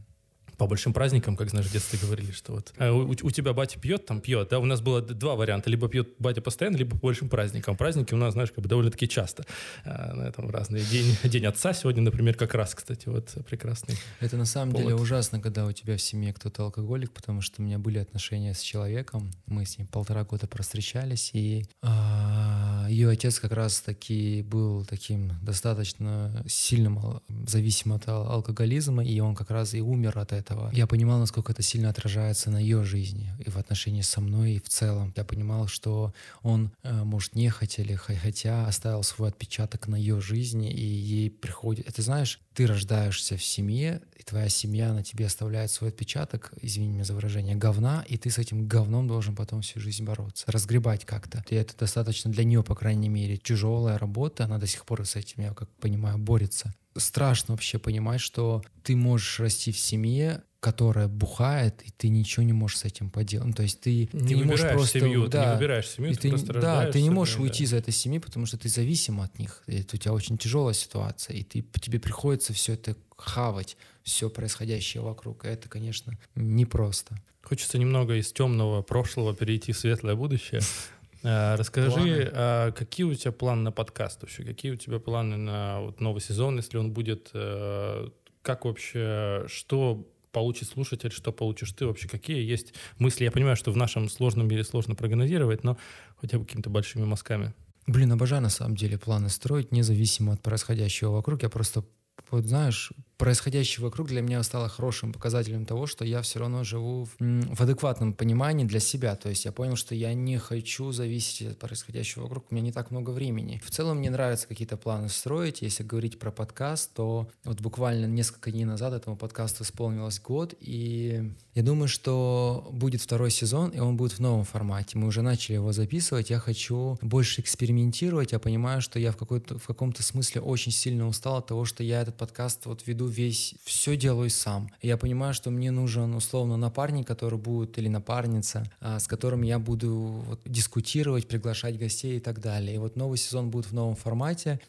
по 0.64 0.68
большим 0.68 0.94
праздникам, 0.94 1.36
как 1.36 1.50
знаешь, 1.50 1.68
в 1.68 1.74
детстве 1.74 2.00
говорили, 2.02 2.32
что 2.32 2.54
вот 2.54 2.74
а 2.78 2.94
у, 2.94 3.10
у 3.10 3.32
тебя 3.32 3.52
батя 3.52 3.78
пьет, 3.78 4.06
там 4.06 4.22
пьет, 4.22 4.48
да, 4.50 4.60
у 4.60 4.66
нас 4.66 4.80
было 4.80 5.02
два 5.02 5.36
варианта, 5.36 5.70
либо 5.70 5.90
пьет 5.90 6.14
батя 6.20 6.40
постоянно, 6.40 6.78
либо 6.78 6.92
по 6.92 7.08
большим 7.08 7.28
праздникам. 7.28 7.76
Праздники 7.76 8.14
у 8.14 8.18
нас, 8.18 8.32
знаешь, 8.32 8.50
как 8.52 8.64
бы 8.64 8.70
довольно-таки 8.70 9.10
часто. 9.10 9.44
А, 9.84 10.14
на 10.14 10.24
этом 10.24 10.50
разные. 10.50 10.86
День, 10.86 11.18
день 11.26 11.46
отца 11.46 11.74
сегодня, 11.74 12.02
например, 12.02 12.36
как 12.36 12.54
раз, 12.54 12.76
кстати, 12.76 13.10
вот 13.10 13.36
прекрасный. 13.46 13.96
Это 14.22 14.38
на 14.38 14.46
самом 14.46 14.72
повод. 14.72 14.88
деле 14.88 14.96
ужасно, 14.96 15.42
когда 15.42 15.66
у 15.66 15.74
тебя 15.74 15.98
в 15.98 16.02
семье 16.02 16.32
кто-то 16.32 16.64
алкоголик, 16.64 17.12
потому 17.12 17.42
что 17.42 17.62
у 17.62 17.66
меня 17.66 17.78
были 17.78 17.98
отношения 17.98 18.54
с 18.54 18.62
человеком, 18.62 19.32
мы 19.46 19.66
с 19.66 19.78
ним 19.78 19.88
полтора 19.88 20.24
года 20.24 20.48
простречались, 20.48 21.32
и 21.34 21.66
а, 21.82 22.88
ее 22.90 23.10
отец 23.10 23.38
как 23.42 23.52
раз 23.52 23.82
таки 23.82 24.44
был 24.44 24.86
таким 24.86 25.34
достаточно 25.42 26.42
сильным 26.48 27.22
зависимым 27.46 27.98
от 27.98 28.08
алкоголизма, 28.08 29.04
и 29.04 29.20
он 29.20 29.36
как 29.36 29.52
раз 29.52 29.74
и 29.74 29.82
умер 29.82 30.18
от 30.18 30.32
этого 30.32 30.53
этого. 30.54 30.72
Я 30.74 30.88
понимал, 30.88 31.20
насколько 31.20 31.52
это 31.52 31.62
сильно 31.62 31.90
отражается 31.90 32.50
на 32.50 32.58
ее 32.58 32.84
жизни 32.84 33.32
и 33.40 33.50
в 33.50 33.58
отношении 33.58 34.02
со 34.02 34.22
мной, 34.22 34.54
и 34.54 34.60
в 34.60 34.70
целом. 34.70 35.14
Я 35.16 35.24
понимал, 35.24 35.68
что 35.68 36.14
он, 36.42 36.72
э, 36.84 37.04
может, 37.04 37.36
не 37.36 37.50
хотели, 37.50 37.96
хотя 37.96 38.68
оставил 38.68 39.04
свой 39.04 39.30
отпечаток 39.30 39.88
на 39.88 39.96
ее 39.96 40.22
жизни, 40.22 40.72
и 40.72 40.84
ей 40.84 41.30
приходит... 41.30 41.88
Это 41.88 42.02
знаешь, 42.02 42.40
ты 42.54 42.68
рождаешься 42.68 43.38
в 43.38 43.44
семье, 43.44 44.02
и 44.18 44.24
твоя 44.24 44.50
семья 44.50 44.94
на 44.94 45.04
тебе 45.04 45.26
оставляет 45.26 45.72
свой 45.72 45.90
отпечаток, 45.90 46.54
извини 46.62 46.88
меня 46.88 47.04
за 47.04 47.14
выражение, 47.14 47.56
говна, 47.56 48.06
и 48.08 48.18
ты 48.18 48.30
с 48.30 48.38
этим 48.38 48.68
говном 48.68 49.08
должен 49.08 49.36
потом 49.36 49.62
всю 49.62 49.80
жизнь 49.80 50.04
бороться, 50.04 50.46
разгребать 50.52 51.06
как-то. 51.06 51.44
И 51.50 51.56
это 51.56 51.76
достаточно 51.78 52.32
для 52.32 52.44
нее, 52.44 52.64
по 52.64 52.76
крайней 52.76 53.10
мере, 53.10 53.38
тяжелая 53.38 53.98
работа, 53.98 54.46
она 54.46 54.58
до 54.58 54.68
сих 54.68 54.86
пор 54.86 55.06
с 55.06 55.16
этим, 55.16 55.44
я 55.44 55.54
как 55.54 55.70
понимаю, 55.78 56.18
борется 56.18 56.74
страшно 56.96 57.54
вообще 57.54 57.80
понимать, 57.80 58.22
что 58.22 58.64
ты 58.84 58.96
можешь 58.96 59.40
расти 59.40 59.72
в 59.72 59.78
семье, 59.78 60.44
которая 60.60 61.10
бухает, 61.10 61.82
и 61.84 61.92
ты 61.92 62.08
ничего 62.08 62.44
не 62.44 62.54
можешь 62.54 62.80
с 62.80 62.86
этим 62.86 63.10
поделать. 63.10 63.48
Ну, 63.48 63.54
то 63.54 63.64
есть 63.64 63.82
ты 63.82 64.10
не, 64.14 64.28
ты 64.28 64.34
не 64.36 64.44
можешь 64.44 64.72
просто... 64.72 65.02
Семью, 65.02 65.28
да, 65.28 65.46
не 65.46 65.54
выбираешь 65.56 65.90
семью, 65.90 66.14
ты, 66.14 66.22
ты 66.22 66.30
просто 66.30 66.54
Да, 66.54 66.90
ты 66.90 67.02
не 67.02 67.10
можешь 67.10 67.36
да. 67.36 67.42
уйти 67.42 67.66
из 67.66 67.74
этой 67.74 67.92
семьи, 67.92 68.20
потому 68.20 68.46
что 68.46 68.58
ты 68.58 68.70
зависим 68.70 69.20
от 69.20 69.38
них. 69.38 69.62
И 69.68 69.76
это 69.82 69.98
у 69.98 70.00
тебя 70.00 70.14
очень 70.14 70.38
тяжелая 70.38 70.74
ситуация, 70.74 71.36
и 71.36 71.44
ты, 71.44 71.66
тебе 71.82 72.00
приходится 72.00 72.54
все 72.54 72.74
это 72.74 72.96
хавать, 73.18 73.76
все 74.04 74.30
происходящее 74.30 75.04
вокруг. 75.04 75.44
И 75.44 75.50
это, 75.50 75.68
конечно, 75.68 76.18
непросто. 76.36 77.18
Хочется 77.42 77.78
немного 77.78 78.16
из 78.16 78.32
темного 78.32 78.82
прошлого 78.84 79.36
перейти 79.36 79.74
в 79.74 79.78
светлое 79.78 80.16
будущее. 80.16 80.62
А, 81.24 81.56
расскажи, 81.56 82.32
а 82.34 82.72
какие 82.72 83.06
у 83.06 83.14
тебя 83.14 83.32
планы 83.32 83.62
на 83.62 83.72
подкаст 83.72 84.22
вообще? 84.22 84.44
Какие 84.44 84.74
у 84.74 84.76
тебя 84.76 85.00
планы 85.00 85.38
на 85.38 85.82
вот 85.82 86.02
новый 86.02 86.22
сезон, 86.22 86.58
если 86.58 86.78
он 86.78 86.92
будет? 86.92 87.30
Э, 87.34 88.10
как 88.42 88.66
вообще, 88.66 89.46
что 89.48 90.06
получит 90.34 90.68
слушатель, 90.68 91.12
что 91.12 91.32
получишь 91.32 91.72
ты 91.72 91.86
вообще? 91.86 92.10
Какие 92.10 92.44
есть 92.44 92.74
мысли? 92.98 93.24
Я 93.24 93.32
понимаю, 93.32 93.56
что 93.56 93.72
в 93.72 93.78
нашем 93.78 94.10
сложном 94.10 94.48
мире 94.48 94.64
сложно 94.66 94.96
прогнозировать, 94.96 95.64
но 95.64 95.78
хотя 96.20 96.40
бы 96.40 96.46
какими-то 96.46 96.70
большими 96.70 97.06
мазками. 97.06 97.54
Блин, 97.88 98.12
обожаю 98.12 98.42
на 98.42 98.50
самом 98.50 98.76
деле 98.76 98.98
планы 98.98 99.30
строить, 99.30 99.72
независимо 99.72 100.34
от 100.34 100.42
происходящего 100.42 101.12
вокруг. 101.12 101.44
Я 101.44 101.50
просто, 101.50 101.84
вот 102.32 102.46
знаешь, 102.46 102.92
происходящее 103.18 103.84
вокруг 103.84 104.08
для 104.08 104.22
меня 104.22 104.42
стало 104.44 104.70
хорошим 104.70 105.14
показателем 105.14 105.66
того, 105.66 105.88
что 105.88 106.06
я 106.06 106.22
все 106.22 106.40
равно 106.40 106.64
живу 106.64 107.06
в, 107.06 107.12
в 107.20 107.62
адекватном 107.62 108.14
понимании 108.14 108.66
для 108.66 108.80
себя. 108.80 109.16
То 109.16 109.30
есть 109.30 109.46
я 109.46 109.52
понял, 109.52 109.76
что 109.76 109.96
я 109.96 110.14
не 110.14 110.38
хочу 110.38 110.92
зависеть 110.92 111.48
от 111.48 111.60
происходящего 111.60 112.24
вокруг, 112.24 112.46
у 112.50 112.56
меня 112.56 112.66
не 112.66 112.72
так 112.72 112.92
много 112.92 113.12
времени. 113.12 113.62
В 113.64 113.72
целом 113.72 113.98
мне 113.98 114.10
нравится 114.10 114.48
какие-то 114.48 114.78
планы 114.78 115.10
строить. 115.10 115.62
Если 115.62 115.84
говорить 115.84 116.20
про 116.20 116.32
подкаст, 116.32 116.94
то 116.94 117.30
вот 117.44 117.62
буквально 117.62 118.06
несколько 118.06 118.52
дней 118.52 118.66
назад 118.66 118.94
этому 118.94 119.16
подкасту 119.16 119.64
исполнилось 119.64 120.20
год, 120.20 120.54
и 120.60 121.34
я 121.56 121.64
думаю, 121.64 121.88
что 121.88 122.68
будет 122.72 123.02
второй 123.02 123.32
сезон, 123.32 123.70
и 123.70 123.80
он 123.80 123.96
будет 123.96 124.14
в 124.14 124.20
новом 124.20 124.44
формате. 124.44 124.98
Мы 124.98 125.08
уже 125.08 125.22
начали 125.22 125.56
его 125.56 125.72
записывать, 125.72 126.30
я 126.30 126.40
хочу 126.40 126.98
больше 127.02 127.42
экспериментировать, 127.42 128.32
я 128.32 128.40
понимаю, 128.40 128.82
что 128.82 129.00
я 129.00 129.12
в, 129.12 129.18
какой-то, 129.18 129.60
в 129.60 129.68
каком-то 129.68 130.02
смысле 130.04 130.42
очень 130.42 130.72
сильно 130.72 131.08
устал 131.08 131.38
от 131.38 131.48
того, 131.48 131.66
что 131.66 131.84
я 131.84 132.02
этот 132.02 132.18
подкаст 132.18 132.66
вот 132.66 132.88
веду 132.88 133.08
весь, 133.08 133.56
все 133.64 133.96
делаю 133.96 134.30
сам. 134.30 134.70
я 134.82 134.98
понимаю, 134.98 135.34
что 135.34 135.52
мне 135.52 135.72
нужен 135.72 136.16
условно 136.16 136.58
напарник, 136.58 137.08
который 137.08 137.38
будет, 137.38 137.78
или 137.78 137.88
напарница, 137.88 138.64
а, 138.80 139.00
с 139.00 139.08
которым 139.08 139.44
я 139.44 139.60
буду 139.60 140.24
вот, 140.28 140.42
дискутировать, 140.46 141.28
приглашать 141.28 141.78
гостей 141.78 142.18
и 142.18 142.20
так 142.20 142.40
далее. 142.40 142.76
И 142.76 142.78
вот 142.78 142.96
новый 142.96 143.18
сезон 143.18 143.50
будет 143.50 143.68
в 143.68 143.74
новом 143.74 143.96
формате. 143.96 144.60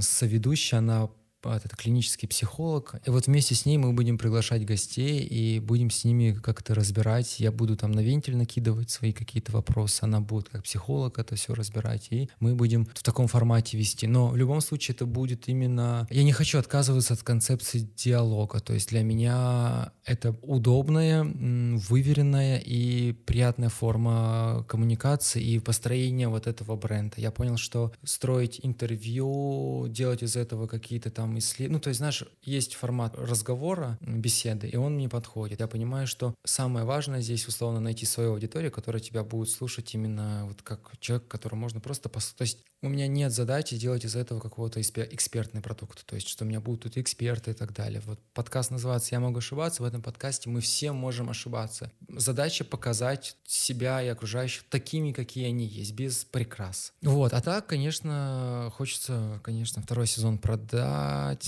Соведущая, 0.00 0.78
она 0.78 1.08
это 1.44 1.76
клинический 1.76 2.28
психолог. 2.28 2.96
И 3.06 3.10
вот 3.10 3.26
вместе 3.26 3.54
с 3.54 3.64
ней 3.66 3.78
мы 3.78 3.92
будем 3.92 4.18
приглашать 4.18 4.64
гостей 4.64 5.20
и 5.20 5.60
будем 5.60 5.90
с 5.90 6.04
ними 6.04 6.32
как-то 6.32 6.74
разбирать. 6.74 7.40
Я 7.40 7.52
буду 7.52 7.76
там 7.76 7.92
на 7.92 8.00
вентиль 8.00 8.36
накидывать 8.36 8.90
свои 8.90 9.12
какие-то 9.12 9.52
вопросы, 9.52 10.04
она 10.04 10.20
будет 10.20 10.48
как 10.48 10.64
психолог 10.64 11.18
это 11.18 11.36
все 11.36 11.54
разбирать, 11.54 12.08
и 12.10 12.28
мы 12.40 12.54
будем 12.54 12.86
в 12.86 13.02
таком 13.02 13.28
формате 13.28 13.78
вести. 13.78 14.06
Но 14.06 14.28
в 14.28 14.36
любом 14.36 14.60
случае 14.60 14.94
это 14.94 15.06
будет 15.06 15.48
именно... 15.48 16.06
Я 16.10 16.24
не 16.24 16.32
хочу 16.32 16.58
отказываться 16.58 17.14
от 17.14 17.22
концепции 17.22 17.88
диалога, 17.96 18.60
то 18.60 18.74
есть 18.74 18.90
для 18.90 19.02
меня 19.02 19.92
это 20.04 20.36
удобная, 20.42 21.24
выверенная 21.24 22.58
и 22.58 23.12
приятная 23.12 23.68
форма 23.68 24.64
коммуникации 24.68 25.42
и 25.42 25.58
построения 25.58 26.28
вот 26.28 26.46
этого 26.46 26.76
бренда. 26.76 27.14
Я 27.18 27.30
понял, 27.30 27.56
что 27.56 27.92
строить 28.04 28.60
интервью, 28.62 29.86
делать 29.88 30.22
из 30.22 30.36
этого 30.36 30.66
какие-то 30.66 31.10
там 31.10 31.29
там 31.30 31.38
исслед... 31.38 31.70
Ну, 31.70 31.78
то 31.78 31.88
есть, 31.88 31.98
знаешь, 31.98 32.24
есть 32.42 32.74
формат 32.74 33.14
разговора, 33.16 33.98
беседы, 34.00 34.68
и 34.68 34.76
он 34.76 34.94
мне 34.94 35.08
подходит. 35.08 35.60
Я 35.60 35.68
понимаю, 35.68 36.06
что 36.06 36.34
самое 36.44 36.84
важное 36.84 37.20
здесь, 37.20 37.46
условно, 37.46 37.80
найти 37.80 38.04
свою 38.04 38.32
аудиторию, 38.32 38.70
которая 38.70 39.00
тебя 39.00 39.22
будет 39.22 39.50
слушать 39.50 39.94
именно 39.94 40.46
вот 40.46 40.62
как 40.62 40.92
человек, 40.98 41.28
которому 41.28 41.62
можно 41.62 41.80
просто... 41.80 42.08
Пос... 42.08 42.34
То 42.36 42.42
есть 42.42 42.58
у 42.82 42.88
меня 42.88 43.06
нет 43.06 43.32
задачи 43.32 43.76
делать 43.76 44.04
из 44.04 44.16
этого 44.16 44.40
какого-то 44.40 44.80
экспертный 44.80 45.60
продукт, 45.60 46.04
то 46.06 46.14
есть 46.14 46.28
что 46.28 46.44
у 46.44 46.48
меня 46.48 46.60
будут 46.60 46.82
тут 46.82 46.96
эксперты 46.96 47.50
и 47.50 47.54
так 47.54 47.74
далее. 47.74 48.00
Вот 48.06 48.18
подкаст 48.32 48.70
называется 48.70 49.14
«Я 49.14 49.20
могу 49.20 49.38
ошибаться», 49.38 49.82
в 49.82 49.86
этом 49.86 50.00
подкасте 50.00 50.48
мы 50.48 50.62
все 50.62 50.92
можем 50.92 51.28
ошибаться. 51.28 51.92
Задача 52.08 52.64
показать 52.64 53.36
себя 53.44 54.02
и 54.02 54.08
окружающих 54.08 54.64
такими, 54.70 55.12
какие 55.12 55.48
они 55.48 55.66
есть, 55.66 55.92
без 55.92 56.24
прикрас. 56.24 56.94
Вот, 57.02 57.34
а 57.34 57.42
так, 57.42 57.66
конечно, 57.66 58.72
хочется, 58.74 59.40
конечно, 59.44 59.82
второй 59.82 60.06
сезон 60.06 60.38
продать, 60.38 60.80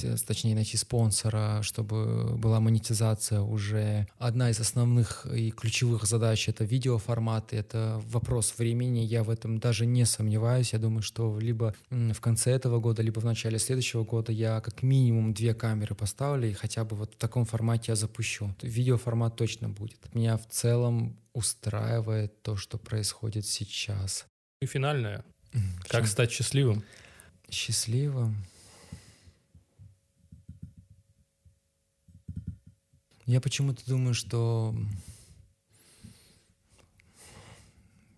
э, 0.03 0.17
точнее 0.27 0.55
найти 0.55 0.77
спонсора, 0.77 1.61
чтобы 1.63 2.37
была 2.37 2.61
монетизация 2.61 3.41
уже. 3.41 4.07
Одна 4.19 4.51
из 4.51 4.61
основных 4.61 5.27
и 5.27 5.51
ключевых 5.51 6.05
задач— 6.05 6.49
это 6.49 6.65
видеоформаты, 6.65 7.57
это 7.57 8.01
вопрос 8.07 8.55
времени, 8.59 9.01
я 9.01 9.23
в 9.23 9.31
этом 9.31 9.59
даже 9.59 9.87
не 9.87 10.05
сомневаюсь, 10.05 10.73
я 10.73 10.79
думаю, 10.79 11.03
что 11.03 11.39
либо 11.39 11.75
в 11.91 12.21
конце 12.21 12.53
этого 12.53 12.81
года, 12.81 13.03
либо 13.03 13.21
в 13.21 13.25
начале 13.25 13.59
следующего 13.59 14.05
года 14.05 14.33
я 14.33 14.61
как 14.61 14.83
минимум 14.83 15.35
две 15.35 15.55
камеры 15.55 15.95
поставлю 15.95 16.49
и 16.49 16.53
хотя 16.53 16.85
бы 16.85 16.97
вот 16.97 17.15
в 17.15 17.17
таком 17.17 17.45
формате 17.45 17.93
я 17.93 17.97
запущу. 17.97 18.55
Видеоформат 18.63 19.37
точно 19.37 19.69
будет. 19.69 20.15
Меня 20.15 20.37
в 20.37 20.47
целом 20.49 21.17
устраивает 21.33 22.43
то, 22.43 22.57
что 22.57 22.79
происходит 22.79 23.47
сейчас. 23.47 24.27
И 24.61 24.67
финальное. 24.67 25.25
Как 25.89 26.07
стать 26.07 26.31
счастливым? 26.31 26.83
Счастливым? 27.51 28.37
Я 33.27 33.41
почему-то 33.41 33.85
думаю, 33.87 34.15
что... 34.15 34.75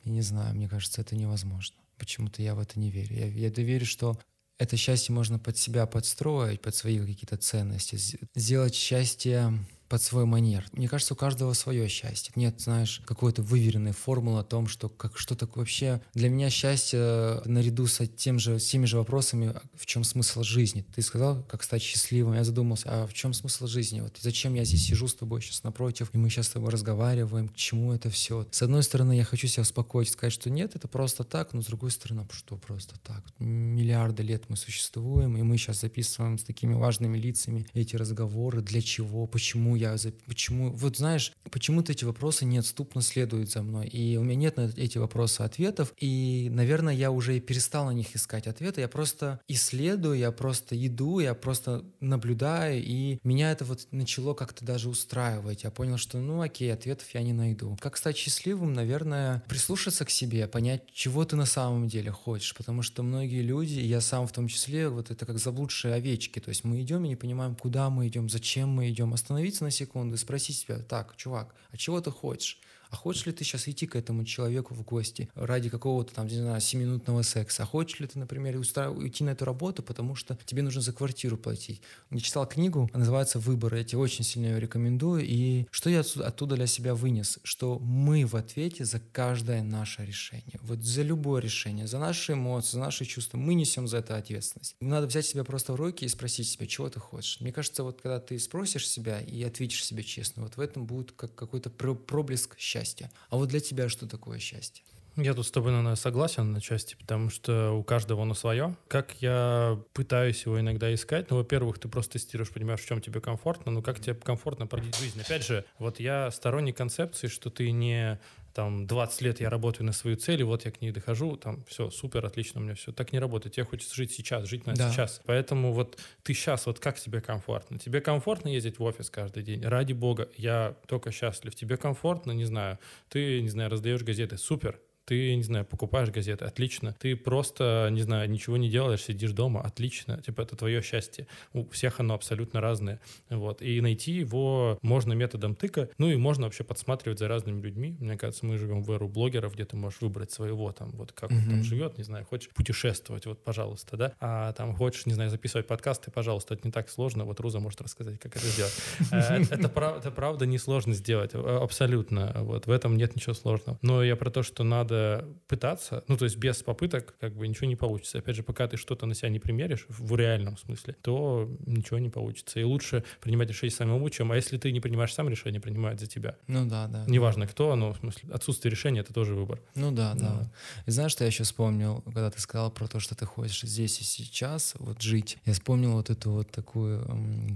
Я 0.04 0.12
не 0.12 0.22
знаю, 0.22 0.54
мне 0.54 0.68
кажется, 0.68 1.00
это 1.00 1.16
невозможно. 1.16 1.76
Почему-то 1.96 2.42
я 2.42 2.54
в 2.54 2.58
это 2.58 2.78
не 2.78 2.90
верю. 2.90 3.16
Я, 3.16 3.26
я 3.26 3.48
верю, 3.48 3.86
что 3.86 4.18
это 4.58 4.76
счастье 4.76 5.14
можно 5.14 5.38
под 5.38 5.56
себя 5.56 5.86
подстроить, 5.86 6.60
под 6.60 6.74
свои 6.74 6.98
какие-то 6.98 7.36
ценности, 7.36 7.96
сделать 8.34 8.74
счастье 8.74 9.52
под 9.94 10.02
свой 10.02 10.24
манер. 10.24 10.66
Мне 10.72 10.88
кажется, 10.88 11.14
у 11.14 11.16
каждого 11.16 11.52
свое 11.52 11.86
счастье. 11.86 12.32
Нет, 12.34 12.60
знаешь, 12.60 13.00
какой-то 13.06 13.42
выверенной 13.42 13.92
формулы 13.92 14.40
о 14.40 14.42
том, 14.42 14.66
что 14.66 14.88
как 14.88 15.16
что 15.16 15.36
то 15.36 15.48
вообще 15.54 16.02
для 16.14 16.28
меня 16.30 16.50
счастье 16.50 17.40
наряду 17.44 17.86
с 17.86 18.04
тем 18.08 18.40
же, 18.40 18.58
с 18.58 18.66
теми 18.66 18.86
же 18.86 18.96
вопросами, 18.96 19.54
в 19.76 19.86
чем 19.86 20.02
смысл 20.02 20.42
жизни. 20.42 20.84
Ты 20.96 21.02
сказал, 21.02 21.44
как 21.44 21.62
стать 21.62 21.80
счастливым. 21.80 22.34
Я 22.34 22.42
задумался, 22.42 22.88
а 22.88 23.06
в 23.06 23.14
чем 23.14 23.32
смысл 23.34 23.68
жизни? 23.68 24.00
Вот 24.00 24.18
зачем 24.20 24.54
я 24.54 24.64
здесь 24.64 24.84
сижу 24.84 25.06
с 25.06 25.14
тобой 25.14 25.40
сейчас 25.42 25.62
напротив, 25.62 26.10
и 26.12 26.18
мы 26.18 26.28
сейчас 26.28 26.46
с 26.46 26.50
тобой 26.50 26.70
разговариваем, 26.70 27.48
к 27.48 27.54
чему 27.54 27.92
это 27.92 28.10
все? 28.10 28.48
С 28.50 28.62
одной 28.62 28.82
стороны, 28.82 29.16
я 29.16 29.22
хочу 29.22 29.46
себя 29.46 29.62
успокоить, 29.62 30.08
сказать, 30.08 30.32
что 30.32 30.50
нет, 30.50 30.74
это 30.74 30.88
просто 30.88 31.22
так, 31.22 31.52
но 31.52 31.62
с 31.62 31.66
другой 31.66 31.92
стороны, 31.92 32.26
что 32.32 32.56
просто 32.56 32.98
так? 32.98 33.22
Миллиарды 33.38 34.24
лет 34.24 34.46
мы 34.48 34.56
существуем, 34.56 35.36
и 35.36 35.42
мы 35.42 35.56
сейчас 35.56 35.82
записываем 35.82 36.36
с 36.36 36.42
такими 36.42 36.74
важными 36.74 37.16
лицами 37.16 37.64
эти 37.74 37.94
разговоры. 37.94 38.60
Для 38.60 38.82
чего? 38.82 39.28
Почему 39.28 39.76
я 39.76 39.83
я, 39.92 40.12
почему, 40.26 40.70
вот 40.70 40.96
знаешь, 40.96 41.32
почему-то 41.50 41.92
эти 41.92 42.04
вопросы 42.04 42.44
неотступно 42.44 43.02
следуют 43.02 43.50
за 43.50 43.62
мной, 43.62 43.86
и 43.88 44.16
у 44.16 44.22
меня 44.22 44.36
нет 44.36 44.56
на 44.56 44.70
эти 44.76 44.98
вопросы 44.98 45.42
ответов, 45.42 45.92
и, 45.98 46.48
наверное, 46.52 46.94
я 46.94 47.10
уже 47.10 47.36
и 47.36 47.40
перестал 47.40 47.86
на 47.86 47.90
них 47.90 48.14
искать 48.16 48.46
ответы, 48.46 48.80
я 48.80 48.88
просто 48.88 49.40
исследую, 49.48 50.18
я 50.18 50.32
просто 50.32 50.74
иду, 50.86 51.20
я 51.20 51.34
просто 51.34 51.84
наблюдаю, 52.00 52.82
и 52.82 53.18
меня 53.22 53.52
это 53.52 53.64
вот 53.64 53.86
начало 53.90 54.34
как-то 54.34 54.64
даже 54.64 54.88
устраивать. 54.88 55.64
Я 55.64 55.70
понял, 55.70 55.96
что, 55.96 56.18
ну, 56.18 56.40
окей, 56.40 56.72
ответов 56.72 57.06
я 57.14 57.22
не 57.22 57.32
найду. 57.32 57.76
Как 57.80 57.96
стать 57.96 58.16
счастливым, 58.16 58.72
наверное, 58.72 59.42
прислушаться 59.48 60.04
к 60.04 60.10
себе, 60.10 60.46
понять, 60.46 60.82
чего 60.92 61.24
ты 61.24 61.36
на 61.36 61.46
самом 61.46 61.88
деле 61.88 62.10
хочешь, 62.10 62.54
потому 62.54 62.82
что 62.82 63.02
многие 63.02 63.42
люди, 63.42 63.80
я 63.80 64.00
сам 64.00 64.26
в 64.26 64.32
том 64.32 64.48
числе, 64.48 64.88
вот 64.88 65.10
это 65.10 65.26
как 65.26 65.38
заблудшие 65.38 65.94
овечки, 65.94 66.38
то 66.38 66.48
есть 66.48 66.64
мы 66.64 66.82
идем 66.82 67.04
и 67.04 67.08
не 67.08 67.16
понимаем, 67.16 67.54
куда 67.54 67.90
мы 67.90 68.08
идем, 68.08 68.28
зачем 68.28 68.68
мы 68.68 68.90
идем, 68.90 69.14
остановиться 69.14 69.63
на 69.64 69.70
секунду 69.70 70.14
и 70.14 70.18
спросить 70.18 70.58
себя, 70.58 70.78
так, 70.78 71.16
чувак, 71.16 71.54
а 71.72 71.76
чего 71.76 72.00
ты 72.00 72.10
хочешь? 72.10 72.60
А 72.94 72.96
хочешь 72.96 73.26
ли 73.26 73.32
ты 73.32 73.42
сейчас 73.42 73.66
идти 73.66 73.88
к 73.88 73.96
этому 73.96 74.24
человеку 74.24 74.72
в 74.72 74.84
гости 74.84 75.28
ради 75.34 75.68
какого-то 75.68 76.14
там, 76.14 76.28
не 76.28 76.36
знаю, 76.36 76.60
7-минутного 76.60 77.22
секса? 77.22 77.64
А 77.64 77.66
хочешь 77.66 77.98
ли 77.98 78.06
ты, 78.06 78.20
например, 78.20 78.56
уйти 78.56 79.24
на 79.24 79.30
эту 79.30 79.44
работу, 79.44 79.82
потому 79.82 80.14
что 80.14 80.38
тебе 80.44 80.62
нужно 80.62 80.80
за 80.80 80.92
квартиру 80.92 81.36
платить? 81.36 81.82
Я 82.12 82.20
читал 82.20 82.46
книгу, 82.46 82.88
называется 82.94 83.40
«Выбор». 83.40 83.74
Я 83.74 83.82
тебе 83.82 83.98
очень 83.98 84.22
сильно 84.22 84.46
ее 84.46 84.60
рекомендую. 84.60 85.24
И 85.26 85.66
что 85.72 85.90
я 85.90 86.00
оттуда, 86.00 86.28
оттуда 86.28 86.54
для 86.54 86.68
себя 86.68 86.94
вынес? 86.94 87.40
Что 87.42 87.80
мы 87.80 88.26
в 88.26 88.36
ответе 88.36 88.84
за 88.84 89.00
каждое 89.00 89.64
наше 89.64 90.06
решение. 90.06 90.60
Вот 90.62 90.80
за 90.84 91.02
любое 91.02 91.42
решение, 91.42 91.88
за 91.88 91.98
наши 91.98 92.34
эмоции, 92.34 92.74
за 92.74 92.78
наши 92.78 93.04
чувства. 93.04 93.38
Мы 93.38 93.54
несем 93.54 93.88
за 93.88 93.96
это 93.96 94.16
ответственность. 94.16 94.76
Надо 94.78 95.08
взять 95.08 95.26
себя 95.26 95.42
просто 95.42 95.72
в 95.72 95.76
руки 95.76 96.04
и 96.04 96.08
спросить 96.08 96.46
себя, 96.46 96.68
чего 96.68 96.88
ты 96.88 97.00
хочешь. 97.00 97.40
Мне 97.40 97.50
кажется, 97.50 97.82
вот 97.82 98.02
когда 98.02 98.20
ты 98.20 98.38
спросишь 98.38 98.88
себя 98.88 99.20
и 99.20 99.42
ответишь 99.42 99.84
себе 99.84 100.04
честно, 100.04 100.44
вот 100.44 100.56
в 100.56 100.60
этом 100.60 100.86
будет 100.86 101.10
как 101.10 101.34
какой-то 101.34 101.70
проблеск 101.70 102.56
счастья 102.56 102.83
счастья. 102.84 103.10
А 103.30 103.36
вот 103.36 103.48
для 103.48 103.60
тебя 103.60 103.88
что 103.88 104.06
такое 104.06 104.38
счастье? 104.38 104.84
Я 105.16 105.32
тут 105.32 105.46
с 105.46 105.50
тобой, 105.50 105.70
наверное, 105.70 105.94
согласен 105.94 106.50
на 106.50 106.60
части, 106.60 106.96
потому 106.96 107.30
что 107.30 107.70
у 107.70 107.84
каждого 107.84 108.22
оно 108.22 108.34
свое. 108.34 108.76
Как 108.88 109.14
я 109.22 109.78
пытаюсь 109.92 110.44
его 110.44 110.58
иногда 110.58 110.92
искать, 110.92 111.30
ну, 111.30 111.36
во-первых, 111.36 111.78
ты 111.78 111.88
просто 111.88 112.14
тестируешь, 112.14 112.50
понимаешь, 112.50 112.80
в 112.80 112.86
чем 112.86 113.00
тебе 113.00 113.20
комфортно, 113.20 113.70
ну, 113.70 113.80
как 113.80 114.00
тебе 114.00 114.14
комфортно 114.14 114.66
прожить 114.66 114.96
жизнь. 114.98 115.20
Опять 115.20 115.46
же, 115.46 115.64
вот 115.78 116.00
я 116.00 116.32
сторонник 116.32 116.76
концепции, 116.76 117.28
что 117.28 117.48
ты 117.48 117.70
не 117.70 118.18
там 118.54 118.86
20 118.86 119.20
лет 119.22 119.40
я 119.40 119.50
работаю 119.50 119.84
на 119.84 119.92
свою 119.92 120.16
цель, 120.16 120.40
и 120.40 120.44
вот 120.44 120.64
я 120.64 120.70
к 120.70 120.80
ней 120.80 120.92
дохожу, 120.92 121.36
там 121.36 121.64
все, 121.64 121.90
супер, 121.90 122.24
отлично 122.24 122.60
у 122.60 122.64
меня 122.64 122.76
все. 122.76 122.92
Так 122.92 123.12
не 123.12 123.18
работает. 123.18 123.56
Тебе 123.56 123.66
хочется 123.66 123.94
жить 123.96 124.12
сейчас, 124.12 124.48
жить 124.48 124.64
на 124.64 124.74
да. 124.74 124.90
сейчас. 124.90 125.20
Поэтому 125.26 125.72
вот 125.72 125.98
ты 126.22 126.34
сейчас, 126.34 126.66
вот 126.66 126.78
как 126.78 126.98
тебе 127.00 127.20
комфортно? 127.20 127.78
Тебе 127.80 128.00
комфортно 128.00 128.48
ездить 128.48 128.78
в 128.78 128.82
офис 128.84 129.10
каждый 129.10 129.42
день? 129.42 129.62
Ради 129.64 129.92
бога, 129.92 130.28
я 130.36 130.76
только 130.86 131.10
счастлив. 131.10 131.54
Тебе 131.56 131.76
комфортно, 131.76 132.30
не 132.30 132.44
знаю, 132.44 132.78
ты, 133.08 133.42
не 133.42 133.48
знаю, 133.48 133.70
раздаешь 133.70 134.04
газеты, 134.04 134.38
супер, 134.38 134.78
ты, 135.04 135.34
не 135.34 135.42
знаю, 135.42 135.64
покупаешь 135.64 136.10
газеты, 136.10 136.44
отлично. 136.44 136.94
Ты 136.98 137.16
просто, 137.16 137.88
не 137.90 138.02
знаю, 138.02 138.28
ничего 138.30 138.56
не 138.56 138.70
делаешь, 138.70 139.02
сидишь 139.02 139.32
дома, 139.32 139.60
отлично. 139.62 140.20
Типа 140.22 140.42
это 140.42 140.56
твое 140.56 140.82
счастье. 140.82 141.26
У 141.52 141.68
всех 141.68 142.00
оно 142.00 142.14
абсолютно 142.14 142.60
разное. 142.60 143.00
Вот. 143.28 143.62
И 143.62 143.80
найти 143.80 144.12
его 144.12 144.78
можно 144.82 145.12
методом 145.12 145.54
тыка. 145.54 145.88
Ну 145.98 146.10
и 146.10 146.16
можно 146.16 146.44
вообще 146.44 146.64
подсматривать 146.64 147.18
за 147.18 147.28
разными 147.28 147.60
людьми. 147.60 147.96
Мне 148.00 148.16
кажется, 148.16 148.46
мы 148.46 148.56
живем 148.56 148.82
в 148.82 148.90
эру 148.92 149.08
блогеров, 149.08 149.54
где 149.54 149.64
ты 149.64 149.76
можешь 149.76 150.00
выбрать 150.00 150.32
своего 150.32 150.72
там, 150.72 150.90
вот 150.92 151.12
как 151.12 151.30
mm-hmm. 151.30 151.36
он 151.36 151.50
там 151.50 151.62
живет, 151.64 151.98
не 151.98 152.04
знаю, 152.04 152.24
хочешь 152.24 152.48
путешествовать, 152.50 153.26
вот, 153.26 153.44
пожалуйста, 153.44 153.96
да. 153.96 154.12
А 154.20 154.52
там 154.52 154.74
хочешь, 154.74 155.06
не 155.06 155.12
знаю, 155.12 155.30
записывать 155.30 155.66
подкасты, 155.66 156.10
пожалуйста, 156.10 156.54
это 156.54 156.66
не 156.66 156.72
так 156.72 156.88
сложно. 156.88 157.24
Вот 157.24 157.40
Руза 157.40 157.60
может 157.60 157.80
рассказать, 157.80 158.18
как 158.18 158.36
это 158.36 158.46
сделать. 158.46 158.74
Э, 159.12 159.42
это 159.42 160.10
правда 160.10 160.46
не 160.46 160.58
сложно 160.58 160.94
сделать, 160.94 161.34
абсолютно. 161.34 162.32
Вот 162.40 162.66
в 162.66 162.70
этом 162.70 162.96
нет 162.96 163.14
ничего 163.16 163.34
сложного. 163.34 163.78
Но 163.82 164.02
я 164.02 164.16
про 164.16 164.30
то, 164.30 164.42
что 164.42 164.64
надо 164.64 164.93
надо 164.94 165.24
пытаться, 165.48 166.04
ну, 166.08 166.16
то 166.16 166.24
есть 166.24 166.36
без 166.36 166.62
попыток 166.62 167.14
как 167.20 167.34
бы 167.36 167.46
ничего 167.46 167.66
не 167.66 167.76
получится. 167.76 168.18
Опять 168.18 168.36
же, 168.36 168.42
пока 168.42 168.66
ты 168.66 168.76
что-то 168.76 169.06
на 169.06 169.14
себя 169.14 169.28
не 169.28 169.38
примеришь, 169.38 169.86
в 169.88 170.16
реальном 170.16 170.56
смысле, 170.56 170.96
то 171.02 171.48
ничего 171.66 171.98
не 171.98 172.08
получится. 172.08 172.60
И 172.60 172.62
лучше 172.62 173.04
принимать 173.20 173.48
решение 173.48 173.74
самому, 173.74 174.08
чем, 174.10 174.32
а 174.32 174.36
если 174.36 174.58
ты 174.58 174.72
не 174.72 174.80
принимаешь 174.80 175.12
сам 175.12 175.28
решение, 175.28 175.60
принимают 175.60 176.00
за 176.00 176.06
тебя. 176.06 176.36
Ну 176.46 176.66
да, 176.66 176.86
да. 176.86 177.04
Неважно 177.06 177.46
кто, 177.46 177.74
но 177.76 177.92
в 177.92 177.98
смысле 177.98 178.30
отсутствие 178.32 178.70
решения— 178.70 179.00
это 179.00 179.12
тоже 179.12 179.34
выбор. 179.34 179.60
Ну 179.74 179.90
да, 179.90 180.14
да, 180.14 180.34
да. 180.40 180.52
И 180.86 180.90
знаешь, 180.90 181.12
что 181.12 181.24
я 181.24 181.28
еще 181.28 181.44
вспомнил, 181.44 182.02
когда 182.02 182.30
ты 182.30 182.40
сказал 182.40 182.70
про 182.70 182.86
то, 182.86 183.00
что 183.00 183.14
ты 183.14 183.26
хочешь 183.26 183.62
здесь 183.62 184.00
и 184.00 184.04
сейчас 184.04 184.74
вот 184.78 185.02
жить? 185.02 185.38
Я 185.44 185.52
вспомнил 185.52 185.92
вот 185.92 186.10
эту 186.10 186.30
вот 186.30 186.50
такую 186.50 187.04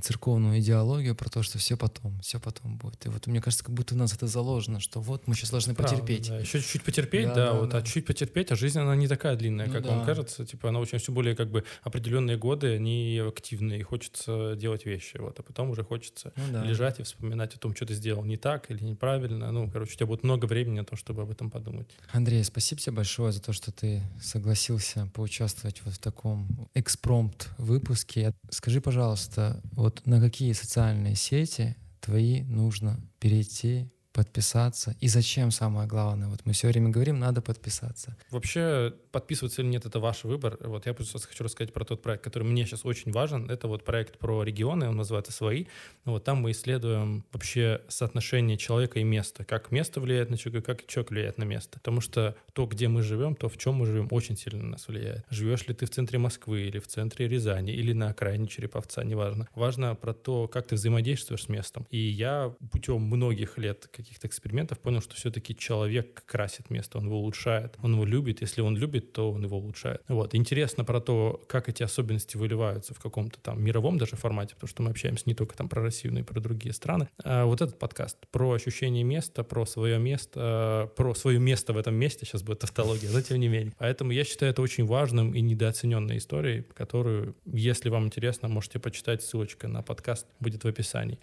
церковную 0.03 0.61
идеологию 0.61 1.15
про 1.15 1.29
то, 1.29 1.43
что 1.43 1.59
все 1.59 1.77
потом, 1.77 2.21
все 2.21 2.41
потом 2.41 2.77
будет. 2.77 3.07
И 3.07 3.09
вот 3.09 3.27
мне 3.27 3.41
кажется, 3.41 3.65
как 3.65 3.75
будто 3.75 3.95
у 3.95 3.99
нас 3.99 4.15
это 4.15 4.27
заложено, 4.27 4.81
что 4.81 5.01
вот 5.01 5.27
мы 5.27 5.35
сейчас 5.35 5.51
должны 5.51 5.75
Правда, 5.75 5.97
потерпеть. 5.97 6.29
Да. 6.29 6.39
Еще 6.39 6.61
чуть-чуть 6.61 6.83
потерпеть, 6.83 7.28
да, 7.29 7.53
да, 7.53 7.53
вот, 7.55 7.71
да. 7.71 7.79
а 7.79 7.83
чуть 7.83 8.07
потерпеть, 8.07 8.53
а 8.53 8.57
жизнь, 8.57 8.79
она 8.79 8.97
не 8.97 9.09
такая 9.09 9.37
длинная, 9.37 9.67
ну, 9.67 9.73
как 9.73 9.83
да. 9.85 9.91
вам 9.91 10.07
кажется, 10.07 10.45
типа, 10.45 10.69
она 10.69 10.81
очень 10.81 10.99
все 10.99 11.13
более 11.13 11.35
как 11.37 11.51
бы 11.51 11.65
определенные 11.83 12.37
годы, 12.37 12.75
они 12.75 13.23
активные, 13.27 13.81
и 13.81 13.83
хочется 13.83 14.55
делать 14.57 14.87
вещи, 14.87 15.17
вот, 15.19 15.39
а 15.39 15.43
потом 15.43 15.71
уже 15.71 15.85
хочется 15.85 16.33
ну, 16.37 16.43
да. 16.53 16.65
лежать 16.65 17.01
и 17.01 17.03
вспоминать 17.03 17.55
о 17.55 17.59
том, 17.59 17.75
что 17.75 17.87
ты 17.87 17.95
сделал 17.95 18.25
не 18.25 18.37
так 18.37 18.71
или 18.71 18.83
неправильно, 18.83 19.51
ну, 19.53 19.71
короче, 19.71 19.93
у 19.93 19.97
тебя 19.97 20.07
будет 20.07 20.25
много 20.25 20.47
времени 20.47 20.79
на 20.79 20.85
то, 20.85 20.97
чтобы 20.97 21.23
об 21.23 21.31
этом 21.31 21.51
подумать. 21.51 21.89
Андрей, 22.13 22.43
спасибо 22.45 22.81
тебе 22.81 22.97
большое 22.97 23.33
за 23.33 23.43
то, 23.43 23.53
что 23.53 23.73
ты 23.73 24.03
согласился 24.21 25.11
поучаствовать 25.15 25.83
вот 25.85 25.95
в 25.95 25.99
таком 25.99 26.69
экспромт 26.75 27.49
выпуске. 27.59 28.35
Скажи, 28.51 28.81
пожалуйста, 28.81 29.61
вот 29.73 30.07
на 30.07 30.21
какие 30.21 30.53
социальные 30.53 31.15
сети 31.15 31.77
твои 32.01 32.43
нужно 32.43 33.01
перейти, 33.21 33.91
подписаться. 34.19 34.97
И 34.99 35.07
зачем 35.07 35.53
самое 35.53 35.87
главное? 35.87 36.27
Вот 36.29 36.41
мы 36.45 36.53
все 36.53 36.67
время 36.67 36.89
говорим, 36.89 37.21
надо 37.21 37.41
подписаться. 37.41 38.17
Вообще, 38.31 38.93
подписываться 39.13 39.63
или 39.63 39.69
нет, 39.69 39.87
это 39.87 40.01
ваш 40.01 40.25
выбор. 40.25 40.59
Вот 40.61 40.87
я 40.87 40.93
просто 40.95 41.21
хочу 41.21 41.45
рассказать 41.45 41.73
про 41.73 41.85
тот 41.85 42.03
проект, 42.03 42.25
который 42.25 42.43
мне 42.43 42.67
сейчас 42.67 42.85
очень 42.85 43.13
важен. 43.13 43.49
Это 43.49 43.69
вот 43.69 43.85
проект 43.85 44.19
про 44.19 44.43
регионы, 44.43 44.89
он 44.89 44.97
называется 44.97 45.31
«Свои». 45.31 45.67
Вот 46.05 46.25
там 46.25 46.39
мы 46.39 46.51
исследуем 46.51 47.25
вообще 47.33 47.81
соотношение 47.87 48.57
человека 48.57 48.99
и 48.99 49.05
места. 49.05 49.45
Как 49.45 49.71
место 49.71 50.01
влияет 50.01 50.31
на 50.31 50.37
человека, 50.37 50.75
как 50.75 50.87
человек 50.89 51.11
влияет 51.11 51.39
на 51.39 51.45
место. 51.45 51.79
Потому 51.79 52.01
что 52.01 52.35
то, 52.55 52.67
где 52.67 52.89
мы 52.89 53.03
живем, 53.03 53.37
то, 53.37 53.49
в 53.49 53.57
чем 53.57 53.75
мы 53.75 53.87
живем, 53.87 54.09
очень 54.11 54.37
сильно 54.37 54.65
на 54.65 54.71
нас 54.71 54.89
влияет. 54.89 55.25
Живешь 55.31 55.69
ли 55.69 55.75
ты 55.75 55.87
в 55.87 55.91
центре 55.91 56.19
Москвы 56.19 56.63
или 56.63 56.81
в 56.81 56.89
центре 56.89 57.29
Рязани, 57.29 57.71
или 57.71 57.93
на 57.93 58.09
окраине 58.09 58.49
Череповца, 58.49 59.05
неважно. 59.05 59.47
Важно 59.55 59.95
про 59.95 60.13
то, 60.13 60.49
как 60.49 60.67
ты 60.67 60.75
взаимодействуешь 60.75 61.45
с 61.45 61.49
местом. 61.49 61.87
И 61.91 61.99
я 61.99 62.53
путем 62.73 63.03
многих 63.03 63.59
лет 63.59 63.89
каких-то 64.09 64.27
экспериментов 64.27 64.79
понял, 64.79 65.03
что 65.03 65.15
все-таки 65.15 65.55
человек 65.55 66.25
красит 66.25 66.71
место, 66.71 66.99
он 66.99 67.07
его 67.07 67.19
улучшает, 67.19 67.77
он 67.83 67.93
его 67.93 68.07
любит. 68.07 68.41
Если 68.41 68.63
он 68.63 68.77
любит, 68.77 69.13
то 69.13 69.31
он 69.31 69.45
его 69.45 69.59
улучшает. 69.59 70.03
Вот. 70.09 70.35
Интересно 70.35 70.85
про 70.85 71.01
то, 71.01 71.45
как 71.47 71.69
эти 71.69 71.83
особенности 71.83 72.37
выливаются 72.37 72.95
в 72.95 73.01
каком-то 73.01 73.39
там 73.41 73.63
мировом 73.63 73.99
даже 73.99 74.17
формате, 74.17 74.55
потому 74.55 74.69
что 74.69 74.83
мы 74.83 74.91
общаемся 74.91 75.25
не 75.27 75.35
только 75.35 75.57
там 75.57 75.69
про 75.69 75.83
Россию, 75.83 76.15
но 76.15 76.21
и 76.21 76.23
про 76.23 76.41
другие 76.41 76.73
страны. 76.73 77.09
А 77.23 77.45
вот 77.45 77.61
этот 77.61 77.79
подкаст 77.79 78.17
про 78.31 78.53
ощущение 78.53 79.05
места, 79.05 79.45
про 79.45 79.67
свое 79.67 79.99
место, 79.99 80.91
про 80.97 81.15
свое 81.15 81.39
место 81.39 81.75
в 81.75 81.77
этом 81.77 81.95
месте, 81.95 82.25
сейчас 82.25 82.43
будет 82.43 82.61
тавтология, 82.61 83.11
но 83.11 83.21
тем 83.21 83.39
не 83.39 83.49
менее. 83.49 83.75
Поэтому 83.79 84.13
я 84.13 84.25
считаю 84.25 84.53
это 84.53 84.63
очень 84.63 84.87
важным 84.87 85.35
и 85.35 85.41
недооцененной 85.43 86.17
историей, 86.17 86.63
которую, 86.75 87.37
если 87.45 87.91
вам 87.91 88.07
интересно, 88.07 88.49
можете 88.49 88.79
почитать, 88.79 89.23
ссылочка 89.23 89.69
на 89.69 89.83
подкаст 89.83 90.27
будет 90.41 90.65
в 90.65 90.67
описании. 90.67 91.19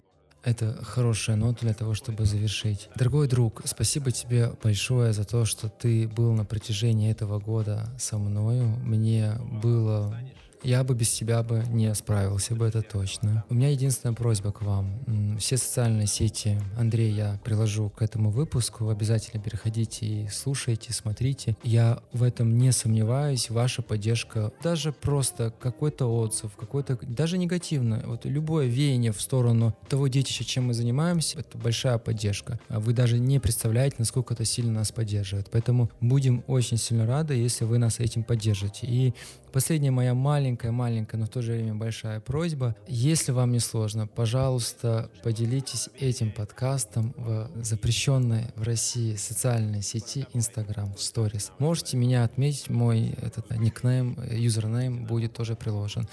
Это 0.46 0.78
хорошая 0.84 1.34
нота 1.34 1.62
для 1.62 1.74
того, 1.74 1.94
чтобы 1.94 2.24
завершить. 2.24 2.88
Дорогой 2.94 3.26
друг, 3.26 3.62
спасибо 3.64 4.12
тебе 4.12 4.52
большое 4.62 5.12
за 5.12 5.24
то, 5.24 5.44
что 5.44 5.68
ты 5.68 6.06
был 6.06 6.34
на 6.34 6.44
протяжении 6.44 7.10
этого 7.10 7.40
года 7.40 7.90
со 7.98 8.16
мною. 8.16 8.68
Мне 8.80 9.32
было 9.60 10.16
я 10.62 10.84
бы 10.84 10.94
без 10.94 11.10
тебя 11.10 11.42
бы 11.42 11.64
не 11.68 11.94
справился 11.94 12.54
бы, 12.54 12.66
это 12.66 12.82
точно. 12.82 13.44
У 13.48 13.54
меня 13.54 13.70
единственная 13.70 14.14
просьба 14.14 14.52
к 14.52 14.62
вам. 14.62 15.36
Все 15.38 15.56
социальные 15.56 16.06
сети, 16.06 16.58
Андрей, 16.78 17.12
я 17.12 17.40
приложу 17.44 17.90
к 17.90 18.02
этому 18.02 18.30
выпуску. 18.30 18.88
Обязательно 18.88 19.42
переходите 19.42 20.06
и 20.06 20.28
слушайте, 20.28 20.92
смотрите. 20.92 21.56
Я 21.62 22.00
в 22.12 22.22
этом 22.22 22.58
не 22.58 22.72
сомневаюсь. 22.72 23.50
Ваша 23.50 23.82
поддержка, 23.82 24.52
даже 24.62 24.92
просто 24.92 25.52
какой-то 25.58 26.06
отзыв, 26.06 26.56
какой-то, 26.56 26.98
даже 27.02 27.38
негативно, 27.38 28.02
вот 28.06 28.24
любое 28.24 28.66
веяние 28.66 29.12
в 29.12 29.20
сторону 29.20 29.76
того 29.88 30.08
детища, 30.08 30.44
чем 30.44 30.66
мы 30.66 30.74
занимаемся, 30.74 31.40
это 31.40 31.58
большая 31.58 31.98
поддержка. 31.98 32.58
А 32.68 32.80
вы 32.80 32.92
даже 32.92 33.18
не 33.18 33.38
представляете, 33.38 33.96
насколько 33.98 34.34
это 34.34 34.44
сильно 34.44 34.72
нас 34.72 34.92
поддерживает. 34.92 35.48
Поэтому 35.50 35.90
будем 36.00 36.44
очень 36.46 36.76
сильно 36.76 37.06
рады, 37.06 37.34
если 37.34 37.64
вы 37.64 37.78
нас 37.78 38.00
этим 38.00 38.24
поддержите. 38.24 38.86
И 38.86 39.14
последняя 39.56 39.90
моя 39.90 40.12
маленькая-маленькая, 40.12 41.16
но 41.16 41.24
в 41.24 41.30
то 41.30 41.40
же 41.40 41.52
время 41.52 41.74
большая 41.74 42.20
просьба. 42.20 42.76
Если 42.86 43.32
вам 43.32 43.52
не 43.52 43.58
сложно, 43.58 44.06
пожалуйста, 44.06 45.10
поделитесь 45.22 45.88
этим 45.98 46.30
подкастом 46.30 47.14
в 47.16 47.48
запрещенной 47.62 48.48
в 48.54 48.62
России 48.64 49.16
социальной 49.16 49.80
сети 49.80 50.26
Instagram 50.34 50.92
Stories. 50.96 51.52
Можете 51.58 51.96
меня 51.96 52.24
отметить, 52.24 52.68
мой 52.68 53.14
этот 53.22 53.50
никнейм, 53.50 54.18
юзернейм 54.30 55.06
будет 55.06 55.32
тоже 55.32 55.56
приложен. 55.56 56.06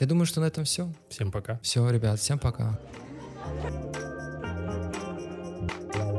Я 0.00 0.06
думаю, 0.06 0.24
что 0.24 0.40
на 0.40 0.46
этом 0.46 0.64
все. 0.64 0.90
Всем 1.10 1.30
пока. 1.30 1.60
Все, 1.62 1.86
ребят, 1.90 2.18
всем 2.18 2.38
пока. 2.38 2.78
thank 3.50 3.84
you 5.94 6.17